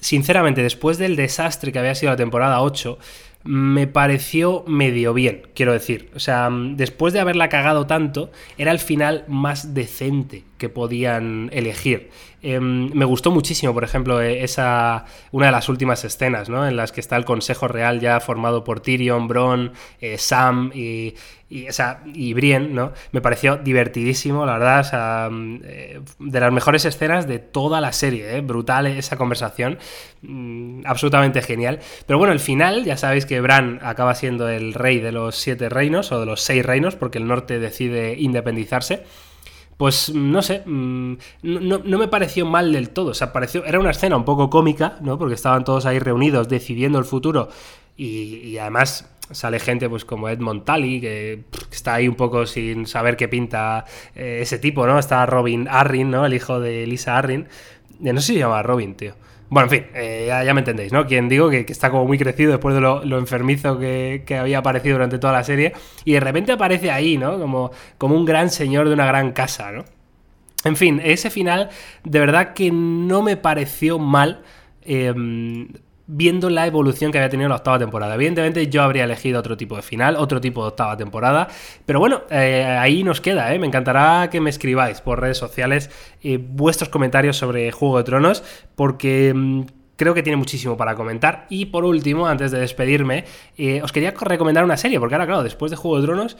sinceramente, 0.00 0.62
después 0.64 0.98
del 0.98 1.14
desastre 1.14 1.70
que 1.70 1.78
había 1.78 1.94
sido 1.94 2.10
la 2.10 2.16
temporada 2.16 2.60
8, 2.60 2.98
me 3.44 3.86
pareció 3.86 4.64
medio 4.66 5.14
bien, 5.14 5.42
quiero 5.54 5.72
decir. 5.72 6.10
O 6.14 6.18
sea, 6.20 6.50
después 6.50 7.12
de 7.12 7.20
haberla 7.20 7.48
cagado 7.48 7.86
tanto, 7.86 8.30
era 8.58 8.72
el 8.72 8.78
final 8.78 9.24
más 9.28 9.74
decente 9.74 10.42
que 10.58 10.68
podían 10.68 11.50
elegir. 11.52 12.10
Em, 12.40 12.90
me 12.94 13.04
gustó 13.04 13.32
muchísimo, 13.32 13.74
por 13.74 13.82
ejemplo, 13.82 14.20
e, 14.22 14.44
esa 14.44 15.04
una 15.32 15.46
de 15.46 15.52
las 15.52 15.68
últimas 15.68 16.04
escenas, 16.04 16.48
¿no? 16.48 16.68
En 16.68 16.76
las 16.76 16.92
que 16.92 17.00
está 17.00 17.16
el 17.16 17.24
Consejo 17.24 17.66
Real 17.66 17.98
ya 17.98 18.20
formado 18.20 18.62
por 18.62 18.80
Tyrion, 18.80 19.26
Bron, 19.26 19.72
eh, 20.00 20.18
Sam 20.18 20.70
y, 20.72 21.14
y, 21.50 21.66
y 22.14 22.34
Brienne, 22.34 22.68
¿no? 22.68 22.92
Me 23.10 23.20
pareció 23.20 23.56
divertidísimo, 23.56 24.46
la 24.46 24.58
verdad, 24.58 25.30
mm, 25.30 25.60
eh, 25.64 26.00
de 26.20 26.40
las 26.40 26.52
mejores 26.52 26.84
escenas 26.84 27.26
de 27.26 27.40
toda 27.40 27.80
la 27.80 27.92
serie, 27.92 28.36
¿eh? 28.36 28.40
Brutal 28.40 28.86
esa 28.86 29.16
conversación, 29.16 29.78
mm, 30.22 30.82
absolutamente 30.86 31.42
genial. 31.42 31.80
Pero 32.06 32.18
bueno, 32.18 32.32
el 32.32 32.40
final, 32.40 32.84
ya 32.84 32.96
sabéis 32.96 33.26
que 33.26 33.40
Bran 33.40 33.80
acaba 33.82 34.14
siendo 34.14 34.48
el 34.48 34.74
rey 34.74 35.00
de 35.00 35.10
los 35.10 35.36
siete 35.36 35.68
reinos, 35.68 36.12
o 36.12 36.20
de 36.20 36.26
los 36.26 36.40
seis 36.40 36.64
reinos, 36.64 36.94
porque 36.94 37.18
el 37.18 37.26
norte 37.26 37.58
decide 37.58 38.14
independizarse 38.16 39.02
pues 39.78 40.12
no 40.12 40.42
sé, 40.42 40.64
mm, 40.66 41.14
no, 41.42 41.98
me 41.98 42.08
pareció 42.08 42.44
mal 42.44 42.72
del 42.72 42.90
todo. 42.90 43.12
O 43.12 43.14
sea, 43.14 43.32
pareció, 43.32 43.64
era 43.64 43.78
una 43.78 43.92
escena 43.92 44.16
un 44.16 44.24
poco 44.24 44.50
cómica, 44.50 44.98
¿no? 45.00 45.18
Porque 45.18 45.34
estaban 45.34 45.64
todos 45.64 45.86
ahí 45.86 46.00
reunidos 46.00 46.48
decidiendo 46.48 46.98
el 46.98 47.04
futuro 47.04 47.48
y, 47.96 48.58
además 48.58 49.08
sale 49.30 49.60
gente 49.60 49.90
pues 49.90 50.06
como 50.06 50.28
Edmond 50.28 50.64
Tully, 50.64 51.00
que 51.00 51.44
está 51.70 51.94
ahí 51.94 52.08
un 52.08 52.14
poco 52.14 52.46
sin 52.46 52.86
saber 52.86 53.16
qué 53.16 53.28
pinta 53.28 53.84
eh, 54.16 54.38
ese 54.42 54.58
tipo, 54.58 54.86
¿no? 54.86 54.98
Está 54.98 55.24
Robin 55.26 55.68
Arryn, 55.70 56.10
¿no? 56.10 56.26
El 56.26 56.34
hijo 56.34 56.60
de 56.60 56.86
Lisa 56.86 57.16
Arryn. 57.16 57.46
No 58.00 58.20
sé 58.20 58.26
si 58.26 58.32
se 58.34 58.38
llama 58.40 58.62
Robin, 58.62 58.94
tío. 58.94 59.14
Bueno, 59.50 59.66
en 59.66 59.70
fin, 59.70 59.86
eh, 59.94 60.26
ya, 60.44 60.52
me 60.52 60.60
entendéis, 60.60 60.92
¿no? 60.92 61.06
Quien 61.06 61.28
digo 61.28 61.48
que, 61.48 61.64
está 61.68 61.90
como 61.90 62.04
muy 62.04 62.18
crecido 62.18 62.50
después 62.50 62.74
de 62.74 62.82
lo, 62.82 63.18
enfermizo 63.18 63.78
que, 63.78 64.22
había 64.38 64.58
aparecido 64.58 64.94
durante 64.96 65.18
toda 65.18 65.32
la 65.32 65.44
serie. 65.44 65.72
Y 66.04 66.12
de 66.12 66.20
repente 66.20 66.52
aparece 66.52 66.90
ahí, 66.90 67.16
¿no? 67.16 67.38
Como, 67.38 67.70
como 67.96 68.14
un 68.14 68.26
gran 68.26 68.50
señor 68.50 68.88
de 68.88 68.94
una 68.94 69.06
gran 69.06 69.32
casa, 69.32 69.72
¿no? 69.72 69.84
En 70.64 70.76
fin, 70.76 71.00
ese 71.02 71.30
final 71.30 71.70
de 72.04 72.18
verdad 72.18 72.52
que 72.52 72.70
no 72.70 73.22
me 73.22 73.36
pareció 73.36 73.98
mal. 73.98 74.42
Em, 74.82 75.68
viendo 76.08 76.48
la 76.48 76.66
evolución 76.66 77.12
que 77.12 77.18
había 77.18 77.28
tenido 77.28 77.48
la 77.48 77.56
octava 77.56 77.78
temporada. 77.78 78.14
Evidentemente 78.14 78.66
yo 78.68 78.82
habría 78.82 79.04
elegido 79.04 79.38
otro 79.38 79.56
tipo 79.56 79.76
de 79.76 79.82
final, 79.82 80.16
otro 80.16 80.40
tipo 80.40 80.62
de 80.62 80.68
octava 80.68 80.96
temporada, 80.96 81.48
pero 81.86 82.00
bueno, 82.00 82.22
eh, 82.30 82.64
ahí 82.64 83.04
nos 83.04 83.20
queda, 83.20 83.54
¿eh? 83.54 83.58
me 83.58 83.66
encantará 83.66 84.30
que 84.30 84.40
me 84.40 84.50
escribáis 84.50 85.00
por 85.02 85.20
redes 85.20 85.36
sociales 85.36 85.90
eh, 86.22 86.38
vuestros 86.40 86.88
comentarios 86.88 87.36
sobre 87.36 87.70
Juego 87.70 87.98
de 87.98 88.04
Tronos, 88.04 88.42
porque... 88.74 89.32
Mm, 89.34 89.62
creo 89.98 90.14
que 90.14 90.22
tiene 90.22 90.36
muchísimo 90.36 90.76
para 90.76 90.94
comentar. 90.94 91.46
Y 91.50 91.66
por 91.66 91.84
último, 91.84 92.28
antes 92.28 92.52
de 92.52 92.60
despedirme, 92.60 93.24
eh, 93.56 93.82
os 93.82 93.90
quería 93.90 94.14
recomendar 94.16 94.64
una 94.64 94.76
serie, 94.76 95.00
porque 95.00 95.16
ahora, 95.16 95.26
claro, 95.26 95.42
después 95.42 95.70
de 95.72 95.76
Juego 95.76 96.00
de 96.00 96.06
Tronos, 96.06 96.36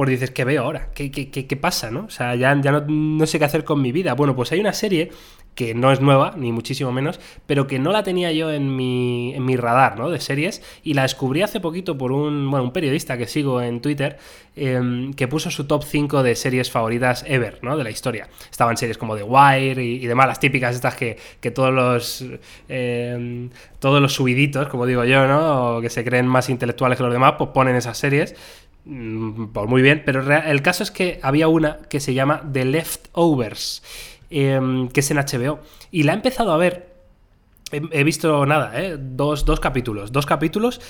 pues 0.00 0.08
dices, 0.08 0.30
¿qué 0.30 0.46
veo 0.46 0.62
ahora? 0.62 0.88
¿Qué, 0.94 1.10
qué, 1.10 1.28
qué, 1.30 1.56
pasa? 1.58 1.90
¿no? 1.90 2.06
O 2.06 2.08
sea, 2.08 2.34
ya, 2.34 2.58
ya 2.58 2.72
no, 2.72 2.80
no, 2.88 3.26
sé 3.26 3.38
qué 3.38 3.44
hacer 3.44 3.64
con 3.64 3.82
mi 3.82 3.92
vida. 3.92 4.14
Bueno, 4.14 4.34
pues 4.34 4.50
hay 4.50 4.58
una 4.58 4.72
serie 4.72 5.10
que 5.54 5.74
no 5.74 5.92
es 5.92 6.00
nueva, 6.00 6.32
ni 6.38 6.52
muchísimo 6.52 6.90
menos, 6.90 7.20
pero 7.46 7.66
que 7.66 7.78
no 7.78 7.92
la 7.92 8.02
tenía 8.02 8.32
yo 8.32 8.50
en 8.50 8.74
mi, 8.74 9.34
en 9.34 9.44
mi 9.44 9.56
radar, 9.56 9.98
¿no? 9.98 10.08
De 10.08 10.18
series, 10.18 10.62
y 10.82 10.94
la 10.94 11.02
descubrí 11.02 11.42
hace 11.42 11.60
poquito 11.60 11.98
por 11.98 12.12
un, 12.12 12.50
bueno, 12.50 12.64
un 12.64 12.72
periodista 12.72 13.18
que 13.18 13.26
sigo 13.26 13.60
en 13.60 13.82
Twitter, 13.82 14.16
em, 14.56 15.12
que 15.12 15.28
puso 15.28 15.50
su 15.50 15.66
top 15.66 15.84
5 15.84 16.22
de 16.22 16.34
series 16.34 16.70
favoritas 16.70 17.22
ever, 17.28 17.58
¿no? 17.60 17.76
De 17.76 17.84
la 17.84 17.90
historia. 17.90 18.30
Estaban 18.50 18.78
series 18.78 18.96
como 18.96 19.16
The 19.16 19.24
Wire 19.24 19.84
y, 19.84 20.06
demás, 20.06 20.28
las 20.28 20.40
típicas 20.40 20.74
estas 20.74 20.94
que, 20.94 21.18
que 21.42 21.50
todos 21.50 21.74
los... 21.74 22.24
Em, 22.70 23.50
todos 23.80 24.00
los 24.00 24.14
subiditos, 24.14 24.68
como 24.68 24.86
digo 24.86 25.04
yo, 25.04 25.26
¿no? 25.26 25.76
O 25.76 25.80
que 25.82 25.90
se 25.90 26.04
creen 26.04 26.26
más 26.26 26.48
intelectuales 26.48 26.96
que 26.96 27.02
los 27.02 27.12
demás, 27.12 27.34
pues 27.36 27.50
ponen 27.50 27.76
esas 27.76 27.98
series 27.98 28.34
pues 28.84 29.68
muy 29.68 29.82
bien, 29.82 30.02
pero 30.04 30.22
el 30.22 30.62
caso 30.62 30.82
es 30.82 30.90
que 30.90 31.20
había 31.22 31.48
una 31.48 31.78
que 31.88 32.00
se 32.00 32.14
llama 32.14 32.42
The 32.52 32.64
Leftovers 32.64 33.82
Em, 34.30 34.88
que 34.88 35.00
es 35.00 35.10
en 35.10 35.18
HBO. 35.18 35.58
Y 35.90 36.04
la 36.04 36.12
he 36.12 36.14
empezado 36.14 36.52
a 36.52 36.56
ver. 36.56 36.88
He, 37.72 38.02
visto 38.02 38.46
nada, 38.46 38.80
¿eh? 38.80 38.96
dos, 38.98 39.44
dos 39.44 39.60
capítulos. 39.60 40.10
Dos 40.10 40.26
capítulos 40.26 40.80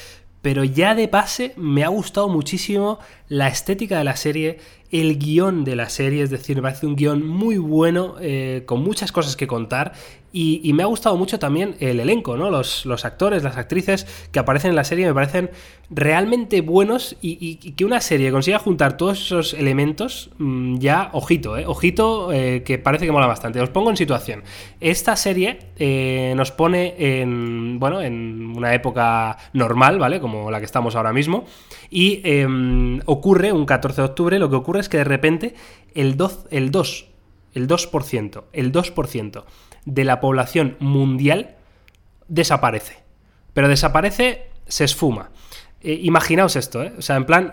pero 0.43 0.65
ya 0.65 0.95
de 0.95 1.07
pase 1.09 1.53
me 1.57 1.85
ha 1.85 1.89
gustado 1.89 2.29
muchísimo 2.29 2.99
la 3.29 3.49
estética 3.49 3.99
de 3.99 4.05
la 4.05 4.17
serie, 4.17 4.59
el 4.91 5.19
guion 5.19 5.65
de 5.65 5.77
la 5.77 5.91
serie, 5.91 6.23
es 6.23 6.31
decir, 6.31 6.57
me 6.57 6.63
parece 6.63 6.87
un 6.87 6.97
guion 6.97 7.27
muy 7.27 7.59
bueno, 7.59 8.15
eh, 8.21 8.63
con 8.65 8.83
muchas 8.83 9.13
cosas 9.13 9.37
que 9.37 9.47
contar, 9.47 9.93
y, 10.33 10.73
me 10.73 10.85
ha 10.85 10.87
gustado 10.87 11.17
mucho 11.17 11.39
también 11.41 11.75
el 11.81 11.99
elenco, 11.99 12.37
¿no? 12.37 12.51
Los, 12.51 12.87
los, 12.87 13.05
actores, 13.05 13.43
las 13.43 13.57
actrices 13.57 14.07
que 14.31 14.39
aparecen 14.39 14.71
en 14.71 14.77
la 14.77 14.85
serie 14.85 15.07
me 15.07 15.15
parecen 15.15 15.51
realmente 15.91 16.61
buenos 16.61 17.17
y, 17.21 17.57
que 17.57 17.85
una 17.85 18.01
serie 18.01 18.31
consiga 18.31 18.61
juntar 18.61 18.97
todos 18.97 19.21
esos 19.21 19.55
elementos, 19.55 20.31
mm, 20.39 20.79
ya, 20.79 21.11
ojito, 21.13 21.59
¿eh? 21.59 21.67
Ojito, 21.67 22.33
eh, 22.33 22.63
que 22.63 22.79
parece 22.79 23.07
que 23.07 23.13
mola 23.13 23.27
bastante. 23.27 23.61
Os 23.61 23.71
pongo 23.71 23.91
en 23.91 23.97
situación. 23.97 24.45
Esta 24.81 25.17
serie 25.17 25.59
eh, 25.77 26.33
nos 26.37 26.53
pone 26.53 26.95
en, 26.99 27.81
bueno, 27.81 28.01
en 28.01 28.55
una 28.57 28.73
época 28.73 29.37
normal, 29.53 29.99
¿vale? 29.99 30.21
Como 30.21 30.51
la 30.51 30.61
que 30.61 30.67
estamos 30.67 30.95
ahora 30.95 31.13
mismo, 31.13 31.45
y 31.91 32.21
em, 32.23 33.01
ocurre 33.07 33.53
un 33.53 33.67
14 33.67 34.03
de 34.03 34.07
octubre, 34.07 34.39
lo 34.39 34.49
que 34.49 34.57
ocurre 34.57 34.81
es 34.81 34.89
que 34.89 34.99
de 34.99 35.05
repente 35.05 35.55
el 35.95 36.17
2, 36.17 36.47
el 36.51 36.71
2, 36.71 37.07
el 37.55 37.67
2%, 37.67 38.45
el 38.53 38.73
2% 38.73 39.45
de 39.85 40.05
la 40.05 40.21
población 40.21 40.77
mundial 40.81 41.57
desaparece. 42.29 42.99
Pero 43.55 43.69
desaparece, 43.69 44.49
se 44.67 44.85
esfuma. 44.85 45.31
Eh, 45.81 45.99
imaginaos 46.03 46.57
esto, 46.57 46.83
¿eh? 46.83 46.93
O 46.99 47.03
sea, 47.03 47.17
en 47.17 47.27
plan, 47.27 47.51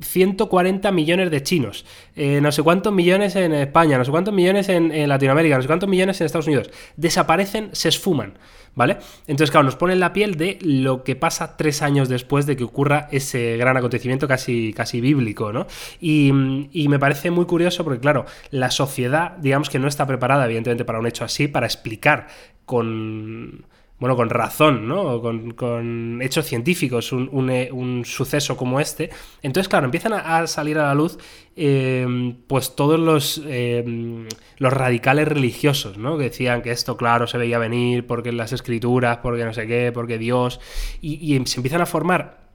140 0.00 0.88
eh, 0.88 0.92
millones 0.92 1.30
de 1.30 1.42
chinos, 1.42 1.84
eh, 2.14 2.40
no 2.40 2.52
sé 2.52 2.62
cuántos 2.62 2.92
millones 2.92 3.34
en 3.36 3.52
España, 3.52 3.98
no 3.98 4.04
sé 4.04 4.10
cuántos 4.10 4.34
millones 4.34 4.68
en, 4.68 5.08
Latinoamérica, 5.08 5.56
no 5.56 5.62
sé 5.62 5.68
cuántos 5.68 5.88
millones 5.88 6.20
en 6.20 6.26
Estados 6.26 6.46
Unidos. 6.46 6.70
Desaparecen, 6.96 7.70
se 7.72 7.88
esfuman, 7.88 8.38
¿vale? 8.74 8.98
Entonces, 9.26 9.50
claro, 9.50 9.64
nos 9.64 9.76
pone 9.76 9.94
en 9.94 10.00
la 10.00 10.12
piel 10.12 10.36
de 10.36 10.58
lo 10.60 11.02
que 11.02 11.16
pasa 11.16 11.56
tres 11.56 11.82
años 11.82 12.08
después 12.08 12.46
de 12.46 12.56
que 12.56 12.64
ocurra 12.64 13.08
ese 13.10 13.56
gran 13.56 13.76
acontecimiento 13.76 14.28
casi, 14.28 14.72
casi 14.74 15.00
bíblico, 15.00 15.52
¿no? 15.52 15.66
Y 16.00 16.30
me 16.32 16.98
parece 16.98 17.30
muy 17.30 17.46
curioso 17.46 17.82
porque, 17.82 18.00
claro, 18.00 18.26
la 18.50 18.70
sociedad, 18.70 19.36
digamos 19.38 19.70
que 19.70 19.78
no 19.78 19.88
está 19.88 20.06
preparada, 20.06 20.44
evidentemente, 20.44 20.84
para 20.84 20.98
un 20.98 21.06
hecho 21.06 21.24
así, 21.24 21.48
para 21.48 21.66
explicar 21.66 22.26
con 22.66 23.64
bueno, 23.98 24.14
con 24.14 24.28
razón, 24.28 24.86
¿no? 24.86 25.20
Con, 25.20 25.52
con 25.52 26.20
hechos 26.20 26.46
científicos, 26.46 27.12
un, 27.12 27.50
eh, 27.50 27.70
un, 27.72 28.04
suceso 28.04 28.56
como 28.56 28.78
este. 28.78 29.10
Entonces, 29.42 29.68
claro, 29.68 29.86
empiezan 29.86 30.12
a, 30.12 30.46
salir 30.46 30.78
a 30.78 30.86
la 30.86 30.94
luz 30.94 31.18
eh, 31.56 32.34
pues 32.46 32.76
todos 32.76 33.00
los, 33.00 33.40
eh, 33.46 34.26
los 34.58 34.72
radicales 34.72 35.28
religiosos, 35.28 35.96
¿no? 35.96 36.18
Que 36.18 36.24
decían 36.24 36.62
que 36.62 36.72
esto, 36.72 36.96
claro, 36.96 37.26
se 37.26 37.38
veía 37.38 37.58
venir 37.58 38.06
porque 38.06 38.32
las 38.32 38.52
escrituras, 38.52 39.18
porque 39.22 39.44
no 39.44 39.54
sé 39.54 39.66
qué, 39.66 39.92
porque 39.92 40.18
Dios... 40.18 40.60
y 41.00 41.40
se 41.46 41.58
empiezan 41.58 41.80
a 41.80 41.86
formar 41.86 42.45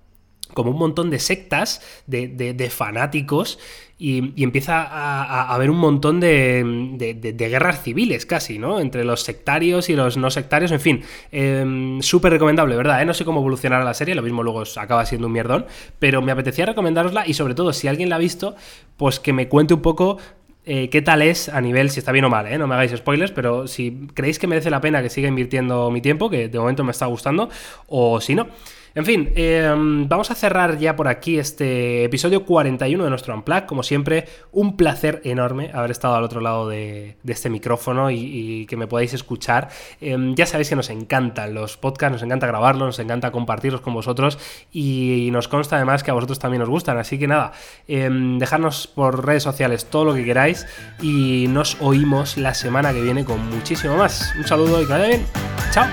como 0.53 0.71
un 0.71 0.77
montón 0.77 1.09
de 1.09 1.19
sectas, 1.19 1.81
de, 2.07 2.27
de, 2.27 2.69
fanáticos, 2.69 3.59
y, 3.97 4.43
empieza 4.43 4.81
a, 4.81 5.53
haber 5.53 5.69
un 5.69 5.77
montón 5.77 6.19
de, 6.19 6.63
de, 6.97 7.49
guerras 7.49 7.83
civiles 7.83 8.25
casi, 8.25 8.57
¿no? 8.57 8.79
Entre 8.79 9.03
los 9.03 9.21
sectarios 9.21 9.89
y 9.89 9.95
los 9.95 10.17
no 10.17 10.31
sectarios, 10.31 10.71
en 10.71 10.79
fin, 10.79 11.03
em, 11.31 12.01
súper 12.01 12.31
recomendable, 12.31 12.75
¿verdad? 12.75 13.01
¿Eh? 13.01 13.05
No 13.05 13.13
sé 13.13 13.25
cómo 13.25 13.41
evolucionará 13.41 13.83
la 13.83 13.93
serie, 13.93 14.15
lo 14.15 14.23
mismo 14.23 14.43
luego 14.43 14.63
acaba 14.77 15.05
siendo 15.05 15.27
un 15.27 15.33
mierdón, 15.33 15.65
pero 15.99 16.21
me 16.21 16.31
apetecía 16.31 16.65
recomendarosla 16.65 17.27
y 17.27 17.33
sobre 17.33 17.53
todo 17.53 17.73
si 17.73 17.87
alguien 17.87 18.09
la 18.09 18.15
ha 18.15 18.19
visto, 18.19 18.55
pues 18.97 19.19
que 19.19 19.33
me 19.33 19.47
cuente 19.47 19.73
un 19.73 19.81
poco 19.81 20.17
eh, 20.63 20.89
qué 20.89 21.01
tal 21.01 21.23
es 21.23 21.49
a 21.49 21.59
nivel, 21.59 21.89
si 21.89 21.99
está 21.99 22.11
bien 22.11 22.25
o 22.25 22.29
mal, 22.29 22.45
¿eh? 22.45 22.57
no 22.57 22.67
me 22.67 22.75
hagáis 22.75 22.91
spoilers, 22.95 23.31
pero 23.31 23.67
si 23.67 24.07
creéis 24.13 24.37
que 24.37 24.45
merece 24.45 24.69
la 24.69 24.79
pena 24.79 25.01
que 25.01 25.09
siga 25.09 25.27
invirtiendo 25.27 25.89
mi 25.89 26.01
tiempo, 26.01 26.29
que 26.29 26.49
de 26.49 26.59
momento 26.59 26.83
me 26.83 26.91
está 26.91 27.07
gustando, 27.07 27.49
o 27.87 28.21
si 28.21 28.35
no. 28.35 28.47
En 28.93 29.05
fin, 29.05 29.31
em, 29.35 30.07
vamos 30.09 30.31
a 30.31 30.35
cerrar 30.35 30.77
ya 30.77 30.97
por 30.97 31.07
aquí 31.07 31.39
este 31.39 32.03
episodio 32.03 32.45
41 32.45 33.05
de 33.05 33.09
nuestro 33.09 33.33
Unplug. 33.33 33.65
Como 33.65 33.83
siempre, 33.83 34.25
un 34.51 34.75
placer 34.75 35.21
enorme 35.23 35.71
haber 35.73 35.91
estado 35.91 36.15
al 36.15 36.23
otro 36.23 36.41
lado 36.41 36.67
de, 36.67 37.15
este 37.25 37.49
micrófono 37.49 38.11
y, 38.11 38.65
que 38.67 38.75
me 38.75 38.87
podáis 38.87 39.13
escuchar. 39.13 39.69
Em, 40.01 40.35
ya 40.35 40.45
sabéis 40.45 40.69
que 40.69 40.75
nos 40.75 40.89
encantan 40.89 41.53
los 41.53 41.77
podcasts, 41.77 42.11
nos 42.11 42.23
encanta 42.23 42.47
grabarlos, 42.47 42.85
nos 42.85 42.99
encanta 42.99 43.31
compartirlos 43.31 43.79
con 43.79 43.93
vosotros 43.93 44.37
y 44.73 45.29
nos 45.31 45.47
consta 45.47 45.77
además 45.77 46.03
que 46.03 46.11
a 46.11 46.13
vosotros 46.13 46.39
también 46.39 46.61
os 46.61 46.69
gustan. 46.69 46.97
Así 46.97 47.17
que 47.17 47.27
nada, 47.27 47.53
eh, 47.87 48.09
dejadnos 48.11 48.87
por 48.87 49.25
redes 49.25 49.43
sociales 49.43 49.85
todo 49.85 50.03
lo 50.03 50.13
que 50.13 50.25
queráis 50.25 50.67
y 51.01 51.45
nos 51.47 51.77
oímos 51.79 52.37
la 52.37 52.53
semana 52.53 52.91
que 52.91 53.01
viene 53.01 53.23
con 53.23 53.39
muchísimo 53.49 53.95
más. 53.95 54.33
Un 54.37 54.45
saludo 54.45 54.81
y 54.81 54.85
que 54.85 54.91
vaya 54.91 55.07
bien. 55.07 55.25
Chao. 55.71 55.87